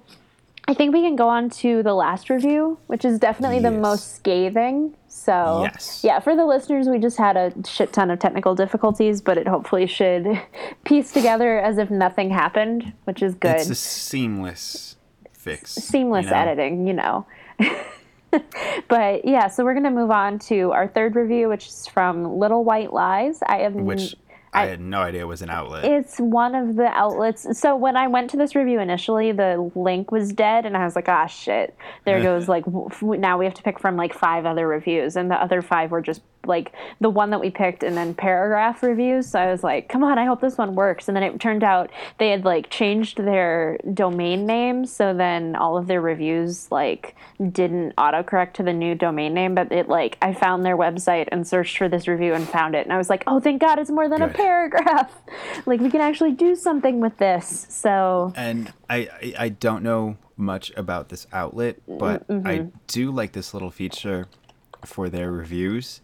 I 0.69 0.73
think 0.73 0.93
we 0.93 1.01
can 1.01 1.15
go 1.15 1.29
on 1.29 1.49
to 1.51 1.81
the 1.81 1.93
last 1.93 2.29
review, 2.29 2.77
which 2.87 3.05
is 3.05 3.19
definitely 3.19 3.59
the 3.59 3.71
most 3.71 4.15
scathing. 4.17 4.95
So 5.07 5.61
Yes. 5.63 6.01
yeah, 6.03 6.19
for 6.19 6.35
the 6.35 6.45
listeners, 6.45 6.89
we 6.89 6.99
just 6.99 7.17
had 7.17 7.37
a 7.37 7.53
shit 7.65 7.93
ton 7.93 8.11
of 8.11 8.19
technical 8.19 8.53
difficulties, 8.53 9.21
but 9.21 9.37
it 9.37 9.47
hopefully 9.47 9.87
should 9.87 10.27
piece 10.83 11.13
together 11.13 11.59
as 11.59 11.77
if 11.77 11.89
nothing 11.89 12.29
happened, 12.31 12.91
which 13.05 13.23
is 13.23 13.33
good. 13.35 13.55
It's 13.55 13.69
a 13.69 13.75
seamless 13.75 14.97
fix. 15.31 15.71
Seamless 15.71 16.25
you 16.25 16.31
know? 16.31 16.37
editing, 16.37 16.87
you 16.87 16.93
know. 16.93 17.25
but 18.89 19.23
yeah, 19.23 19.47
so 19.47 19.63
we're 19.63 19.73
gonna 19.73 19.89
move 19.89 20.11
on 20.11 20.37
to 20.39 20.71
our 20.71 20.87
third 20.87 21.15
review, 21.15 21.47
which 21.47 21.67
is 21.67 21.87
from 21.87 22.37
Little 22.37 22.65
White 22.65 22.91
Lies. 22.91 23.39
I 23.47 23.59
have 23.59 23.73
Which 23.73 24.15
I, 24.63 24.65
had 24.67 24.81
no 24.81 25.01
idea 25.01 25.21
it 25.21 25.25
was 25.25 25.41
an 25.41 25.49
outlet. 25.49 25.85
it's 25.85 26.17
one 26.17 26.55
of 26.55 26.75
the 26.75 26.87
outlets. 26.87 27.59
So 27.59 27.75
when 27.75 27.95
I 27.95 28.07
went 28.07 28.29
to 28.31 28.37
this 28.37 28.55
review 28.55 28.79
initially, 28.79 29.31
the 29.31 29.71
link 29.75 30.11
was 30.11 30.31
dead, 30.33 30.65
and 30.65 30.75
I 30.75 30.85
was 30.85 30.95
like, 30.95 31.09
"Ah, 31.09 31.25
shit!" 31.27 31.75
There 32.05 32.21
goes 32.29 32.47
like 32.47 32.65
now 33.01 33.37
we 33.37 33.45
have 33.45 33.53
to 33.55 33.63
pick 33.63 33.79
from 33.79 33.95
like 33.95 34.13
five 34.13 34.45
other 34.45 34.67
reviews, 34.67 35.15
and 35.15 35.29
the 35.31 35.35
other 35.35 35.61
five 35.61 35.91
were 35.91 36.01
just 36.01 36.21
like 36.47 36.71
the 37.01 37.09
one 37.09 37.29
that 37.31 37.39
we 37.39 37.49
picked, 37.49 37.83
and 37.83 37.95
then 37.95 38.13
paragraph 38.13 38.81
reviews. 38.83 39.27
So 39.29 39.39
I 39.39 39.51
was 39.51 39.63
like, 39.63 39.89
"Come 39.89 40.03
on, 40.03 40.17
I 40.17 40.25
hope 40.25 40.41
this 40.41 40.57
one 40.57 40.75
works." 40.75 41.07
And 41.07 41.15
then 41.15 41.23
it 41.23 41.39
turned 41.39 41.63
out 41.63 41.89
they 42.17 42.29
had 42.29 42.45
like 42.45 42.69
changed 42.69 43.17
their 43.17 43.77
domain 43.93 44.45
name, 44.45 44.85
so 44.85 45.13
then 45.13 45.55
all 45.55 45.77
of 45.77 45.87
their 45.87 46.01
reviews 46.01 46.71
like 46.71 47.15
didn't 47.51 47.95
autocorrect 47.97 48.53
to 48.53 48.63
the 48.63 48.73
new 48.73 48.95
domain 48.95 49.33
name, 49.33 49.53
but 49.55 49.71
it 49.71 49.87
like 49.89 50.17
I 50.21 50.33
found 50.33 50.65
their 50.65 50.77
website 50.77 51.27
and 51.31 51.47
searched 51.47 51.77
for 51.77 51.87
this 51.89 52.07
review 52.07 52.33
and 52.33 52.47
found 52.47 52.75
it, 52.75 52.85
and 52.85 52.93
I 52.93 52.97
was 52.97 53.09
like, 53.09 53.23
"Oh, 53.27 53.39
thank 53.39 53.61
God, 53.61 53.79
it's 53.79 53.91
more 53.91 54.09
than 54.09 54.21
a 54.21 54.27
paragraph. 54.29 55.11
like 55.65 55.79
we 55.81 55.89
can 55.89 56.01
actually 56.01 56.31
do 56.31 56.55
something 56.55 56.99
with 56.99 57.17
this. 57.17 57.67
So 57.69 58.33
and 58.35 58.71
I, 58.89 59.09
I 59.21 59.33
I 59.45 59.49
don't 59.49 59.83
know 59.83 60.17
much 60.37 60.71
about 60.77 61.09
this 61.09 61.27
outlet, 61.33 61.77
but 61.87 62.27
Mm-hmm. 62.27 62.47
I 62.47 62.67
do 62.87 63.11
like 63.11 63.31
this 63.31 63.53
little 63.53 63.71
feature 63.71 64.27
for 64.85 65.09
their 65.09 65.31
reviews. 65.31 66.01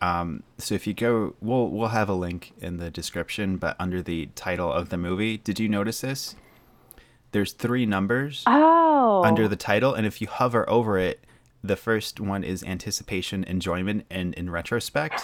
Um, 0.00 0.42
so 0.58 0.74
if 0.74 0.86
you 0.86 0.94
go, 0.94 1.34
we'll 1.40 1.68
we'll 1.68 1.88
have 1.88 2.08
a 2.08 2.14
link 2.14 2.52
in 2.60 2.76
the 2.76 2.90
description, 2.90 3.56
but 3.56 3.76
under 3.78 4.02
the 4.02 4.26
title 4.34 4.72
of 4.72 4.90
the 4.90 4.98
movie, 4.98 5.36
did 5.36 5.58
you 5.58 5.68
notice 5.68 6.00
this? 6.00 6.36
There's 7.32 7.52
three 7.52 7.84
numbers 7.84 8.42
oh, 8.46 9.22
under 9.24 9.48
the 9.48 9.56
title, 9.56 9.94
and 9.94 10.06
if 10.06 10.20
you 10.20 10.28
hover 10.28 10.68
over 10.68 10.98
it, 10.98 11.20
the 11.62 11.76
first 11.76 12.20
one 12.20 12.44
is 12.44 12.62
anticipation, 12.62 13.44
enjoyment, 13.44 14.06
and 14.10 14.34
in 14.34 14.48
retrospect. 14.48 15.20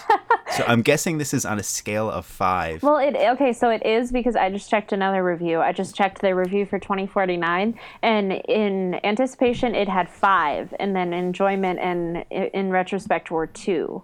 so 0.56 0.64
I'm 0.66 0.82
guessing 0.82 1.18
this 1.18 1.32
is 1.32 1.46
on 1.46 1.58
a 1.58 1.62
scale 1.62 2.10
of 2.10 2.26
five. 2.26 2.82
well, 2.82 2.98
it 2.98 3.16
okay. 3.16 3.52
So 3.52 3.70
it 3.70 3.84
is 3.86 4.10
because 4.10 4.36
I 4.36 4.50
just 4.50 4.68
checked 4.68 4.92
another 4.92 5.22
review. 5.22 5.60
I 5.60 5.72
just 5.72 5.94
checked 5.94 6.20
the 6.20 6.34
review 6.34 6.66
for 6.66 6.78
2049, 6.78 7.78
and 8.02 8.32
in 8.32 9.00
anticipation 9.04 9.74
it 9.74 9.88
had 9.88 10.10
five, 10.10 10.74
and 10.78 10.94
then 10.94 11.12
enjoyment 11.12 11.78
and 11.78 12.24
in 12.30 12.70
retrospect 12.70 13.30
were 13.30 13.46
two. 13.46 14.02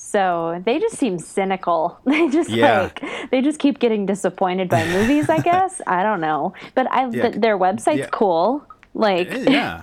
So 0.00 0.62
they 0.64 0.78
just 0.78 0.96
seem 0.96 1.18
cynical. 1.18 1.98
They 2.04 2.28
just 2.28 2.50
Yeah. 2.50 2.82
like 2.82 3.02
they 3.32 3.42
just 3.42 3.58
keep 3.58 3.80
getting 3.80 4.06
disappointed 4.06 4.68
by 4.68 4.84
movies. 4.86 5.28
I 5.28 5.40
guess 5.50 5.80
I 5.88 6.04
don't 6.04 6.20
know, 6.20 6.54
but 6.76 6.86
I 6.92 7.08
Yeah. 7.10 7.22
th- 7.30 7.34
their 7.40 7.58
website's 7.58 7.98
Yeah. 7.98 8.08
cool. 8.12 8.64
Like 8.94 9.28
yeah 9.28 9.82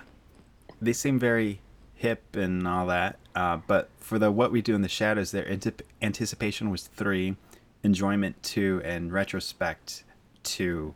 they 0.81 0.93
seem 0.93 1.19
very 1.19 1.59
hip 1.95 2.35
and 2.35 2.65
all 2.67 2.85
that 2.87 3.17
uh, 3.35 3.57
but 3.67 3.89
for 3.97 4.17
the 4.19 4.31
what 4.31 4.51
we 4.51 4.61
do 4.61 4.73
in 4.75 4.81
the 4.81 4.89
shadows 4.89 5.31
their 5.31 5.47
anticipation 6.01 6.69
was 6.69 6.87
three 6.87 7.35
enjoyment 7.83 8.41
two 8.43 8.81
and 8.83 9.13
retrospect 9.13 10.03
two 10.43 10.93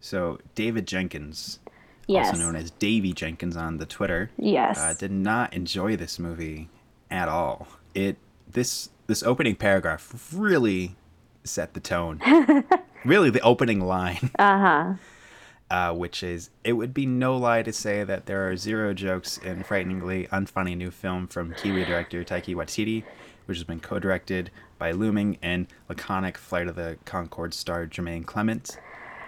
so 0.00 0.38
david 0.54 0.86
jenkins 0.86 1.58
yes, 2.06 2.28
also 2.28 2.38
known 2.42 2.56
as 2.56 2.70
davy 2.72 3.12
jenkins 3.12 3.56
on 3.56 3.76
the 3.78 3.86
twitter 3.86 4.30
yes, 4.38 4.78
uh, 4.78 4.94
did 4.98 5.12
not 5.12 5.52
enjoy 5.52 5.94
this 5.96 6.18
movie 6.18 6.68
at 7.10 7.28
all 7.28 7.68
it 7.94 8.16
this 8.52 8.90
this 9.06 9.22
opening 9.22 9.56
paragraph 9.56 10.32
really 10.34 10.96
set 11.44 11.74
the 11.74 11.80
tone 11.80 12.20
really 13.04 13.30
the 13.30 13.40
opening 13.40 13.80
line 13.80 14.30
uh-huh. 14.38 14.94
uh, 15.70 15.92
which 15.94 16.22
is 16.22 16.50
it 16.64 16.74
would 16.74 16.92
be 16.92 17.06
no 17.06 17.36
lie 17.36 17.62
to 17.62 17.72
say 17.72 18.04
that 18.04 18.26
there 18.26 18.48
are 18.48 18.56
zero 18.56 18.92
jokes 18.92 19.38
in 19.38 19.62
frighteningly 19.62 20.26
unfunny 20.26 20.76
new 20.76 20.90
film 20.90 21.26
from 21.26 21.54
Kiwi 21.54 21.84
director 21.84 22.22
Taika 22.24 22.54
Waititi, 22.54 23.04
which 23.46 23.56
has 23.58 23.64
been 23.64 23.80
co-directed 23.80 24.50
by 24.78 24.90
Looming 24.92 25.38
and 25.42 25.66
laconic 25.88 26.36
Flight 26.36 26.68
of 26.68 26.76
the 26.76 26.98
Conchords 27.04 27.54
star 27.54 27.86
Jermaine 27.86 28.26
Clement. 28.26 28.78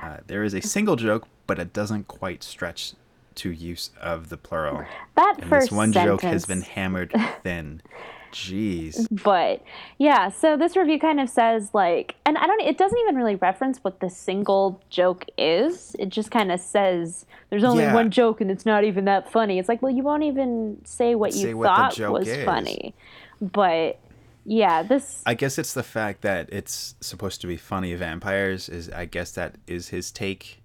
Uh, 0.02 0.18
there 0.26 0.44
is 0.44 0.54
a 0.54 0.60
single 0.62 0.96
joke, 0.96 1.26
but 1.46 1.58
it 1.58 1.72
doesn't 1.72 2.08
quite 2.08 2.42
stretch 2.42 2.94
to 3.36 3.50
use 3.50 3.90
of 4.00 4.28
the 4.28 4.36
plural. 4.36 4.84
That 5.16 5.36
And 5.40 5.48
first 5.48 5.70
this 5.70 5.76
one 5.76 5.92
sentence. 5.92 6.22
joke 6.22 6.30
has 6.30 6.46
been 6.46 6.62
hammered 6.62 7.12
thin. 7.42 7.82
Jeez. 8.32 9.06
but 9.24 9.62
yeah 9.98 10.28
so 10.28 10.56
this 10.56 10.76
review 10.76 10.98
kind 10.98 11.20
of 11.20 11.28
says 11.28 11.70
like 11.74 12.14
and 12.24 12.38
i 12.38 12.46
don't 12.46 12.60
it 12.60 12.78
doesn't 12.78 12.98
even 12.98 13.16
really 13.16 13.34
reference 13.36 13.78
what 13.82 14.00
the 14.00 14.08
single 14.10 14.80
joke 14.90 15.24
is 15.38 15.94
it 15.98 16.08
just 16.08 16.30
kind 16.30 16.50
of 16.52 16.60
says 16.60 17.26
there's 17.50 17.64
only 17.64 17.82
Yeah. 17.84 17.94
one 17.94 18.10
joke 18.10 18.40
and 18.40 18.50
it's 18.50 18.64
not 18.66 18.84
even 18.84 19.04
that 19.06 19.30
funny 19.30 19.58
it's 19.58 19.68
like 19.68 19.82
well 19.82 19.92
you 19.92 20.02
won't 20.02 20.22
even 20.22 20.80
say 20.84 21.14
what 21.14 21.34
you 21.34 21.42
Say 21.42 21.54
what 21.54 21.66
thought 21.94 22.10
was 22.12 22.28
is. 22.28 22.44
funny 22.44 22.94
but 23.40 23.98
yeah 24.44 24.82
this 24.82 25.22
I 25.26 25.34
guess 25.34 25.58
it's 25.58 25.74
the 25.74 25.82
fact 25.82 26.22
that 26.22 26.48
it's 26.52 26.94
supposed 27.00 27.40
to 27.42 27.46
be 27.46 27.56
funny 27.56 27.94
vampires 27.94 28.68
is 28.68 28.88
I 28.90 29.04
guess 29.04 29.32
that 29.32 29.56
is 29.66 29.88
his 29.88 30.10
take. 30.10 30.62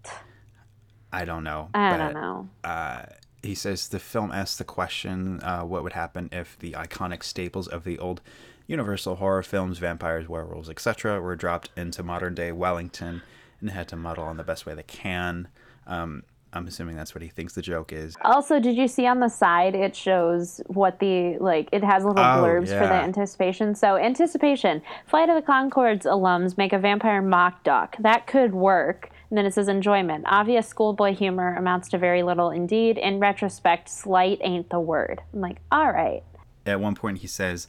I 1.12 1.26
don't 1.26 1.44
know. 1.44 1.70
i 1.74 1.92
but, 1.92 1.98
don't 1.98 2.14
know 2.14 2.50
Uh, 2.64 3.04
he 3.46 3.56
says 3.56 3.88
the 3.90 4.00
film 4.00 4.32
asks 4.32 4.58
the 4.58 4.64
question 4.64 5.40
uh, 5.42 5.62
what 5.62 5.84
would 5.84 5.94
happen 5.94 6.30
if 6.32 6.58
the 6.60 6.72
iconic 6.74 7.24
staples 7.24 7.68
of 7.68 7.84
the 7.84 8.00
old 8.00 8.22
Universal 8.68 9.18
horror 9.18 9.44
films, 9.44 9.78
vampires, 9.78 10.28
werewolves, 10.28 10.70
etc., 10.72 11.22
were 11.22 11.36
dropped 11.36 11.70
into 11.78 12.02
modern 12.02 12.34
day 12.34 12.52
Wellington 12.52 13.22
and 13.62 13.70
had 13.70 13.88
to 13.90 13.96
muddle 13.96 14.28
in 14.32 14.38
the 14.38 14.44
best 14.44 14.66
way 14.66 14.74
they 14.74 14.82
can. 14.84 15.48
Um, 15.86 16.24
I'm 16.52 16.66
assuming 16.66 16.96
that's 16.96 17.14
what 17.14 17.22
he 17.22 17.28
thinks 17.28 17.54
the 17.54 17.62
joke 17.62 17.92
is. 17.92 18.16
also 18.24 18.60
did 18.60 18.76
you 18.76 18.88
see 18.88 19.06
on 19.06 19.20
the 19.20 19.28
side 19.28 19.76
it 19.76 19.96
shows 19.96 20.62
what 20.68 21.00
the 21.00 21.38
like 21.40 21.68
it 21.74 21.84
has 21.84 22.06
little 22.06 22.24
Oh, 22.24 22.42
blurbs 22.42 22.70
for 22.70 22.88
the 22.88 22.94
anticipation 22.94 23.76
so 23.76 23.98
anticipation 23.98 24.82
flight 25.06 25.28
of 25.28 25.36
the 25.36 25.42
Conchords 25.42 26.04
alums 26.04 26.58
make 26.58 26.72
a 26.72 26.80
vampire 26.80 27.22
mock 27.22 27.62
doc 27.66 27.98
that 28.00 28.26
could 28.26 28.54
work 28.54 29.12
And 29.36 29.40
then 29.40 29.48
it 29.48 29.54
says 29.54 29.68
enjoyment. 29.68 30.24
Obvious 30.30 30.66
schoolboy 30.66 31.14
humor 31.14 31.58
amounts 31.58 31.90
to 31.90 31.98
very 31.98 32.24
little 32.24 32.52
indeed. 32.52 32.98
In 32.98 33.20
retrospect, 33.20 33.90
slight 33.90 34.38
ain't 34.40 34.70
the 34.70 34.80
word. 34.80 35.22
I'm 35.34 35.42
like, 35.42 35.58
all 35.74 35.92
right. 35.92 36.24
At 36.66 36.80
one 36.80 36.96
point, 36.96 37.18
he 37.18 37.28
says, 37.28 37.68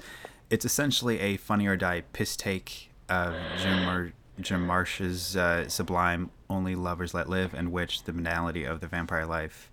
"It's 0.49 0.65
essentially 0.65 1.19
a 1.19 1.37
Funny 1.37 1.67
or 1.67 1.77
Die 1.77 2.05
piss 2.13 2.37
take 2.37 2.93
of 3.09 3.35
Jim, 3.61 3.85
Mar- 3.85 4.13
Jim 4.41 4.69
Jarmusch's 4.69 5.37
uh, 5.37 5.69
sublime 5.69 6.31
"Only 6.49 6.77
Lovers 6.77 7.15
Left 7.15 7.27
Alive," 7.27 7.53
in 7.53 7.73
which 7.73 8.05
the 8.05 8.13
banality 8.13 8.63
of 8.63 8.79
the 8.79 8.87
vampire 8.87 9.27
life." 9.27 9.69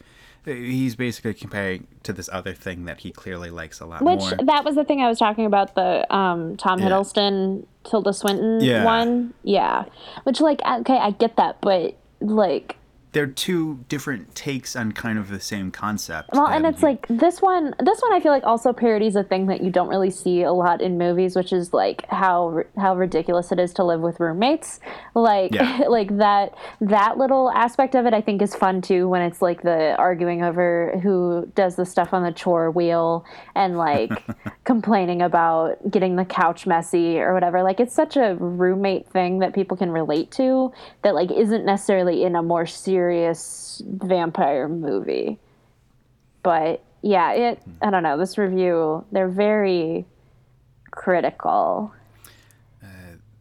He's 0.45 0.95
basically 0.95 1.33
comparing 1.33 1.87
to 2.03 2.11
this 2.11 2.29
other 2.31 2.53
thing 2.53 2.85
that 2.85 2.99
he 2.99 3.11
clearly 3.11 3.49
likes 3.49 3.79
a 3.79 3.85
lot 3.85 4.01
more. 4.01 4.15
Which 4.15 4.21
more. 4.21 4.45
that 4.45 4.65
was 4.65 4.75
the 4.75 4.83
thing 4.83 5.01
I 5.01 5.07
was 5.07 5.17
talking 5.19 5.45
about 5.45 5.75
the 5.75 6.05
um, 6.13 6.57
Tom 6.57 6.79
Yeah. 6.79 6.89
Hiddleston 6.89 7.65
Tilda 7.85 8.11
Swinton 8.13 8.59
Yeah. 8.61 8.83
one. 8.83 9.33
Yeah. 9.43 9.85
Which 10.23 10.41
like 10.41 10.61
okay, 10.65 10.97
I 10.97 11.11
get 11.11 11.37
that, 11.37 11.61
but 11.61 11.95
like 12.19 12.75
They're 13.13 13.27
two 13.27 13.85
different 13.89 14.35
takes 14.35 14.75
on 14.75 14.91
kind 14.91 15.17
of 15.19 15.29
the 15.29 15.39
same 15.39 15.71
concept. 15.71 16.31
well, 16.33 16.47
and 16.47 16.65
it's 16.65 16.81
you- 16.81 16.87
like 16.89 17.07
this 17.09 17.41
one. 17.41 17.73
This 17.79 18.01
one 18.01 18.11
I 18.11 18.19
feel 18.19 18.31
like 18.31 18.43
also 18.43 18.73
parodies 18.73 19.15
a 19.15 19.23
thing 19.23 19.45
that 19.47 19.61
you 19.61 19.69
don't 19.69 19.87
really 19.87 20.09
see 20.09 20.41
a 20.41 20.51
lot 20.51 20.81
in 20.81 20.97
movies, 20.97 21.35
which 21.35 21.53
is 21.53 21.73
like 21.73 22.05
how 22.09 22.63
how 22.75 22.95
ridiculous 22.95 23.51
it 23.51 23.59
is 23.59 23.71
to 23.75 23.83
live 23.83 24.01
with 24.01 24.19
roommates. 24.19 24.79
Like 25.13 25.53
Yeah. 25.53 25.83
like 25.87 26.17
that 26.17 26.55
that 26.81 27.17
little 27.19 27.51
aspect 27.51 27.93
of 27.95 28.07
it 28.07 28.13
I 28.15 28.21
think 28.21 28.41
is 28.41 28.55
fun 28.55 28.81
too 28.81 29.07
when 29.07 29.21
it's 29.21 29.41
like 29.43 29.61
the 29.61 29.95
arguing 29.97 30.43
over 30.43 30.99
who 31.03 31.51
does 31.53 31.75
the 31.75 31.85
stuff 31.85 32.13
on 32.13 32.23
the 32.23 32.31
chore 32.31 32.71
wheel 32.71 33.25
and 33.53 33.77
like 33.77 34.25
complaining 34.63 35.21
about 35.21 35.77
getting 35.91 36.15
the 36.15 36.25
couch 36.25 36.65
messy 36.65 37.19
or 37.19 37.33
whatever. 37.35 37.61
Like 37.61 37.79
it's 37.79 37.93
such 37.93 38.17
a 38.17 38.35
roommate 38.39 39.07
thing 39.07 39.37
that 39.39 39.53
people 39.53 39.77
can 39.77 39.91
relate 39.91 40.31
to 40.31 40.73
that 41.03 41.13
like 41.13 41.29
isn't 41.31 41.63
necessarily 41.63 42.23
in 42.23 42.35
a 42.35 42.41
more 42.41 42.65
serious 42.65 43.02
vampire 43.11 44.67
movie. 44.67 45.39
But 46.41 46.83
yeah, 47.01 47.31
it 47.33 47.61
I 47.81 47.89
don't 47.89 48.03
know, 48.03 48.17
this 48.17 48.37
review 48.37 49.05
they're 49.11 49.27
very 49.29 50.05
critical. 50.91 51.93
Uh, 52.81 52.87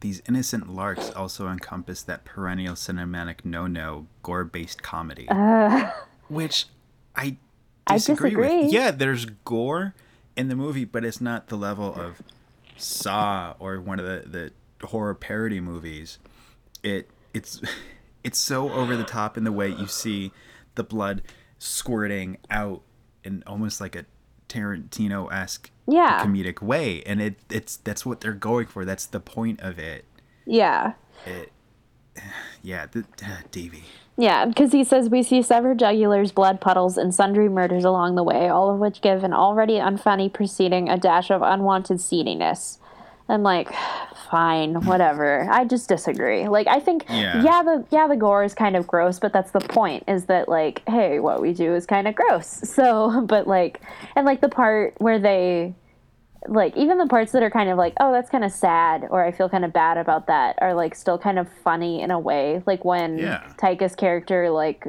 these 0.00 0.22
innocent 0.28 0.68
larks 0.72 1.10
also 1.10 1.48
encompass 1.48 2.02
that 2.02 2.24
perennial 2.24 2.74
cinematic 2.74 3.44
no-no 3.44 4.06
gore-based 4.22 4.82
comedy, 4.82 5.28
uh, 5.28 5.90
which 6.28 6.66
I 7.14 7.36
I 7.86 7.94
disagree, 7.94 8.30
disagree. 8.30 8.62
with. 8.64 8.72
Yeah, 8.72 8.90
there's 8.90 9.26
gore 9.44 9.94
in 10.36 10.48
the 10.48 10.56
movie, 10.56 10.84
but 10.84 11.04
it's 11.04 11.20
not 11.20 11.48
the 11.48 11.56
level 11.56 11.94
of 11.94 12.22
Saw 12.76 13.54
or 13.58 13.80
one 13.80 14.00
of 14.00 14.06
the, 14.06 14.52
the 14.80 14.86
horror 14.86 15.14
parody 15.14 15.60
movies. 15.60 16.18
It 16.82 17.10
it's 17.34 17.60
it's 18.24 18.38
so 18.38 18.70
over 18.72 18.96
the 18.96 19.04
top 19.04 19.36
in 19.36 19.44
the 19.44 19.52
way 19.52 19.68
you 19.68 19.86
see 19.86 20.32
the 20.74 20.84
blood 20.84 21.22
squirting 21.58 22.38
out 22.50 22.82
in 23.24 23.42
almost 23.46 23.80
like 23.80 23.94
a 23.96 24.04
Tarantino 24.48 25.32
esque 25.32 25.70
Yeah. 25.86 26.24
comedic 26.24 26.60
way, 26.60 27.02
and 27.04 27.20
it 27.22 27.36
it's 27.50 27.76
that's 27.76 28.04
what 28.04 28.20
they're 28.20 28.32
going 28.32 28.66
for. 28.66 28.84
That's 28.84 29.06
the 29.06 29.20
point 29.20 29.60
of 29.60 29.78
it. 29.78 30.04
Yeah. 30.44 30.94
It 31.26 31.52
yeah, 32.62 32.86
the 32.86 33.00
uh, 33.24 33.38
Davey. 33.50 33.84
Yeah, 34.18 34.44
because 34.44 34.72
he 34.72 34.84
says 34.84 35.08
we 35.08 35.22
see 35.22 35.40
severed 35.40 35.78
jugulars, 35.78 36.34
blood 36.34 36.60
puddles, 36.60 36.98
and 36.98 37.14
sundry 37.14 37.48
murders 37.48 37.84
along 37.84 38.14
the 38.14 38.22
way, 38.22 38.48
all 38.48 38.70
of 38.70 38.78
which 38.78 39.00
give 39.00 39.24
an 39.24 39.32
already 39.32 39.74
unfunny 39.74 40.30
proceeding 40.30 40.88
a 40.90 40.98
dash 40.98 41.30
of 41.30 41.40
unwanted 41.40 41.98
seediness. 41.98 42.78
I'm 43.28 43.42
like, 43.42 43.72
fine, 44.32 44.74
whatever. 44.86 45.46
I 45.52 45.64
just 45.66 45.88
disagree. 45.90 46.48
Like, 46.48 46.66
I 46.66 46.80
think, 46.80 47.04
Yeah. 47.10 47.42
yeah. 47.42 47.62
the 47.62 47.84
yeah 47.90 48.08
the 48.08 48.16
gore 48.16 48.42
is 48.44 48.54
kind 48.54 48.76
of 48.76 48.86
gross, 48.86 49.18
but 49.20 49.30
that's 49.32 49.50
the 49.52 49.60
point. 49.60 50.04
Is 50.08 50.24
that 50.24 50.48
like, 50.48 50.82
hey, 50.88 51.20
what 51.20 51.42
we 51.42 51.52
do 51.52 51.74
is 51.74 51.84
kind 51.86 52.08
of 52.08 52.14
gross. 52.16 52.48
So, 52.82 53.20
but 53.28 53.46
like, 53.46 53.80
and 54.16 54.24
like 54.24 54.40
the 54.40 54.48
part 54.48 54.94
where 54.98 55.18
they 55.18 55.74
like 56.48 56.76
even 56.76 56.98
the 56.98 57.06
parts 57.06 57.32
that 57.32 57.42
are 57.42 57.50
kind 57.50 57.70
of 57.70 57.78
like 57.78 57.92
oh 58.00 58.10
that's 58.12 58.28
kind 58.28 58.42
of 58.44 58.50
sad 58.50 59.06
or 59.10 59.24
i 59.24 59.30
feel 59.30 59.48
kind 59.48 59.64
of 59.64 59.72
bad 59.72 59.96
about 59.96 60.26
that 60.26 60.56
are 60.60 60.74
like 60.74 60.94
still 60.94 61.16
kind 61.18 61.38
of 61.38 61.48
funny 61.62 62.00
in 62.00 62.10
a 62.10 62.18
way 62.18 62.62
like 62.66 62.84
when 62.84 63.18
Yeah. 63.18 63.46
Taika's 63.58 63.94
character 63.94 64.50
like 64.50 64.84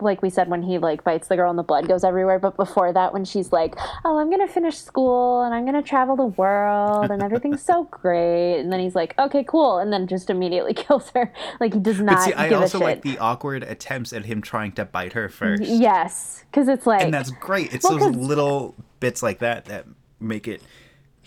like 0.00 0.20
we 0.20 0.28
said 0.30 0.48
when 0.48 0.62
he 0.62 0.78
like 0.78 1.04
bites 1.04 1.28
the 1.28 1.36
girl 1.36 1.48
and 1.50 1.58
the 1.58 1.62
blood 1.62 1.88
goes 1.88 2.04
everywhere 2.04 2.38
but 2.38 2.56
before 2.56 2.92
that 2.92 3.12
when 3.12 3.24
she's 3.24 3.52
like 3.52 3.74
oh 4.04 4.18
i'm 4.18 4.30
gonna 4.30 4.46
finish 4.48 4.76
school 4.76 5.42
and 5.42 5.54
i'm 5.54 5.64
gonna 5.64 5.82
travel 5.82 6.14
the 6.14 6.26
world 6.26 7.10
and 7.10 7.22
everything's 7.22 7.62
so 7.62 7.84
great 7.90 8.58
and 8.60 8.70
then 8.72 8.80
he's 8.80 8.94
like 8.94 9.18
okay 9.18 9.44
cool 9.44 9.78
and 9.78 9.92
then 9.92 10.06
just 10.06 10.28
immediately 10.30 10.74
kills 10.84 11.10
her 11.14 11.32
like 11.60 11.72
he 11.74 11.80
does 11.80 12.00
not 12.00 12.16
But 12.16 12.24
see, 12.24 12.32
I 12.34 12.50
also 12.50 12.78
like 12.78 13.02
the 13.02 13.18
awkward 13.18 13.62
attempts 13.62 14.12
at 14.12 14.26
him 14.26 14.42
trying 14.42 14.72
to 14.72 14.84
bite 14.84 15.14
her 15.14 15.28
first. 15.28 15.62
yes 15.62 16.44
because 16.50 16.68
it's 16.68 16.86
like 16.86 17.02
And 17.02 17.12
that's 17.14 17.30
great. 17.30 17.72
It's 17.74 17.84
Well, 17.84 17.98
those 17.98 18.16
little 18.16 18.74
bits 19.00 19.22
like 19.22 19.38
that 19.40 19.66
that 19.66 19.86
make 20.20 20.48
it 20.48 20.62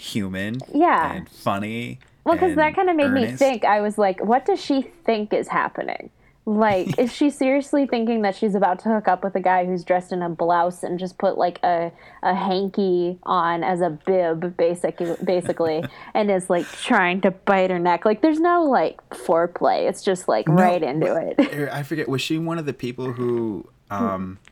human 0.02 0.58
Yeah. 0.74 1.14
and 1.14 1.30
funny. 1.30 2.00
Well, 2.24 2.36
because 2.36 2.56
that 2.56 2.76
kind 2.76 2.90
of 2.90 2.96
made 2.96 3.12
me 3.12 3.32
think. 3.32 3.64
I 3.66 3.82
was 3.82 3.98
like, 3.98 4.24
what 4.24 4.46
does 4.46 4.60
she 4.64 4.82
think 4.82 5.34
is 5.34 5.48
happening? 5.48 6.10
Like, 6.46 6.98
is 7.00 7.12
she 7.14 7.30
seriously 7.44 7.86
thinking 7.88 8.22
that 8.24 8.36
she's 8.36 8.54
about 8.56 8.80
to 8.80 8.90
hook 8.90 9.08
up 9.08 9.24
with 9.24 9.36
a 9.36 9.40
guy 9.40 9.66
who's 9.66 9.84
dressed 9.84 10.12
in 10.12 10.22
a 10.22 10.30
blouse 10.30 10.84
and 10.84 11.00
just 11.00 11.18
put 11.18 11.38
like 11.38 11.60
a, 11.64 11.92
a 12.24 12.34
hanky 12.36 13.18
on 13.24 13.64
as 13.64 13.82
a 13.82 13.90
bib, 13.92 14.56
basically, 14.58 15.16
basically, 15.24 15.84
and 16.14 16.30
is 16.30 16.50
like 16.50 16.66
trying 16.72 17.22
to 17.22 17.32
bite 17.32 17.70
her 17.72 17.80
neck? 17.80 18.06
Like, 18.06 18.22
there's 18.22 18.40
no 18.40 18.64
like 18.64 18.98
foreplay. 19.10 19.88
It's 19.90 20.04
just 20.04 20.28
like 20.28 20.48
right 20.50 20.82
into 20.82 21.16
it. 21.16 21.70
I 21.72 21.84
forget. 21.84 22.08
Was 22.08 22.22
she 22.22 22.38
one 22.40 22.58
of 22.60 22.66
the 22.66 22.74
people 22.74 23.14
who 23.14 23.68
um 23.90 24.38
that 24.44 24.51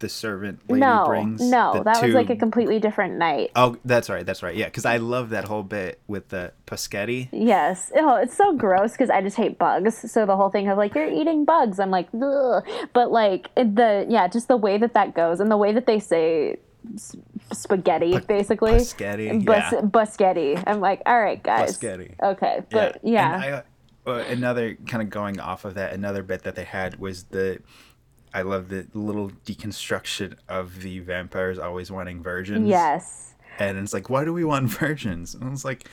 the 0.00 0.08
servant 0.08 0.60
lady 0.68 0.80
no, 0.80 1.04
brings? 1.06 1.40
no, 1.40 1.82
that 1.84 2.02
was 2.02 2.14
like 2.14 2.30
a 2.30 2.36
completely 2.36 2.78
different 2.78 3.16
night. 3.18 3.50
Oh, 3.54 3.76
that's 3.84 4.10
right. 4.10 4.26
That's 4.26 4.42
right. 4.42 4.56
Yeah, 4.56 4.66
because 4.66 4.84
I 4.84 4.96
love 4.96 5.30
that 5.30 5.44
whole 5.44 5.62
bit 5.62 6.00
with 6.08 6.28
the 6.28 6.52
Paschetti. 6.66 7.28
Yes. 7.32 7.92
Oh, 7.94 8.16
it's 8.16 8.36
so 8.36 8.52
gross 8.52 8.92
because 8.92 9.10
I 9.10 9.22
just 9.22 9.36
hate 9.36 9.58
bugs. 9.58 10.10
So 10.10 10.26
the 10.26 10.36
whole 10.36 10.50
thing 10.50 10.68
of 10.68 10.76
like 10.76 10.94
you're 10.94 11.10
eating 11.10 11.44
bugs, 11.44 11.78
I'm 11.78 11.90
like, 11.90 12.08
Ugh. 12.14 12.66
but 12.92 13.12
like 13.12 13.54
the 13.54 14.06
yeah, 14.08 14.26
just 14.28 14.48
the 14.48 14.56
way 14.56 14.76
that 14.78 14.94
that 14.94 15.14
goes 15.14 15.40
and 15.40 15.50
the 15.50 15.56
way 15.56 15.72
that 15.72 15.86
they 15.86 16.00
say 16.00 16.58
spaghetti, 17.52 18.18
basically. 18.20 18.72
Paschetti, 18.72 19.44
Bus- 19.44 19.72
yeah. 19.72 19.80
Buschetti. 19.80 20.62
I'm 20.66 20.80
like, 20.80 21.02
all 21.06 21.20
right, 21.20 21.42
guys. 21.42 21.78
Paschetti. 21.78 22.14
Okay, 22.22 22.62
but 22.70 23.00
yeah, 23.02 23.34
And 23.34 23.44
I, 23.44 23.62
uh, 24.06 24.24
another 24.28 24.74
kind 24.86 25.02
of 25.02 25.10
going 25.10 25.40
off 25.40 25.64
of 25.64 25.74
that, 25.74 25.92
another 25.92 26.22
bit 26.22 26.42
that 26.44 26.54
they 26.54 26.64
had 26.64 26.98
was 26.98 27.24
the. 27.24 27.60
I 28.32 28.42
love 28.42 28.68
the 28.68 28.86
little 28.94 29.30
deconstruction 29.44 30.36
of 30.48 30.82
the 30.82 31.00
vampires 31.00 31.58
always 31.58 31.90
wanting 31.90 32.22
virgins. 32.22 32.68
yes. 32.68 33.26
And 33.58 33.76
it's 33.76 33.92
like, 33.92 34.08
why 34.08 34.24
do 34.24 34.32
we 34.32 34.42
want 34.44 34.68
virgins? 34.70 35.34
And 35.34 35.52
it's 35.52 35.64
like, 35.66 35.86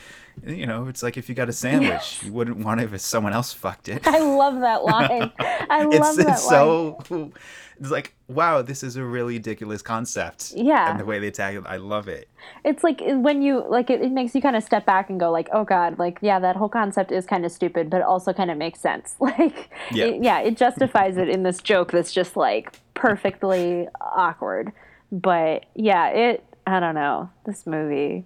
you 0.46 0.66
know, 0.66 0.88
it's 0.88 1.02
like 1.02 1.18
if 1.18 1.28
you 1.28 1.34
got 1.34 1.48
a 1.50 1.52
sandwich, 1.52 2.22
you 2.22 2.32
wouldn't 2.32 2.64
want 2.64 2.80
it 2.80 2.92
if 2.94 3.00
someone 3.00 3.34
else 3.34 3.52
fucked 3.52 3.88
it. 3.90 4.06
I 4.06 4.20
love 4.20 4.60
that 4.60 4.84
line. 4.84 5.30
I 5.38 5.82
love 5.84 5.92
it's, 5.92 6.16
that 6.16 6.28
it's 6.28 6.46
line. 6.46 6.94
so 7.04 7.32
it's 7.80 7.90
like 7.90 8.14
wow 8.28 8.60
this 8.62 8.82
is 8.82 8.96
a 8.96 9.04
really 9.04 9.34
ridiculous 9.34 9.82
concept 9.82 10.52
Yeah. 10.56 10.90
and 10.90 10.98
the 11.00 11.04
way 11.04 11.18
they 11.18 11.30
tackle 11.30 11.64
it 11.64 11.68
i 11.68 11.76
love 11.76 12.08
it 12.08 12.28
It's 12.64 12.82
like 12.84 13.00
when 13.04 13.42
you 13.42 13.64
like 13.68 13.88
it, 13.90 14.00
it 14.02 14.12
makes 14.12 14.34
you 14.34 14.40
kind 14.42 14.56
of 14.56 14.62
step 14.64 14.84
back 14.86 15.10
and 15.10 15.18
go 15.20 15.30
like, 15.30 15.48
oh 15.52 15.64
god, 15.64 15.98
like 15.98 16.18
yeah, 16.22 16.38
that 16.40 16.56
whole 16.56 16.68
concept 16.68 17.10
is 17.12 17.26
kind 17.26 17.44
of 17.44 17.52
stupid, 17.52 17.90
but 17.90 18.00
also 18.02 18.32
kind 18.32 18.50
of 18.50 18.56
makes 18.58 18.80
sense. 18.80 19.16
Like, 19.20 19.70
Yeah. 19.92 20.04
it, 20.06 20.22
yeah, 20.22 20.38
it 20.40 20.56
justifies 20.56 21.16
it 21.16 21.28
in 21.28 21.42
this 21.42 21.58
joke 21.58 21.90
that's 21.92 22.12
just 22.12 22.36
like 22.36 22.78
perfectly 22.94 23.88
awkward. 24.00 24.72
But 25.10 25.66
yeah, 25.74 26.08
it. 26.08 26.44
I 26.66 26.80
don't 26.80 26.94
know 26.94 27.30
this 27.46 27.66
movie. 27.66 28.24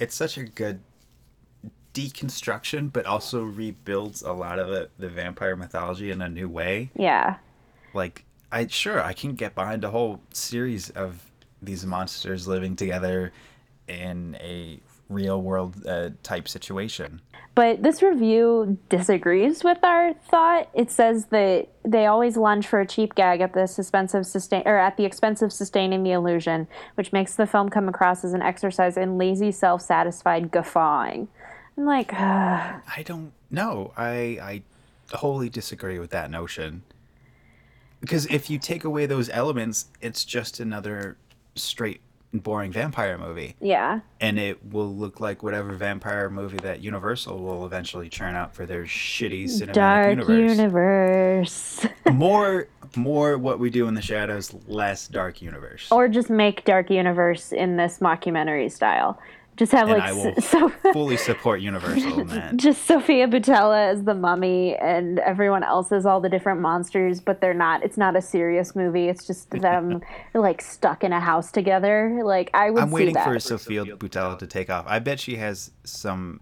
it's 0.00 0.14
such 0.14 0.36
a 0.38 0.44
good 0.44 0.80
deconstruction 1.94 2.92
but 2.92 3.06
also 3.06 3.42
rebuilds 3.42 4.22
a 4.22 4.32
lot 4.32 4.58
of 4.58 4.68
the, 4.68 4.88
the 4.98 5.08
vampire 5.08 5.56
mythology 5.56 6.10
in 6.10 6.20
a 6.22 6.28
new 6.28 6.48
way 6.48 6.90
Yeah, 6.94 7.36
like 7.94 8.24
i 8.52 8.66
sure 8.66 9.02
i 9.02 9.12
can 9.12 9.34
get 9.34 9.54
behind 9.54 9.84
a 9.84 9.90
whole 9.90 10.20
series 10.32 10.90
of 10.90 11.30
these 11.62 11.84
monsters 11.84 12.46
living 12.46 12.76
together 12.76 13.32
in 13.88 14.36
a 14.40 14.80
real 15.08 15.40
world 15.40 15.86
uh, 15.86 16.10
type 16.22 16.48
situation 16.48 17.20
but 17.58 17.82
this 17.82 18.04
review 18.04 18.78
disagrees 18.88 19.64
with 19.64 19.82
our 19.82 20.12
thought. 20.12 20.68
It 20.74 20.92
says 20.92 21.26
that 21.30 21.66
they 21.82 22.06
always 22.06 22.36
lunge 22.36 22.68
for 22.68 22.78
a 22.78 22.86
cheap 22.86 23.16
gag 23.16 23.40
at 23.40 23.52
the 23.52 23.66
suspense 23.66 24.14
of 24.14 24.26
sustain 24.26 24.62
or 24.64 24.78
at 24.78 24.96
the 24.96 25.04
expense 25.04 25.42
of 25.42 25.52
sustaining 25.52 26.04
the 26.04 26.12
illusion, 26.12 26.68
which 26.94 27.12
makes 27.12 27.34
the 27.34 27.48
film 27.48 27.68
come 27.68 27.88
across 27.88 28.24
as 28.24 28.32
an 28.32 28.42
exercise 28.42 28.96
in 28.96 29.18
lazy, 29.18 29.50
self-satisfied 29.50 30.52
guffawing. 30.52 31.26
I'm 31.76 31.84
like, 31.84 32.12
I 32.14 33.02
don't 33.04 33.32
know. 33.50 33.92
I 33.96 34.38
I 34.40 34.62
wholly 35.16 35.48
disagree 35.48 35.98
with 35.98 36.10
that 36.10 36.30
notion. 36.30 36.84
Because 38.00 38.26
if 38.26 38.48
you 38.48 38.58
take 38.58 38.84
away 38.84 39.06
those 39.06 39.28
elements, 39.30 39.86
it's 40.00 40.24
just 40.24 40.60
another 40.60 41.16
straight 41.54 42.00
boring 42.32 42.70
vampire 42.72 43.16
movie. 43.18 43.56
Yeah. 43.60 44.00
And 44.20 44.38
it 44.38 44.64
will 44.72 44.94
look 44.94 45.20
like 45.20 45.42
whatever 45.42 45.72
vampire 45.72 46.28
movie 46.28 46.58
that 46.58 46.80
Universal 46.80 47.42
will 47.42 47.64
eventually 47.64 48.08
churn 48.08 48.34
out 48.34 48.54
for 48.54 48.66
their 48.66 48.84
shitty 48.84 49.44
cinematic 49.44 49.60
universe. 49.60 49.74
Dark 49.74 50.08
universe. 50.50 50.58
universe. 50.58 51.86
more 52.12 52.68
more 52.96 53.36
what 53.36 53.58
we 53.58 53.70
do 53.70 53.86
in 53.86 53.94
the 53.94 54.02
shadows, 54.02 54.54
less 54.66 55.08
dark 55.08 55.42
universe. 55.42 55.88
or 55.90 56.08
just 56.08 56.30
make 56.30 56.64
Dark 56.64 56.90
Universe 56.90 57.52
in 57.52 57.76
this 57.76 57.98
mockumentary 57.98 58.70
style. 58.72 59.20
Just 59.58 59.72
have 59.72 59.88
and 59.88 59.98
like 59.98 60.08
I 60.08 60.12
will 60.12 60.34
so 60.40 60.68
fully 60.92 61.16
support 61.16 61.60
Universal 61.60 62.24
just 62.56 62.86
Sofia 62.86 63.26
Boutella 63.26 63.90
as 63.90 64.04
the 64.04 64.14
mummy 64.14 64.76
and 64.76 65.18
everyone 65.18 65.64
else 65.64 65.90
as 65.90 66.06
all 66.06 66.20
the 66.20 66.28
different 66.28 66.60
monsters, 66.60 67.20
but 67.20 67.40
they're 67.40 67.52
not. 67.52 67.82
It's 67.82 67.96
not 67.96 68.14
a 68.14 68.22
serious 68.22 68.76
movie. 68.76 69.08
It's 69.08 69.26
just 69.26 69.50
them 69.60 70.00
like 70.32 70.62
stuck 70.62 71.02
in 71.02 71.12
a 71.12 71.18
house 71.18 71.50
together. 71.50 72.20
Like 72.24 72.50
I 72.54 72.70
would 72.70 72.84
I'm 72.84 72.92
waiting 72.92 73.14
that. 73.14 73.24
for 73.24 73.38
Sofia 73.40 73.84
Boutella 73.84 74.38
to 74.38 74.46
take 74.46 74.70
off. 74.70 74.84
I 74.86 75.00
bet 75.00 75.18
she 75.18 75.36
has 75.36 75.72
some 75.82 76.40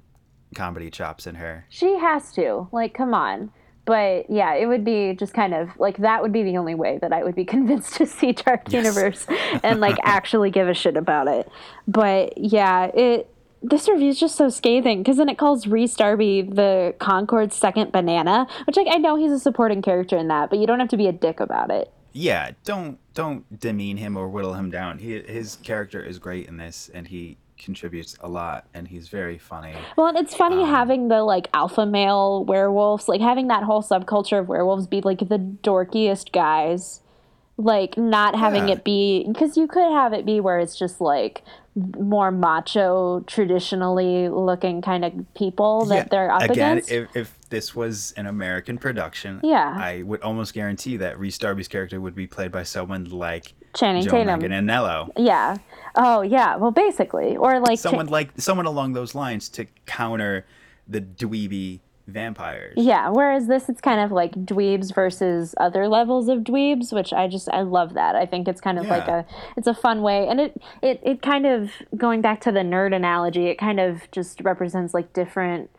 comedy 0.54 0.90
chops 0.90 1.26
in 1.26 1.36
her. 1.36 1.64
She 1.70 1.96
has 1.98 2.32
to. 2.32 2.68
Like, 2.70 2.92
come 2.92 3.14
on. 3.14 3.50
But 3.86 4.28
yeah, 4.28 4.54
it 4.54 4.66
would 4.66 4.84
be 4.84 5.14
just 5.14 5.32
kind 5.32 5.54
of 5.54 5.70
like 5.78 5.98
that 5.98 6.20
would 6.20 6.32
be 6.32 6.42
the 6.42 6.58
only 6.58 6.74
way 6.74 6.98
that 7.00 7.12
I 7.12 7.22
would 7.22 7.34
be 7.34 7.44
convinced 7.56 7.94
to 7.94 8.06
see 8.06 8.32
Dark 8.32 8.62
Yes. 8.68 8.84
Universe 8.84 9.26
and 9.62 9.80
like 9.80 9.96
actually 10.02 10.50
give 10.50 10.68
a 10.68 10.74
shit 10.74 10.96
about 10.96 11.28
it. 11.28 11.48
But 11.88 12.36
yeah, 12.36 12.86
it 12.86 13.30
this 13.62 13.88
review 13.88 14.10
is 14.10 14.20
just 14.20 14.36
so 14.36 14.48
scathing 14.48 15.02
because 15.02 15.16
then 15.16 15.28
it 15.28 15.38
calls 15.38 15.66
Rhys 15.66 15.94
Darby 15.94 16.42
the 16.42 16.94
Conchords' 16.98 17.52
second 17.52 17.90
banana, 17.92 18.46
which 18.66 18.76
like 18.76 18.88
I 18.90 18.98
know 18.98 19.16
he's 19.16 19.32
a 19.32 19.38
supporting 19.38 19.82
character 19.82 20.16
in 20.16 20.28
that, 20.28 20.50
but 20.50 20.58
you 20.58 20.66
don't 20.66 20.80
have 20.80 20.90
to 20.90 20.96
be 20.96 21.06
a 21.06 21.12
dick 21.12 21.40
about 21.40 21.70
it. 21.70 21.90
Yeah, 22.12 22.52
don't 22.64 22.98
don't 23.14 23.60
demean 23.60 23.98
him 23.98 24.16
or 24.16 24.28
whittle 24.28 24.54
him 24.54 24.70
down. 24.70 24.98
He 24.98 25.20
his 25.20 25.56
character 25.56 26.02
is 26.02 26.18
great 26.18 26.48
in 26.48 26.56
this, 26.56 26.90
and 26.92 27.08
he 27.08 27.38
contributes 27.58 28.16
a 28.20 28.28
lot, 28.28 28.66
and 28.74 28.88
he's 28.88 29.08
very 29.08 29.38
funny. 29.38 29.74
Well, 29.96 30.06
and 30.08 30.18
it's 30.18 30.34
funny 30.34 30.62
um, 30.62 30.68
having 30.68 31.08
the 31.08 31.22
like 31.22 31.48
alpha 31.54 31.86
male 31.86 32.44
werewolves, 32.44 33.08
like 33.08 33.20
having 33.20 33.48
that 33.48 33.62
whole 33.62 33.82
subculture 33.82 34.38
of 34.40 34.48
werewolves 34.48 34.86
be 34.86 35.00
like 35.00 35.20
the 35.20 35.38
dorkiest 35.38 36.32
guys, 36.32 37.00
like 37.56 37.96
not 37.96 38.34
having 38.36 38.68
Yeah. 38.68 38.74
it 38.74 38.84
be 38.84 39.24
because 39.26 39.56
you 39.56 39.66
could 39.66 39.90
have 39.92 40.12
it 40.12 40.26
be 40.26 40.40
where 40.40 40.58
it's 40.58 40.78
just 40.78 41.00
like 41.00 41.42
more 41.98 42.30
macho, 42.30 43.20
traditionally 43.26 44.28
looking 44.28 44.80
kind 44.80 45.04
of 45.04 45.12
people 45.34 45.84
that 45.86 45.94
Yeah, 45.94 46.04
they're 46.10 46.30
up 46.30 46.42
again, 46.42 46.78
against. 46.78 46.90
if 46.90 47.16
if 47.16 47.38
this 47.50 47.74
was 47.76 48.12
an 48.16 48.26
American 48.26 48.76
production, 48.78 49.40
Yeah. 49.42 49.74
I 49.78 50.02
would 50.02 50.22
almost 50.22 50.52
guarantee 50.54 50.96
that 50.96 51.18
Rhys 51.18 51.38
Darby's 51.38 51.68
character 51.68 52.00
would 52.00 52.14
be 52.14 52.26
played 52.26 52.50
by 52.50 52.62
someone 52.64 53.04
like 53.04 53.52
Channing 53.76 54.02
Joe 54.04 54.10
Tatum. 54.10 54.40
Manganiello. 54.40 55.10
yeah. 55.16 55.56
Oh 55.94 56.22
yeah. 56.22 56.56
Well, 56.56 56.70
basically, 56.70 57.36
or 57.36 57.60
like 57.60 57.78
Someone 57.78 58.06
like 58.06 58.30
someone 58.36 58.66
along 58.66 58.92
those 58.92 59.14
lines 59.14 59.48
to 59.50 59.66
counter 59.86 60.44
the 60.88 61.00
dweeby 61.00 61.80
vampires. 62.06 62.74
Yeah, 62.76 63.08
whereas 63.08 63.48
this 63.48 63.68
it's 63.68 63.80
kind 63.80 64.00
of 64.00 64.12
like 64.12 64.32
dweebs 64.32 64.94
versus 64.94 65.54
other 65.58 65.88
levels 65.88 66.28
of 66.28 66.40
dweebs, 66.40 66.92
which 66.92 67.12
I 67.12 67.26
just 67.28 67.48
I 67.48 67.62
love 67.62 67.94
that. 67.94 68.14
I 68.14 68.26
think 68.26 68.46
it's 68.46 68.60
kind 68.60 68.78
of 68.78 68.86
like 68.86 69.08
a 69.08 69.26
it's 69.56 69.66
a 69.66 69.74
fun 69.74 70.02
way 70.02 70.28
and 70.28 70.40
it 70.40 70.60
it 70.82 71.00
it 71.02 71.22
kind 71.22 71.46
of 71.46 71.72
going 71.96 72.20
back 72.20 72.40
to 72.42 72.52
the 72.52 72.60
nerd 72.60 72.94
analogy, 72.94 73.46
it 73.46 73.56
kind 73.56 73.80
of 73.80 74.08
just 74.12 74.40
represents 74.42 74.94
like 74.94 75.12
different 75.12 75.70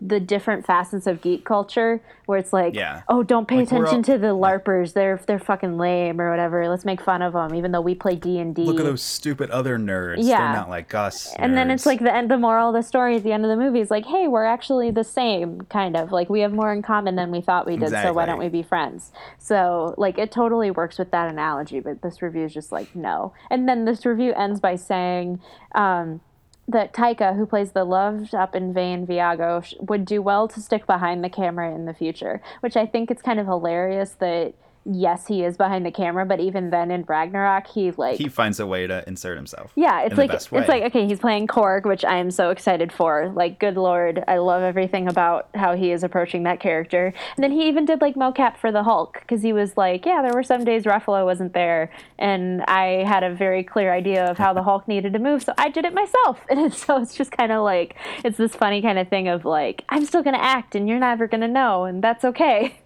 the 0.00 0.20
different 0.20 0.64
facets 0.64 1.08
of 1.08 1.20
geek 1.20 1.44
culture 1.44 2.00
where 2.26 2.38
it's 2.38 2.52
like 2.52 2.72
Yeah. 2.74 3.02
oh 3.08 3.24
don't 3.24 3.48
pay 3.48 3.56
Like, 3.56 3.66
attention 3.66 3.96
all- 3.96 4.02
to 4.04 4.16
the 4.18 4.28
larpers 4.28 4.92
they're 4.92 5.20
they're 5.26 5.40
fucking 5.40 5.76
lame 5.76 6.20
or 6.20 6.30
whatever 6.30 6.68
let's 6.68 6.84
make 6.84 7.00
fun 7.00 7.20
of 7.20 7.32
them 7.32 7.52
even 7.52 7.72
though 7.72 7.80
we 7.80 7.96
play 7.96 8.14
D&D 8.14 8.62
Look 8.62 8.78
at 8.78 8.84
those 8.84 9.02
stupid 9.02 9.50
other 9.50 9.78
nerds. 9.78 10.18
Yeah. 10.18 10.38
They're 10.38 10.52
not 10.60 10.68
like 10.70 10.94
us. 10.94 11.34
and 11.36 11.56
then 11.56 11.68
it's 11.70 11.84
like 11.84 11.98
the 11.98 12.14
end 12.14 12.30
the 12.30 12.38
moral 12.38 12.68
of 12.68 12.74
the 12.74 12.82
story 12.82 13.16
at 13.16 13.24
the 13.24 13.32
end 13.32 13.44
of 13.44 13.50
the 13.50 13.56
movie 13.56 13.80
is 13.80 13.90
like 13.90 14.06
hey 14.06 14.28
we're 14.28 14.44
actually 14.44 14.92
the 14.92 15.02
same 15.02 15.62
kind 15.62 15.96
of 15.96 16.12
like 16.12 16.30
we 16.30 16.40
have 16.42 16.52
more 16.52 16.72
in 16.72 16.80
common 16.82 17.16
than 17.16 17.32
we 17.32 17.40
thought 17.40 17.66
we 17.66 17.76
did 17.76 17.90
so 17.90 18.12
why 18.12 18.24
don't 18.24 18.38
we 18.38 18.48
be 18.48 18.62
friends 18.62 19.10
so 19.38 19.94
like 19.98 20.16
it 20.16 20.30
totally 20.30 20.70
works 20.70 20.96
with 20.98 21.10
that 21.10 21.28
analogy 21.28 21.80
but 21.80 22.02
this 22.02 22.22
review 22.22 22.44
is 22.44 22.54
just 22.54 22.70
like 22.70 22.94
no 22.94 23.32
and 23.50 23.68
then 23.68 23.84
this 23.84 24.06
review 24.06 24.32
ends 24.34 24.60
by 24.60 24.76
saying 24.76 25.40
um, 25.74 26.20
that 26.68 26.92
Taika, 26.92 27.36
who 27.36 27.46
plays 27.46 27.72
the 27.72 27.84
loved 27.84 28.34
up 28.34 28.54
and 28.54 28.72
vain 28.72 29.06
Viago, 29.06 29.62
would 29.80 30.04
do 30.04 30.22
well 30.22 30.48
to 30.48 30.60
stick 30.60 30.86
behind 30.86 31.22
the 31.22 31.28
camera 31.28 31.74
in 31.74 31.86
the 31.86 31.94
future. 31.94 32.40
Which 32.60 32.76
I 32.76 32.86
think 32.86 33.10
it's 33.10 33.22
kind 33.22 33.40
of 33.40 33.46
hilarious 33.46 34.12
that 34.20 34.54
yes, 34.84 35.26
he 35.26 35.44
is 35.44 35.56
behind 35.56 35.86
the 35.86 35.90
camera, 35.90 36.26
but 36.26 36.40
even 36.40 36.70
then 36.70 36.90
in 36.90 37.02
Ragnarok, 37.02 37.66
he 37.66 37.90
like 37.92 38.18
he 38.18 38.28
finds 38.28 38.60
a 38.60 38.66
way 38.66 38.86
to 38.86 39.06
insert 39.06 39.36
himself. 39.36 39.72
yeah, 39.76 40.02
it's 40.02 40.16
like 40.16 40.32
it's 40.32 40.50
like 40.50 40.82
okay, 40.84 41.06
he's 41.06 41.18
playing 41.18 41.46
Korg, 41.46 41.84
which 41.84 42.04
I 42.04 42.16
am 42.16 42.30
so 42.30 42.50
excited 42.50 42.92
for. 42.92 43.30
Like, 43.34 43.58
good 43.58 43.76
lord, 43.76 44.24
I 44.26 44.38
love 44.38 44.62
everything 44.62 45.08
about 45.08 45.48
how 45.54 45.76
he 45.76 45.92
is 45.92 46.02
approaching 46.02 46.42
that 46.44 46.60
character. 46.60 47.12
And 47.36 47.44
then 47.44 47.52
he 47.52 47.68
even 47.68 47.84
did 47.84 48.00
like 48.00 48.14
mocap 48.14 48.56
for 48.56 48.72
the 48.72 48.82
Hulk 48.82 49.20
because 49.20 49.42
he 49.42 49.52
was 49.52 49.76
like, 49.76 50.04
yeah, 50.04 50.22
there 50.22 50.34
were 50.34 50.42
some 50.42 50.64
days 50.64 50.84
Ruffalo 50.84 51.24
wasn't 51.24 51.52
there, 51.52 51.90
and 52.18 52.62
I 52.62 53.04
had 53.06 53.22
a 53.22 53.34
very 53.34 53.62
clear 53.62 53.92
idea 53.92 54.24
of 54.24 54.38
how 54.38 54.52
the 54.52 54.62
Hulk 54.68 54.88
needed 54.88 55.12
to 55.12 55.18
move, 55.18 55.42
so 55.42 55.54
I 55.58 55.68
did 55.68 55.84
it 55.84 55.94
myself. 55.94 56.40
And 56.52 56.60
it's, 56.60 56.84
so 56.84 57.00
it's 57.00 57.14
just 57.14 57.30
kind 57.32 57.50
of 57.50 57.64
like 57.64 57.96
it's 58.24 58.36
this 58.36 58.54
funny 58.54 58.82
kind 58.82 58.98
of 58.98 59.08
thing 59.08 59.26
of 59.26 59.46
like 59.46 59.84
I'm 59.88 60.04
still 60.04 60.22
gonna 60.22 60.36
act, 60.38 60.74
and 60.74 60.88
you're 60.88 60.98
never 60.98 61.26
gonna 61.26 61.48
know, 61.48 61.84
and 61.84 62.02
that's 62.04 62.24
okay. 62.24 62.78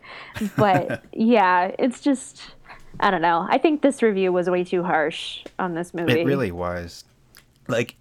But 0.56 1.04
yeah, 1.12 1.72
it's 1.78 2.00
just. 2.00 2.42
I 2.98 3.10
don't 3.10 3.20
know. 3.20 3.46
I 3.50 3.58
think 3.58 3.82
this 3.82 4.02
review 4.02 4.32
was 4.32 4.48
way 4.48 4.64
too 4.64 4.82
harsh 4.82 5.44
on 5.58 5.74
this 5.74 5.92
movie. 5.92 6.20
It 6.20 6.26
really 6.26 6.50
was. 6.50 7.04
Like 7.68 7.96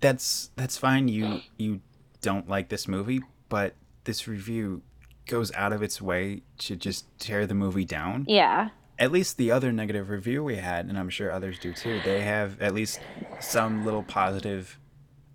that's 0.00 0.50
that's 0.56 0.76
fine 0.76 1.08
you 1.08 1.40
you 1.56 1.80
don't 2.20 2.48
like 2.48 2.68
this 2.68 2.86
movie, 2.86 3.22
but 3.48 3.74
this 4.04 4.28
review 4.28 4.82
goes 5.26 5.52
out 5.54 5.72
of 5.72 5.82
its 5.82 6.00
way 6.00 6.42
to 6.58 6.76
just 6.76 7.06
tear 7.18 7.46
the 7.46 7.54
movie 7.54 7.84
down. 7.84 8.24
Yeah. 8.28 8.70
At 8.98 9.10
least 9.10 9.38
the 9.38 9.50
other 9.50 9.72
negative 9.72 10.10
review 10.10 10.44
we 10.44 10.56
had, 10.56 10.86
and 10.86 10.98
I'm 10.98 11.08
sure 11.08 11.32
others 11.32 11.58
do 11.58 11.72
too, 11.72 12.00
they 12.04 12.20
have 12.20 12.60
at 12.60 12.74
least 12.74 13.00
some 13.40 13.84
little 13.84 14.02
positive 14.02 14.78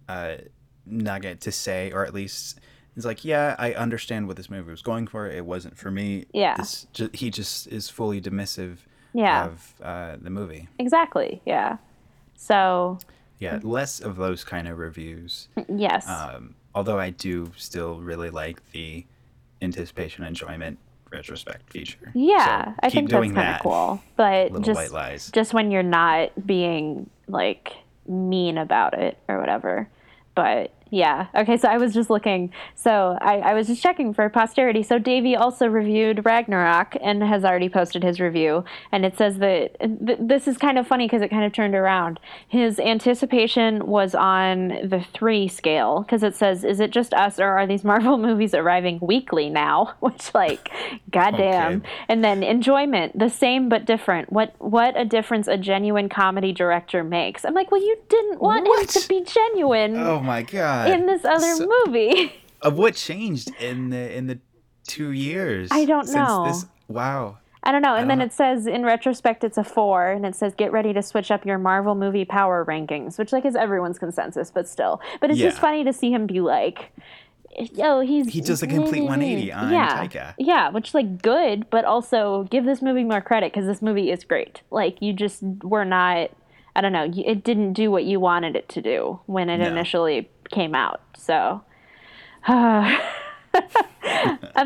uh, 0.07 0.35
nugget 0.85 1.41
to 1.41 1.51
say, 1.51 1.91
or 1.91 2.05
at 2.05 2.13
least 2.13 2.59
it's 2.95 3.05
like, 3.05 3.23
yeah, 3.23 3.55
I 3.57 3.73
understand 3.73 4.27
what 4.27 4.35
this 4.37 4.49
movie 4.49 4.69
was 4.71 4.81
going 4.81 5.07
for. 5.07 5.27
It 5.27 5.45
wasn't 5.45 5.77
for 5.77 5.89
me. 5.91 6.25
Yeah. 6.33 6.55
This, 6.57 6.87
ju- 6.93 7.09
he 7.13 7.29
just 7.29 7.67
is 7.67 7.89
fully 7.89 8.19
dismissive 8.21 8.77
Yeah. 9.13 9.45
of 9.45 9.73
uh, 9.81 10.15
the 10.21 10.29
movie. 10.29 10.67
Exactly. 10.79 11.41
Yeah. 11.45 11.77
So, 12.35 12.97
Yeah, 13.39 13.59
less 13.63 13.99
of 13.99 14.15
those 14.17 14.43
kind 14.43 14.67
of 14.67 14.77
reviews. 14.77 15.47
yes. 15.73 16.07
Um, 16.07 16.55
although 16.75 16.99
I 16.99 17.09
do 17.11 17.51
still 17.57 17.99
really 17.99 18.29
like 18.29 18.71
the 18.71 19.05
anticipation 19.61 20.23
enjoyment 20.23 20.77
retrospect 21.11 21.71
feature. 21.71 22.11
yeah, 22.13 22.65
So 22.65 22.73
I 22.83 22.89
think 22.89 23.09
that's 23.09 23.21
kind 23.25 23.29
of 23.29 23.35
that. 23.35 23.61
cool. 23.63 24.01
But 24.15 24.61
just 24.61 25.33
just 25.33 25.53
when 25.53 25.71
you're 25.71 25.81
not 25.83 26.45
being 26.45 27.09
like 27.27 27.73
mean 28.07 28.57
about 28.57 28.93
it 28.93 29.17
or 29.27 29.39
whatever. 29.39 29.89
But 30.35 30.71
yeah. 30.89 31.27
Okay, 31.35 31.57
so 31.57 31.67
I 31.67 31.77
was 31.77 31.93
just 31.93 32.09
looking. 32.09 32.51
So 32.75 33.17
I, 33.21 33.37
I 33.37 33.53
was 33.53 33.67
just 33.67 33.81
checking 33.81 34.13
for 34.13 34.27
posterity. 34.29 34.83
So 34.83 34.97
Davey 34.97 35.35
also 35.35 35.67
reviewed 35.67 36.25
Ragnarok 36.25 36.95
and 37.01 37.21
has 37.23 37.45
already 37.45 37.69
posted 37.69 38.03
his 38.03 38.19
review. 38.19 38.63
And 38.91 39.05
it 39.05 39.17
says 39.17 39.37
that 39.37 39.79
th- 39.79 40.19
this 40.19 40.47
is 40.47 40.57
kind 40.57 40.77
of 40.77 40.87
funny 40.87 41.05
because 41.05 41.21
it 41.21 41.29
kind 41.29 41.43
of 41.43 41.53
turned 41.53 41.75
around. 41.75 42.19
His 42.47 42.79
anticipation 42.79 43.85
was 43.87 44.15
on 44.15 44.89
the 44.89 45.05
three 45.13 45.47
scale 45.47 46.01
because 46.01 46.23
it 46.23 46.35
says, 46.35 46.63
"Is 46.63 46.79
it 46.79 46.91
just 46.91 47.13
us 47.13 47.39
or 47.39 47.47
are 47.47 47.67
these 47.67 47.83
Marvel 47.83 48.17
movies 48.29 48.53
arriving 48.53 48.99
weekly 49.01 49.49
now?" 49.49 49.93
Which, 49.99 50.33
like, 50.33 50.71
goddamn. 51.11 51.77
Okay. 51.77 51.89
And 52.07 52.23
then 52.23 52.43
enjoyment, 52.43 53.17
the 53.17 53.29
same 53.29 53.69
but 53.69 53.85
different. 53.85 54.31
What 54.31 54.55
what 54.57 54.99
a 54.99 55.05
difference 55.05 55.47
a 55.47 55.57
genuine 55.57 56.09
comedy 56.09 56.51
director 56.51 57.03
makes. 57.03 57.45
I'm 57.45 57.53
like, 57.53 57.71
well, 57.71 57.81
you 57.81 57.97
didn't 58.09 58.41
want 58.41 58.67
him 58.67 59.01
to 59.01 59.07
be 59.07 59.23
genuine 59.23 59.99
Oh 59.99 60.19
my 60.19 60.41
god! 60.43 60.78
In 60.87 61.05
this 61.05 61.25
other 61.25 61.55
So- 61.55 61.67
movie. 61.85 62.33
of 62.61 62.77
what 62.77 62.95
changed 62.95 63.51
in 63.61 63.89
the 63.89 64.15
in 64.15 64.27
the 64.27 64.39
two 64.87 65.11
years? 65.11 65.69
I 65.71 65.85
don't 65.85 66.05
since 66.05 66.15
know. 66.15 66.45
This, 66.47 66.65
wow. 66.87 67.37
I 67.63 67.71
don't 67.73 67.81
know. 67.81 67.95
And 67.95 68.09
then 68.09 68.19
don't- 68.19 68.27
it 68.27 68.33
says 68.33 68.67
in 68.67 68.83
retrospect 68.85 69.43
it's 69.43 69.57
a 69.57 69.63
four, 69.63 70.07
and 70.11 70.25
it 70.25 70.35
says 70.35 70.53
get 70.55 70.71
ready 70.71 70.93
to 70.93 71.01
switch 71.03 71.29
up 71.29 71.45
your 71.45 71.57
Marvel 71.57 71.93
movie 71.95 72.25
power 72.25 72.65
rankings, 72.65 73.17
which 73.19 73.31
like 73.33 73.45
is 73.45 73.55
everyone's 73.55 73.99
consensus, 73.99 74.49
but 74.49 74.67
still. 74.67 75.01
But 75.21 75.29
it's 75.29 75.39
just 75.39 75.59
funny 75.59 75.83
to 75.83 75.91
see 75.93 76.11
him 76.11 76.25
be 76.25 76.39
like, 76.39 76.91
eh, 77.57 77.67
oh, 77.79 77.99
he's 77.99 78.29
He 78.31 78.39
does 78.41 78.63
a 78.63 78.67
complete 78.67 78.99
eh, 79.01 79.07
180 79.07 79.51
on 79.51 79.71
yeah, 79.73 80.07
Taika. 80.07 80.33
yeah, 80.37 80.69
which 80.69 80.93
like 80.93 81.21
good, 81.21 81.69
but 81.69 81.83
also 81.85 82.43
give 82.49 82.63
this 82.65 82.81
movie 82.81 83.03
more 83.03 83.21
credit 83.21 83.51
because 83.53 83.67
this 83.67 83.81
movie 83.81 84.09
is 84.09 84.23
great. 84.23 84.61
Like 84.71 85.01
you 85.01 85.11
just 85.13 85.43
were 85.63 85.85
not. 85.85 86.31
I 86.75 86.81
don't 86.81 86.93
know. 86.93 87.11
It 87.13 87.43
didn't 87.43 87.73
do 87.73 87.91
what 87.91 88.05
you 88.05 88.19
wanted 88.21 88.55
it 88.55 88.69
to 88.69 88.81
do 88.81 89.19
when 89.25 89.49
it 89.49 89.57
No. 89.57 89.65
initially 89.67 90.29
came 90.51 90.75
out. 90.75 91.01
So. 91.17 91.61
I'm 92.47 92.99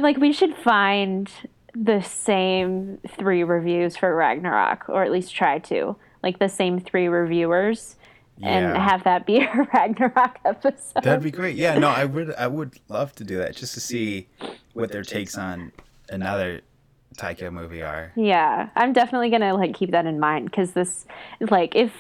like, 0.01 0.17
we 0.17 0.34
should 0.34 0.55
find 0.55 1.29
the 1.75 2.01
same 2.01 2.99
three 3.17 3.43
reviews 3.43 3.97
for 3.97 4.15
Ragnarok, 4.15 4.88
or 4.89 5.03
at 5.03 5.11
least 5.11 5.36
try 5.36 5.59
to. 5.59 5.95
like 6.23 6.39
the 6.39 6.49
same 6.49 6.79
three 6.79 7.07
reviewers 7.07 7.95
and 8.41 8.77
have 8.77 9.03
that 9.03 9.25
be 9.25 9.38
a 9.41 9.67
Ragnarok 9.73 10.39
episode. 10.45 11.03
That'd 11.03 11.23
be 11.23 11.31
great. 11.31 11.55
Yeah, 11.55 11.77
no, 11.77 11.89
I 11.89 12.05
would 12.05 12.34
I 12.36 12.47
would 12.47 12.79
love 12.88 13.13
to 13.15 13.23
do 13.23 13.38
that 13.38 13.55
just 13.55 13.73
to 13.75 13.79
see 13.79 14.27
what 14.73 14.91
their 14.91 15.03
takes 15.03 15.38
on 15.38 15.71
another 16.09 16.61
Taika 17.17 17.51
movie 17.51 17.84
are. 17.84 18.11
Yeah, 18.15 18.69
I'm 18.75 18.93
definitely 18.93 19.29
gonna 19.29 19.53
like 19.53 19.73
keep 19.73 19.91
that 19.91 20.05
in 20.05 20.19
mind 20.19 20.45
because 20.45 20.71
this, 20.71 21.05
like, 21.39 21.75
if 21.75 21.93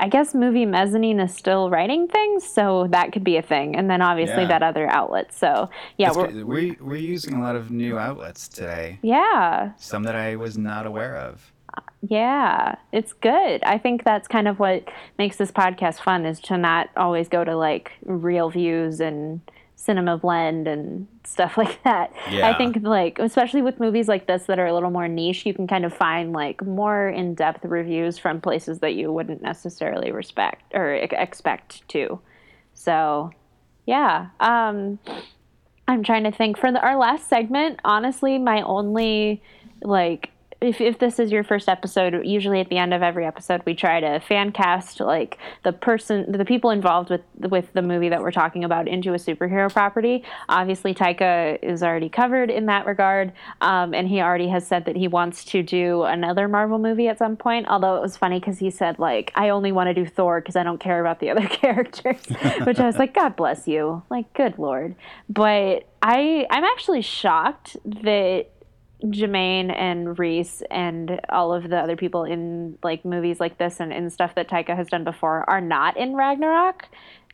I 0.00 0.08
guess 0.08 0.34
movie 0.34 0.64
mezzanine 0.66 1.20
is 1.20 1.34
still 1.34 1.68
writing 1.70 2.08
things, 2.08 2.44
so 2.44 2.86
that 2.90 3.12
could 3.12 3.22
be 3.22 3.36
a 3.36 3.42
thing, 3.42 3.76
and 3.76 3.88
then 3.90 4.00
obviously 4.02 4.42
Yeah. 4.42 4.48
that 4.48 4.62
other 4.62 4.88
outlet. 4.90 5.32
So 5.32 5.68
yeah, 5.98 6.08
It's 6.08 6.16
we're, 6.16 6.44
we 6.44 6.76
we're 6.80 6.96
using 6.96 7.34
a 7.34 7.40
lot 7.42 7.54
of 7.54 7.70
new 7.70 7.98
outlets 7.98 8.48
today. 8.48 8.98
yeah, 9.02 9.72
Some 9.76 10.02
that 10.04 10.16
I 10.16 10.36
was 10.36 10.56
not 10.56 10.86
aware 10.86 11.16
of. 11.16 11.52
Uh, 11.76 11.82
yeah, 12.00 12.74
it's 12.92 13.12
good. 13.12 13.62
I 13.62 13.78
think 13.78 14.02
that's 14.04 14.26
kind 14.26 14.48
of 14.48 14.58
what 14.58 14.88
makes 15.18 15.36
this 15.36 15.52
podcast 15.52 16.00
fun 16.00 16.24
is 16.26 16.40
to 16.40 16.56
not 16.56 16.88
always 16.96 17.28
go 17.28 17.44
to 17.44 17.54
like 17.54 17.92
real 18.04 18.50
views 18.50 19.00
and 19.00 19.40
cinema 19.80 20.18
blend 20.18 20.68
and 20.68 21.06
stuff 21.24 21.56
like 21.62 21.82
that. 21.84 22.12
I 22.46 22.54
think 22.54 22.82
like 22.82 23.18
especially 23.18 23.62
with 23.62 23.80
movies 23.80 24.08
like 24.08 24.26
this 24.26 24.44
that 24.44 24.58
are 24.58 24.66
a 24.66 24.74
little 24.74 24.90
more 24.90 25.08
niche, 25.08 25.46
you 25.46 25.54
can 25.54 25.66
kind 25.66 25.84
of 25.84 25.94
find 25.94 26.32
like 26.32 26.64
more 26.64 27.08
in-depth 27.08 27.64
reviews 27.64 28.18
from 28.18 28.40
places 28.40 28.80
that 28.80 28.94
you 28.94 29.12
wouldn't 29.12 29.42
necessarily 29.42 30.12
respect 30.12 30.62
or 30.74 30.94
expect 30.94 31.88
to. 31.88 32.20
So, 32.74 33.32
yeah. 33.86 34.28
Um 34.38 34.98
I'm 35.88 36.04
trying 36.04 36.22
to 36.22 36.30
think 36.30 36.56
for 36.56 36.70
the, 36.70 36.80
our 36.80 36.96
last 36.96 37.28
segment, 37.28 37.80
honestly, 37.84 38.38
my 38.38 38.62
only 38.62 39.42
like 39.82 40.30
if, 40.60 40.80
if 40.80 40.98
this 40.98 41.18
is 41.18 41.32
your 41.32 41.42
first 41.42 41.68
episode, 41.70 42.26
usually 42.26 42.60
at 42.60 42.68
the 42.68 42.76
end 42.76 42.92
of 42.92 43.02
every 43.02 43.24
episode, 43.24 43.62
we 43.64 43.74
try 43.74 43.98
to 43.98 44.20
fan 44.20 44.52
cast 44.52 45.00
like 45.00 45.38
the 45.62 45.72
person, 45.72 46.30
the 46.30 46.44
people 46.44 46.70
involved 46.70 47.08
with 47.08 47.22
with 47.34 47.72
the 47.72 47.80
movie 47.80 48.10
that 48.10 48.20
we're 48.20 48.30
talking 48.30 48.62
about 48.62 48.86
into 48.86 49.14
a 49.14 49.16
superhero 49.16 49.72
property. 49.72 50.22
Obviously, 50.50 50.92
Taika 50.92 51.58
is 51.62 51.82
already 51.82 52.10
covered 52.10 52.50
in 52.50 52.66
that 52.66 52.84
regard, 52.84 53.32
um, 53.62 53.94
and 53.94 54.06
he 54.06 54.20
already 54.20 54.48
has 54.48 54.66
said 54.66 54.84
that 54.84 54.96
he 54.96 55.08
wants 55.08 55.46
to 55.46 55.62
do 55.62 56.02
another 56.02 56.46
Marvel 56.46 56.78
movie 56.78 57.08
at 57.08 57.16
some 57.16 57.36
point. 57.36 57.66
Although 57.66 57.96
it 57.96 58.02
was 58.02 58.18
funny 58.18 58.38
because 58.38 58.58
he 58.58 58.70
said 58.70 58.98
like, 58.98 59.32
"I 59.34 59.48
only 59.48 59.72
want 59.72 59.88
to 59.88 59.94
do 59.94 60.04
Thor 60.04 60.42
because 60.42 60.56
I 60.56 60.62
don't 60.62 60.80
care 60.80 61.00
about 61.00 61.20
the 61.20 61.30
other 61.30 61.46
characters," 61.48 62.22
which 62.64 62.78
I 62.78 62.86
was 62.86 62.96
like, 62.96 63.14
"God 63.14 63.34
bless 63.34 63.66
you, 63.66 64.02
like, 64.10 64.30
good 64.34 64.58
lord." 64.58 64.94
But 65.30 65.88
I, 66.02 66.46
I'm 66.50 66.64
actually 66.64 67.02
shocked 67.02 67.78
that 67.84 68.48
Jermaine 69.04 69.74
and 69.74 70.18
Rhys 70.18 70.62
and 70.70 71.20
all 71.28 71.52
of 71.52 71.68
the 71.68 71.78
other 71.78 71.96
people 71.96 72.24
in 72.24 72.78
like 72.82 73.04
movies 73.04 73.40
like 73.40 73.58
this 73.58 73.80
and, 73.80 73.92
and 73.92 74.12
stuff 74.12 74.34
that 74.34 74.48
Taika 74.48 74.76
has 74.76 74.88
done 74.88 75.04
before 75.04 75.48
are 75.48 75.60
not 75.60 75.96
in 75.96 76.14
Ragnarok, 76.14 76.88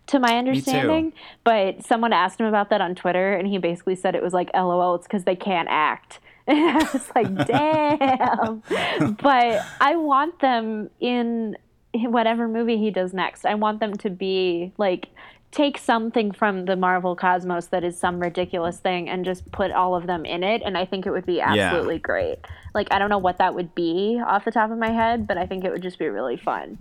to 0.07 0.19
my 0.19 0.37
understanding. 0.39 1.13
But 1.45 1.85
someone 1.85 2.13
asked 2.13 2.41
him 2.41 2.47
about 2.47 2.71
that 2.71 2.81
on 2.81 2.95
Twitter, 2.95 3.35
and 3.35 3.47
he 3.49 3.59
basically 3.59 3.97
said 3.97 4.15
it 4.15 4.23
was 4.23 4.33
like, 4.33 4.51
"LOL, 4.55 4.95
it's 4.95 5.07
because 5.07 5.25
they 5.25 5.37
can't 5.37 5.69
act." 5.71 6.21
And 6.49 6.79
I 6.79 6.93
was 6.93 7.11
like, 7.13 7.47
"Damn!" 7.49 9.17
but 9.17 9.67
I 9.81 9.97
want 9.97 10.39
them 10.39 10.91
in 11.01 11.57
whatever 11.93 12.47
movie 12.47 12.77
he 12.77 12.93
does 12.93 13.13
next. 13.13 13.45
I 13.45 13.57
want 13.57 13.81
them 13.81 13.95
to 13.95 14.11
be 14.11 14.73
like 14.79 15.09
take 15.51 15.79
something 15.79 16.33
from 16.33 16.65
the 16.65 16.77
Marvel 16.77 17.17
cosmos 17.17 17.67
that 17.67 17.85
is 17.85 17.99
some 17.99 18.21
ridiculous 18.21 18.79
thing 18.79 19.09
and 19.09 19.25
just 19.25 19.51
put 19.53 19.71
all 19.71 19.95
of 19.95 20.07
them 20.07 20.25
in 20.25 20.43
it 20.43 20.63
and 20.65 20.77
I 20.77 20.85
think 20.85 21.07
it 21.07 21.11
would 21.11 21.27
be 21.27 21.41
absolutely 21.41 21.99
great. 21.99 22.39
Like 22.75 22.89
I 22.91 22.99
don't 22.99 23.11
know 23.11 23.19
what 23.19 23.39
that 23.39 23.55
would 23.55 23.75
be 23.75 24.21
off 24.25 24.45
the 24.45 24.51
top 24.51 24.71
of 24.71 24.79
my 24.79 24.91
head, 24.91 25.27
but 25.27 25.39
I 25.39 25.47
think 25.47 25.65
it 25.65 25.73
would 25.73 25.83
just 25.83 25.99
be 25.99 26.09
really 26.09 26.37
fun. 26.37 26.79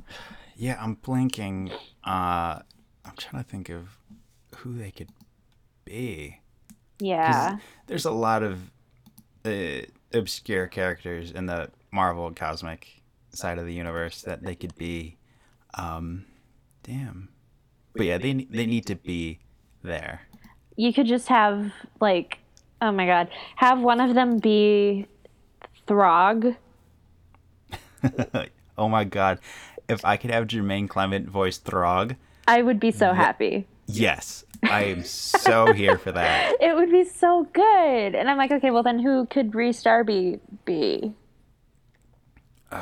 Yeah, 0.55 0.77
I'm 0.81 0.95
blanking. 0.97 1.71
Uh, 2.03 2.59
I'm 3.05 3.15
trying 3.17 3.43
to 3.43 3.49
think 3.49 3.69
of 3.69 3.97
who 4.57 4.77
they 4.77 4.91
could 4.91 5.09
be. 5.83 6.39
Yeah. 6.99 7.57
There's 7.87 8.05
a 8.05 8.11
lot 8.11 8.41
of 8.43 8.71
uh, 9.43 9.85
obscure 10.13 10.67
characters 10.67 11.31
in 11.31 11.45
the 11.45 11.69
Marvel 11.91 12.31
cosmic 12.31 13.01
side 13.29 13.57
of 13.57 13.65
the 13.65 13.73
universe 13.73 14.21
that 14.21 14.43
they 14.43 14.55
could 14.55 14.75
be. 14.75 15.17
Um, 15.75 16.25
damn. 16.83 17.29
But 17.95 18.05
yeah, 18.05 18.17
they 18.17 18.33
they 18.33 18.65
need 18.65 18.85
to 18.87 18.95
be 18.95 19.39
there. 19.83 20.21
You 20.75 20.93
could 20.93 21.07
just 21.07 21.29
have 21.29 21.71
like 22.01 22.39
oh 22.81 22.91
my 22.91 23.05
god, 23.05 23.29
have 23.55 23.79
one 23.79 24.01
of 24.01 24.15
them 24.15 24.39
be 24.39 25.07
Throg. 25.87 26.55
oh 28.77 28.89
my 28.89 29.03
god, 29.03 29.39
if 29.87 30.03
I 30.03 30.17
could 30.17 30.31
have 30.31 30.47
Jermaine 30.47 30.89
Clement 30.89 31.29
voice 31.29 31.57
Throg, 31.57 32.15
I 32.47 32.61
would 32.61 32.79
be 32.79 32.91
so 32.91 33.13
happy. 33.13 33.67
yes, 33.87 34.43
I 34.63 34.83
am 34.85 35.03
so 35.03 35.73
here 35.73 35.97
for 35.97 36.11
that. 36.11 36.55
It 36.61 36.75
would 36.75 36.91
be 36.91 37.03
so 37.03 37.47
good. 37.53 38.15
And 38.15 38.29
I'm 38.29 38.37
like, 38.37 38.51
okay, 38.51 38.71
well 38.71 38.83
then 38.83 38.99
who 38.99 39.25
could 39.27 39.53
Rhys 39.55 39.81
Darby 39.81 40.39
be? 40.65 41.13
Uh, 42.71 42.81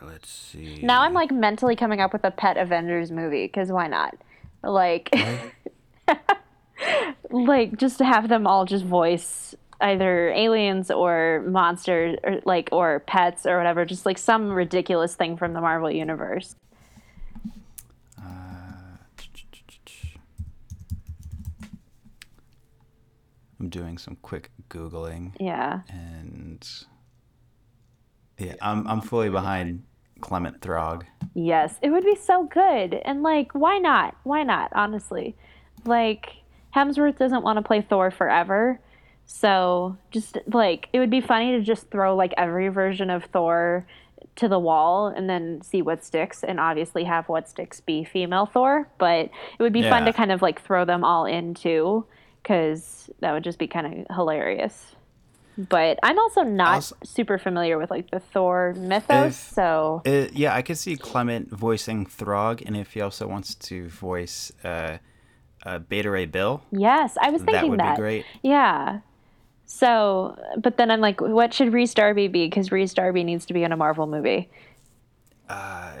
let's 0.00 0.30
see. 0.30 0.80
Now 0.82 1.02
I'm 1.02 1.12
like 1.12 1.30
mentally 1.30 1.76
coming 1.76 2.00
up 2.00 2.12
with 2.12 2.24
a 2.24 2.30
pet 2.30 2.56
Avengers 2.56 3.10
movie 3.10 3.46
because 3.46 3.70
why 3.70 3.86
not? 3.86 4.14
Like, 4.62 5.14
like 7.30 7.76
just 7.78 7.98
to 7.98 8.04
have 8.04 8.28
them 8.28 8.46
all 8.46 8.64
just 8.64 8.84
voice 8.84 9.54
either 9.80 10.30
aliens 10.30 10.90
or 10.90 11.42
monsters 11.46 12.16
or 12.22 12.40
like 12.44 12.68
or 12.72 13.00
pets 13.00 13.46
or 13.46 13.56
whatever, 13.58 13.84
just 13.84 14.06
like 14.06 14.18
some 14.18 14.50
ridiculous 14.50 15.14
thing 15.16 15.36
from 15.36 15.52
the 15.54 15.60
Marvel 15.60 15.90
universe. 15.90 16.54
Uh, 18.18 18.22
I'm 23.60 23.68
doing 23.68 23.98
some 23.98 24.16
quick 24.22 24.50
googling 24.68 25.32
Yeah. 25.38 25.80
and 25.88 26.68
yeah, 28.38 28.54
I'm 28.60 28.86
I'm 28.88 29.00
fully 29.00 29.28
behind 29.30 29.84
Clement 30.22 30.62
Throg. 30.62 31.04
Yes, 31.34 31.78
it 31.82 31.90
would 31.90 32.04
be 32.04 32.16
so 32.16 32.44
good. 32.44 32.94
And 32.94 33.22
like, 33.22 33.52
why 33.52 33.78
not? 33.78 34.16
Why 34.22 34.42
not? 34.42 34.70
Honestly, 34.74 35.36
like 35.84 36.36
Hemsworth 36.74 37.18
doesn't 37.18 37.42
want 37.42 37.58
to 37.58 37.62
play 37.62 37.82
Thor 37.82 38.10
forever, 38.10 38.80
so 39.26 39.96
just 40.10 40.38
like 40.46 40.88
it 40.92 40.98
would 40.98 41.10
be 41.10 41.20
funny 41.20 41.52
to 41.52 41.60
just 41.60 41.90
throw 41.90 42.16
like 42.16 42.32
every 42.36 42.68
version 42.68 43.10
of 43.10 43.24
Thor 43.24 43.86
to 44.36 44.48
the 44.48 44.58
wall 44.58 45.08
and 45.08 45.28
then 45.28 45.60
see 45.60 45.82
what 45.82 46.02
sticks 46.02 46.42
and 46.42 46.58
obviously 46.58 47.04
have 47.04 47.28
what 47.28 47.48
sticks 47.48 47.80
be 47.80 48.04
female 48.04 48.46
Thor, 48.46 48.88
but 48.98 49.26
it 49.26 49.60
would 49.62 49.72
be 49.72 49.82
fun 49.82 50.04
to 50.06 50.12
kind 50.12 50.32
of 50.32 50.40
like 50.40 50.62
throw 50.62 50.84
them 50.84 51.04
all 51.04 51.26
in 51.26 51.54
too 51.54 52.06
cuz 52.44 53.10
that 53.20 53.32
would 53.32 53.44
just 53.44 53.58
be 53.58 53.66
kind 53.66 53.86
of 54.08 54.16
hilarious. 54.16 54.96
But 55.58 55.98
I'm 56.02 56.18
also 56.18 56.42
not 56.42 56.74
Also- 56.76 56.96
super 57.04 57.36
familiar 57.38 57.76
with 57.78 57.90
like 57.90 58.10
the 58.10 58.20
Thor 58.20 58.74
mythos, 58.76 59.26
If- 59.32 59.54
so 59.54 60.02
Uh, 60.06 60.28
yeah, 60.32 60.54
I 60.54 60.62
could 60.62 60.78
see 60.78 60.96
Clement 60.96 61.50
voicing 61.50 62.06
Throg, 62.06 62.62
and 62.64 62.76
if 62.76 62.94
he 62.94 63.00
also 63.02 63.26
wants 63.28 63.54
to 63.56 63.88
voice 63.88 64.50
uh, 64.64 64.96
uh, 65.66 65.78
Beta 65.80 66.10
Ray 66.10 66.26
Bill, 66.26 66.62
Yes, 66.70 67.16
I 67.20 67.30
was 67.30 67.42
thinking 67.42 67.54
that 67.62 67.68
would 67.70 67.80
that. 67.80 67.96
be 67.96 68.00
great. 68.00 68.26
Yeah. 68.42 69.00
So, 69.66 70.36
but 70.58 70.76
then 70.76 70.90
I'm 70.90 71.00
like, 71.00 71.20
what 71.20 71.54
should 71.54 71.72
Rhys 71.72 71.94
Darby 71.94 72.28
be? 72.28 72.46
Because 72.46 72.70
Rhys 72.72 72.92
Darby 72.94 73.22
needs 73.24 73.46
to 73.46 73.54
be 73.54 73.62
in 73.62 73.72
a 73.72 73.76
Marvel 73.76 74.06
movie. 74.06 74.50
Uh, 75.48 75.92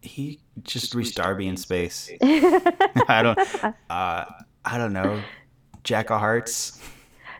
He 0.00 0.40
just 0.64 0.94
Rhys 0.94 1.12
Darby 1.14 1.46
in 1.46 1.56
space. 1.56 2.10
I 2.22 3.20
don't. 3.22 3.38
Uh, 3.90 4.24
I 4.64 4.78
don't 4.78 4.92
know. 4.92 5.20
Jack 5.84 6.10
of 6.10 6.18
Hearts. 6.20 6.80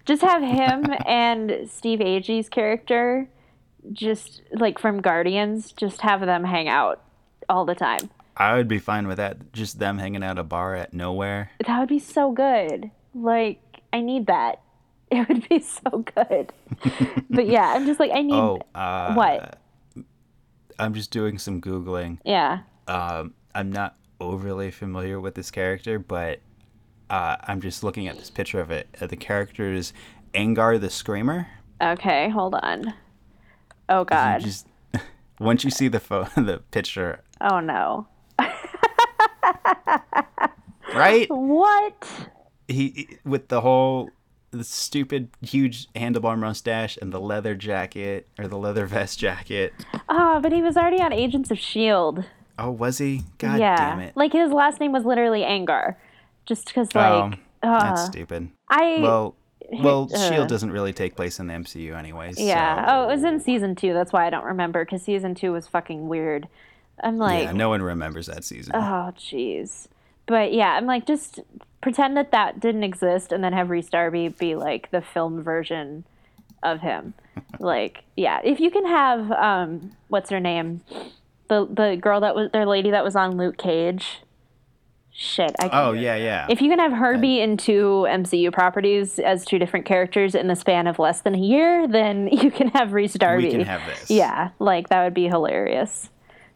Just 0.05 0.23
have 0.23 0.43
him 0.43 0.87
and 1.07 1.69
Steve 1.71 2.01
Agee's 2.01 2.49
character, 2.49 3.29
just 3.93 4.43
like 4.53 4.79
from 4.79 5.01
Guardians, 5.01 5.73
just 5.73 6.01
have 6.01 6.21
them 6.21 6.45
hang 6.45 6.69
out 6.69 7.01
all 7.49 7.65
the 7.65 7.75
time. 7.75 8.11
I 8.37 8.57
would 8.57 8.69
be 8.69 8.79
fine 8.79 9.07
with 9.07 9.19
that. 9.19 9.53
Just 9.53 9.79
them 9.79 9.99
hanging 9.99 10.25
out 10.25 10.39
a 10.39 10.43
bar 10.43 10.75
at 10.75 10.93
nowhere. 10.95 11.51
That 11.67 11.79
would 11.79 11.89
be 11.89 11.99
so 11.99 12.33
good. 12.33 12.91
Like, 13.15 13.61
I 13.93 14.01
need 14.01 14.27
that. 14.27 14.61
It 15.13 15.29
would 15.29 15.47
be 15.47 15.61
so 15.61 16.07
good. 16.15 16.55
but 17.29 17.47
yeah, 17.47 17.75
I'm 17.75 17.85
just 17.85 18.01
like, 18.01 18.13
I 18.15 18.23
need. 18.23 18.33
Oh, 18.33 18.61
uh, 18.75 19.13
What? 19.13 19.59
I'm 20.79 20.95
just 20.95 21.11
doing 21.11 21.37
some 21.37 21.61
googling. 21.61 22.17
Yeah. 22.25 22.61
Um, 22.89 23.35
I'm 23.55 23.71
not 23.71 23.95
overly 24.21 24.71
familiar 24.71 25.21
with 25.21 25.35
this 25.35 25.51
character, 25.51 25.99
but 25.99 26.41
uh, 27.13 27.37
I'm 27.45 27.61
just 27.61 27.85
looking 27.85 28.09
at 28.09 28.17
this 28.19 28.31
picture 28.31 28.59
of 28.61 28.71
it. 28.73 28.89
Uh, 29.01 29.07
the 29.07 29.17
character 29.17 29.73
is 29.73 29.93
Angar 30.35 30.81
the 30.81 30.91
Screamer. 30.91 31.47
Okay, 31.81 32.29
hold 32.31 32.55
on. 32.55 32.95
Oh, 33.89 34.01
You 34.01 34.05
God. 34.07 34.41
just 34.41 34.67
once 35.41 35.63
you 35.65 35.71
see 35.71 35.89
the 35.89 36.01
pho- 36.01 36.29
the 36.37 36.63
picture, 36.71 37.21
Oh, 37.41 37.61
no. 37.61 38.07
right? 40.95 41.27
What? 41.31 42.09
He 42.69 43.19
with 43.25 43.49
the 43.49 43.61
whole 43.61 44.11
the 44.51 44.65
stupid 44.65 45.29
huge 45.41 45.89
handlebar 45.95 46.39
mustache 46.39 46.99
and 47.01 47.13
the 47.13 47.21
leather 47.21 47.55
jacket 47.55 48.29
or 48.39 48.47
the 48.49 48.57
leather 48.59 48.87
vest 48.87 49.19
jacket. 49.19 49.73
Oh, 50.09 50.41
but 50.41 50.53
he 50.53 50.63
was 50.63 50.77
already 50.77 51.01
on 51.01 51.13
Agents 51.13 51.51
of 51.51 51.59
Shield. 51.59 52.25
Oh, 52.59 52.71
was 52.71 52.99
he? 52.99 53.23
God 53.39 53.59
yeah, 53.59 53.77
damn 53.77 54.01
it! 54.01 54.17
like 54.17 54.33
his 54.33 54.53
last 54.53 54.79
name 54.79 54.93
was 54.93 55.05
literally 55.05 55.41
Angar, 55.41 55.97
just 56.53 56.67
because 56.67 56.89
Oh, 56.95 57.31
like 57.31 57.39
that's 57.63 58.01
uh, 58.03 58.07
stupid. 58.11 58.51
I 58.69 58.99
Well, 59.01 59.35
well, 59.81 60.11
uh, 60.15 60.29
Shield 60.31 60.49
doesn't 60.49 60.71
really 60.71 60.93
take 60.93 61.17
place 61.17 61.39
in 61.41 61.47
the 61.47 61.55
MCU, 61.55 61.97
anyways. 61.97 62.39
yeah. 62.39 62.85
so- 62.87 62.93
Oh, 62.95 63.03
it 63.09 63.15
was 63.15 63.25
in 63.25 63.41
season 63.41 63.75
two. 63.75 63.95
That's 63.95 64.13
why 64.13 64.27
I 64.27 64.31
don't 64.31 64.45
remember 64.45 64.85
because 64.85 65.03
season 65.03 65.35
two 65.35 65.53
was 65.53 65.67
fucking 65.67 66.09
weird. 66.09 66.47
I'm 67.03 67.17
like, 67.17 67.45
yeah, 67.45 67.53
no 67.53 67.71
one 67.71 67.81
remembers 67.83 68.27
that 68.27 68.45
season. 68.45 68.75
oh 68.77 69.13
jeez. 69.17 69.89
But 70.27 70.53
yeah, 70.53 70.75
I'm 70.77 70.87
like, 70.87 71.07
just 71.07 71.41
pretend 71.81 72.17
that 72.17 72.31
that 72.33 72.61
didn't 72.61 72.85
exist, 72.85 73.33
and 73.33 73.43
then 73.43 73.53
have 73.55 73.71
Rhys 73.71 73.89
Darby 73.89 74.29
be 74.29 74.55
like 74.55 74.91
the 74.91 75.01
film 75.01 75.43
version 75.43 76.05
of 76.63 76.81
him. 76.81 77.15
like, 77.59 78.05
yeah, 78.17 78.41
if 78.45 78.61
you 78.61 78.71
can 78.71 78.85
have 78.87 79.31
um, 79.33 79.93
what's 80.09 80.29
her 80.31 80.39
name, 80.41 80.83
the 81.49 81.67
the 81.67 81.97
girl 82.01 82.21
that 82.21 82.35
was 82.35 82.51
their 82.53 82.67
lady 82.67 82.91
that 82.91 83.03
was 83.05 83.17
on 83.17 83.37
Luke 83.39 83.57
Cage. 83.57 84.21
Shit, 85.15 85.55
I 85.61 85.69
oh 85.73 85.93
yeah, 85.93 86.17
yeah. 86.17 86.47
If 86.49 86.63
you 86.63 86.71
can 86.71 86.79
have 86.79 86.93
her 86.93 87.19
be 87.19 87.41
in 87.41 87.59
two 87.59 88.07
MCU 88.09 88.51
properties 88.53 89.19
as 89.19 89.45
two 89.45 89.59
different 89.59 89.85
characters 89.85 90.35
in 90.35 90.47
the 90.49 90.57
span 90.57 90.87
of 90.87 90.99
less 90.99 91.21
than 91.21 91.35
a 91.35 91.39
year, 91.39 91.87
then 91.87 92.29
you 92.33 92.51
can 92.51 92.69
have 92.69 92.93
Rhys 92.95 93.13
Darby. 93.15 93.45
we 93.45 93.51
can 93.51 93.61
have 93.61 93.83
this. 93.87 94.11
Yeah, 94.11 94.51
like 94.59 94.89
that 94.89 95.05
would 95.05 95.13
be 95.15 95.29
hilarious. 95.29 96.09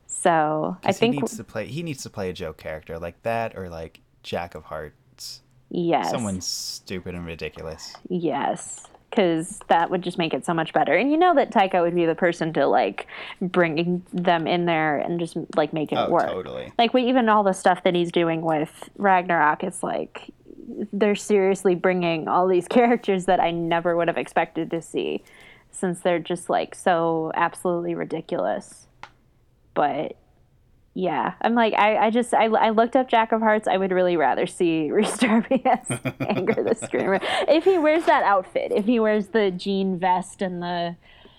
So 0.07 0.77
I 0.85 0.93
think 0.93 1.15
he 1.15 1.21
needs 1.21 1.37
to 1.37 1.45
play. 1.45 1.67
He 1.67 1.83
needs 1.83 2.03
to 2.05 2.11
play 2.11 2.31
a 2.31 2.33
joke 2.33 2.57
character 2.57 2.99
like 2.99 3.23
that, 3.25 3.57
or 3.59 3.69
like 3.69 4.01
Jack 4.23 4.55
of 4.55 4.65
Hearts. 4.65 5.43
yes, 5.69 6.11
Someone 6.11 6.41
stupid 6.41 7.15
and 7.15 7.27
ridiculous. 7.27 7.95
yes, 8.09 8.87
because 9.17 9.61
that 9.69 9.91
would 9.91 10.03
just 10.03 10.19
make 10.19 10.35
it 10.35 10.45
so 10.45 10.53
much 10.53 10.73
better. 10.75 10.95
And 10.95 11.11
you 11.11 11.17
know 11.17 11.35
that 11.35 11.51
Taika 11.51 11.81
would 11.81 11.95
be 11.95 12.05
the 12.05 12.15
person 12.15 12.53
to 12.53 12.67
like 12.67 13.07
bring 13.41 14.03
them 14.13 14.47
in 14.47 14.67
there 14.67 14.99
and 14.99 15.19
just 15.19 15.37
like 15.57 15.73
make 15.73 15.91
it 15.91 15.97
Oh, 15.97 16.11
work. 16.11 16.27
totally. 16.29 16.71
Like 16.79 16.93
we 16.93 17.05
even 17.09 17.29
all 17.31 17.43
the 17.43 17.55
stuff 17.55 17.83
that 17.85 17.95
he's 17.95 18.13
doing 18.13 18.43
with 18.43 18.91
Ragnarok, 18.99 19.65
it's 19.65 19.83
like 19.83 20.31
they're 20.93 21.15
seriously 21.15 21.75
bringing 21.75 22.29
all 22.29 22.47
these 22.47 22.69
characters 22.69 23.25
that 23.25 23.41
I 23.41 23.51
never 23.53 23.97
would 23.97 24.09
have 24.09 24.19
expected 24.19 24.71
to 24.73 24.83
see, 24.83 25.25
since 25.71 26.01
they're 26.01 26.19
just 26.19 26.51
like 26.51 26.75
so 26.75 27.33
absolutely 27.35 27.95
ridiculous. 27.95 28.87
But 29.73 30.17
yeah, 30.99 31.35
I'm 31.43 31.55
like 31.55 31.75
I, 31.75 32.07
I 32.07 32.11
just 32.11 32.33
I, 32.33 32.47
I 32.47 32.71
looked 32.71 32.97
up 32.97 33.07
Jack 33.09 33.31
of 33.33 33.43
Hearts. 33.43 33.69
I 33.69 33.77
would 33.77 33.93
really 33.93 34.17
rather 34.17 34.47
see 34.47 34.91
Rhys 34.91 35.19
Darby 35.19 35.63
as 35.67 35.87
Angar 35.89 36.67
the 36.67 36.75
Screamer 36.75 37.21
if 37.49 37.65
he 37.65 37.77
wears 37.77 38.07
that 38.07 38.23
outfit. 38.25 38.73
If 38.73 38.87
he 38.87 38.99
wears 38.99 39.29
the 39.29 39.51
jean 39.51 39.99
vest 39.99 40.41
and 40.41 40.63
the 40.63 40.97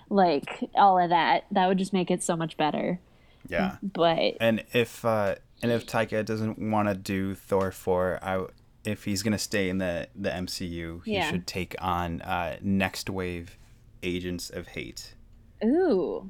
like 0.10 0.70
all 0.76 1.00
of 1.00 1.10
that, 1.10 1.46
that 1.52 1.68
would 1.68 1.80
just 1.80 1.92
make 1.92 2.12
it 2.12 2.22
so 2.22 2.36
much 2.36 2.56
better. 2.56 3.00
Yeah. 3.48 3.78
But 3.82 4.36
And 4.40 4.64
if 4.74 5.04
uh, 5.04 5.36
and 5.64 5.72
if 5.72 5.88
Taika 5.88 6.24
doesn't 6.24 6.60
want 6.60 6.88
to 6.90 6.94
do 6.94 7.34
Thor 7.34 7.72
four, 7.72 8.20
I 8.22 8.46
if 8.86 9.06
he's 9.06 9.24
gonna 9.24 9.40
stay 9.40 9.70
in 9.70 9.80
the 9.80 10.08
the 10.16 10.30
MCU, 10.30 11.04
he 11.04 11.14
Yeah. 11.16 11.32
should 11.32 11.48
take 11.48 11.76
on 11.82 12.22
uh, 12.22 12.58
Nextwave 12.64 13.48
Agents 14.04 14.52
of 14.52 14.68
Hate. 14.68 15.16
Ooh. 15.66 16.30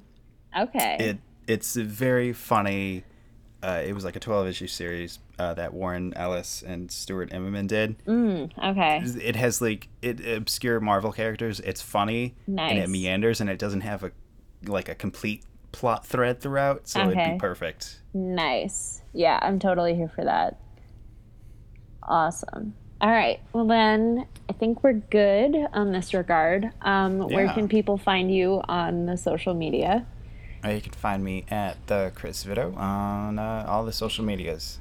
Okay. 0.58 0.96
It 0.98 1.18
it's 1.46 1.76
very 1.76 2.32
funny. 2.34 3.04
Uh, 3.68 3.82
it 3.86 3.92
was 3.92 4.06
like 4.06 4.16
a 4.16 4.20
twelve 4.20 4.48
issue 4.48 4.68
series 4.68 5.20
uh, 5.40 5.54
that 5.56 5.74
Warren 5.74 6.14
Ellis 6.16 6.64
and 6.66 6.90
Stuart 6.90 7.32
Immonen 7.32 7.68
did. 7.68 7.98
okay. 8.08 9.02
It 9.22 9.36
has 9.36 9.62
like 9.62 9.90
it 10.02 10.26
obscure 10.26 10.80
Marvel 10.80 11.12
characters. 11.12 11.60
It's 11.60 11.82
funny 11.82 12.36
and 12.48 12.78
it 12.78 12.90
meanders 12.90 13.42
and 13.42 13.50
it 13.50 13.60
doesn't 13.60 13.82
have 13.82 14.04
a 14.06 14.12
like 14.66 14.88
a 14.88 14.96
complete 14.96 15.44
plot 15.74 16.06
thread 16.06 16.40
throughout, 16.40 16.88
so 16.88 17.02
it'd 17.10 17.34
be 17.34 17.38
perfect. 17.40 18.00
Nice. 18.14 19.02
Yeah, 19.12 19.38
I'm 19.42 19.60
totally 19.60 19.96
here 19.96 20.08
for 20.08 20.24
that. 20.24 20.58
Awesome. 22.04 22.74
All 23.02 23.12
right. 23.12 23.40
Well, 23.54 23.68
then 23.68 24.26
I 24.50 24.54
think 24.54 24.82
we're 24.84 24.94
good 24.94 25.56
on 25.74 25.92
this 25.92 26.14
regard. 26.14 26.72
Um, 26.82 27.20
Where 27.20 27.54
can 27.54 27.68
people 27.68 27.98
find 27.98 28.34
you 28.34 28.62
on 28.68 29.06
the 29.06 29.18
social 29.18 29.54
media? 29.54 30.06
Uh, 30.64 30.70
you 30.70 30.82
can 30.82 30.94
find 30.94 31.24
me 31.24 31.46
at 31.50 31.78
the 31.88 32.12
Chris 32.16 32.44
Vito 32.44 32.74
on 32.76 33.40
uh, 33.40 33.66
all 33.68 33.86
the 33.86 33.94
social 33.94 34.26
medias. 34.26 34.80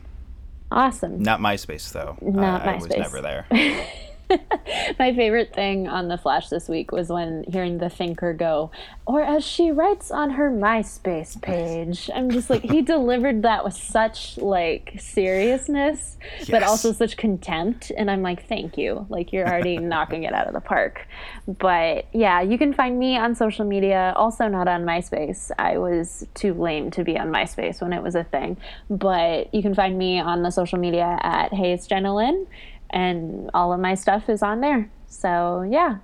Awesome. 0.70 1.22
Not 1.22 1.40
MySpace 1.40 1.92
though. 1.92 2.16
Not 2.20 2.62
MySpace. 2.62 2.66
I 2.66 2.76
was 2.76 2.88
never 2.88 3.20
there. 3.20 3.46
My 4.98 5.14
favorite 5.14 5.54
thing 5.54 5.88
on 5.88 6.08
the 6.08 6.18
Flash 6.18 6.48
this 6.48 6.68
week 6.68 6.90
was 6.92 7.08
when 7.08 7.44
hearing 7.44 7.78
the 7.78 7.88
thinker 7.88 8.32
go, 8.32 8.70
or 9.06 9.22
as 9.22 9.44
she 9.44 9.70
writes 9.70 10.10
on 10.10 10.30
her 10.30 10.50
MySpace 10.50 11.40
page. 11.40 12.10
I'm 12.14 12.30
just 12.30 12.50
like, 12.50 12.62
he 12.62 12.82
delivered 12.82 13.42
that 13.42 13.64
with 13.64 13.74
such 13.74 14.36
like 14.38 14.96
seriousness, 14.98 16.16
but 16.50 16.62
also 16.62 16.92
such 16.92 17.16
contempt. 17.16 17.92
And 17.96 18.10
I'm 18.10 18.22
like, 18.22 18.48
thank 18.48 18.76
you. 18.76 19.06
Like, 19.08 19.32
you're 19.32 19.46
already 19.46 19.78
knocking 19.78 20.24
it 20.24 20.32
out 20.32 20.46
of 20.46 20.54
the 20.54 20.60
park. 20.60 21.06
But 21.46 22.06
yeah, 22.12 22.40
you 22.40 22.58
can 22.58 22.72
find 22.72 22.98
me 22.98 23.16
on 23.16 23.34
social 23.34 23.64
media, 23.64 24.12
also 24.16 24.48
not 24.48 24.66
on 24.66 24.84
MySpace. 24.84 25.50
I 25.58 25.78
was 25.78 26.26
too 26.34 26.54
lame 26.54 26.90
to 26.92 27.04
be 27.04 27.18
on 27.18 27.28
MySpace 27.28 27.80
when 27.80 27.92
it 27.92 28.02
was 28.02 28.14
a 28.14 28.24
thing. 28.24 28.56
But 28.90 29.54
you 29.54 29.62
can 29.62 29.74
find 29.74 29.96
me 29.96 30.18
on 30.18 30.42
the 30.42 30.50
social 30.50 30.78
media 30.78 31.18
at 31.22 31.52
Hey, 31.52 31.72
it's 31.72 31.86
Jenna 31.86 32.14
Lynn 32.14 32.46
and 32.90 33.50
all 33.54 33.72
of 33.72 33.80
my 33.80 33.94
stuff 33.94 34.28
is 34.28 34.42
on 34.42 34.60
there. 34.60 34.90
So 35.08 35.66
yeah. 35.68 35.98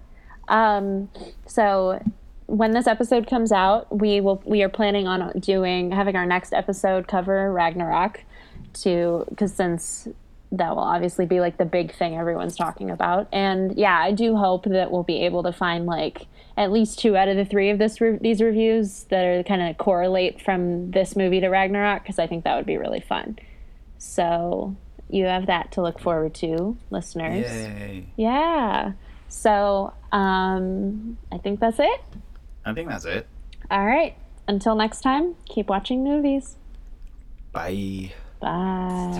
Um, 0.48 1.08
so 1.46 2.02
when 2.46 2.72
this 2.72 2.86
episode 2.86 3.26
comes 3.26 3.52
out, 3.52 3.96
we 3.96 4.20
will 4.20 4.42
we 4.44 4.62
are 4.62 4.68
planning 4.68 5.06
on 5.06 5.38
doing 5.40 5.90
having 5.92 6.16
our 6.16 6.26
next 6.26 6.52
episode 6.52 7.08
cover 7.08 7.52
Ragnarok 7.52 8.20
to 8.74 9.24
because 9.28 9.54
since 9.54 10.08
that 10.52 10.76
will 10.76 10.82
obviously 10.82 11.24
be 11.24 11.40
like 11.40 11.56
the 11.56 11.64
big 11.64 11.94
thing 11.94 12.14
everyone's 12.14 12.56
talking 12.56 12.90
about. 12.90 13.26
And 13.32 13.76
yeah, 13.76 13.98
I 13.98 14.12
do 14.12 14.36
hope 14.36 14.64
that 14.64 14.90
we'll 14.90 15.02
be 15.02 15.22
able 15.24 15.42
to 15.44 15.52
find 15.52 15.86
like 15.86 16.26
at 16.58 16.70
least 16.70 16.98
two 16.98 17.16
out 17.16 17.28
of 17.28 17.36
the 17.36 17.46
three 17.46 17.70
of 17.70 17.78
this 17.78 18.00
re- 18.00 18.18
these 18.20 18.42
reviews 18.42 19.04
that 19.04 19.24
are 19.24 19.42
kind 19.44 19.62
of 19.62 19.78
correlate 19.78 20.42
from 20.42 20.90
this 20.90 21.16
movie 21.16 21.40
to 21.40 21.48
Ragnarok 21.48 22.02
because 22.02 22.18
I 22.18 22.26
think 22.26 22.44
that 22.44 22.54
would 22.54 22.66
be 22.66 22.76
really 22.76 23.00
fun. 23.00 23.38
So 23.96 24.76
you 25.12 25.26
have 25.26 25.46
that 25.46 25.72
to 25.72 25.82
look 25.82 25.98
forward 26.00 26.34
to, 26.34 26.76
listeners. 26.90 27.46
Yay! 27.50 28.06
Yeah. 28.16 28.92
So 29.28 29.92
um, 30.10 31.18
I 31.30 31.38
think 31.38 31.60
that's 31.60 31.78
it. 31.78 32.00
I 32.64 32.72
think 32.72 32.88
that's 32.88 33.04
it. 33.04 33.26
All 33.70 33.84
right. 33.84 34.16
Until 34.48 34.74
next 34.74 35.02
time, 35.02 35.34
keep 35.44 35.68
watching 35.68 36.02
movies. 36.02 36.56
Bye. 37.52 38.12
Bye. 38.40 39.12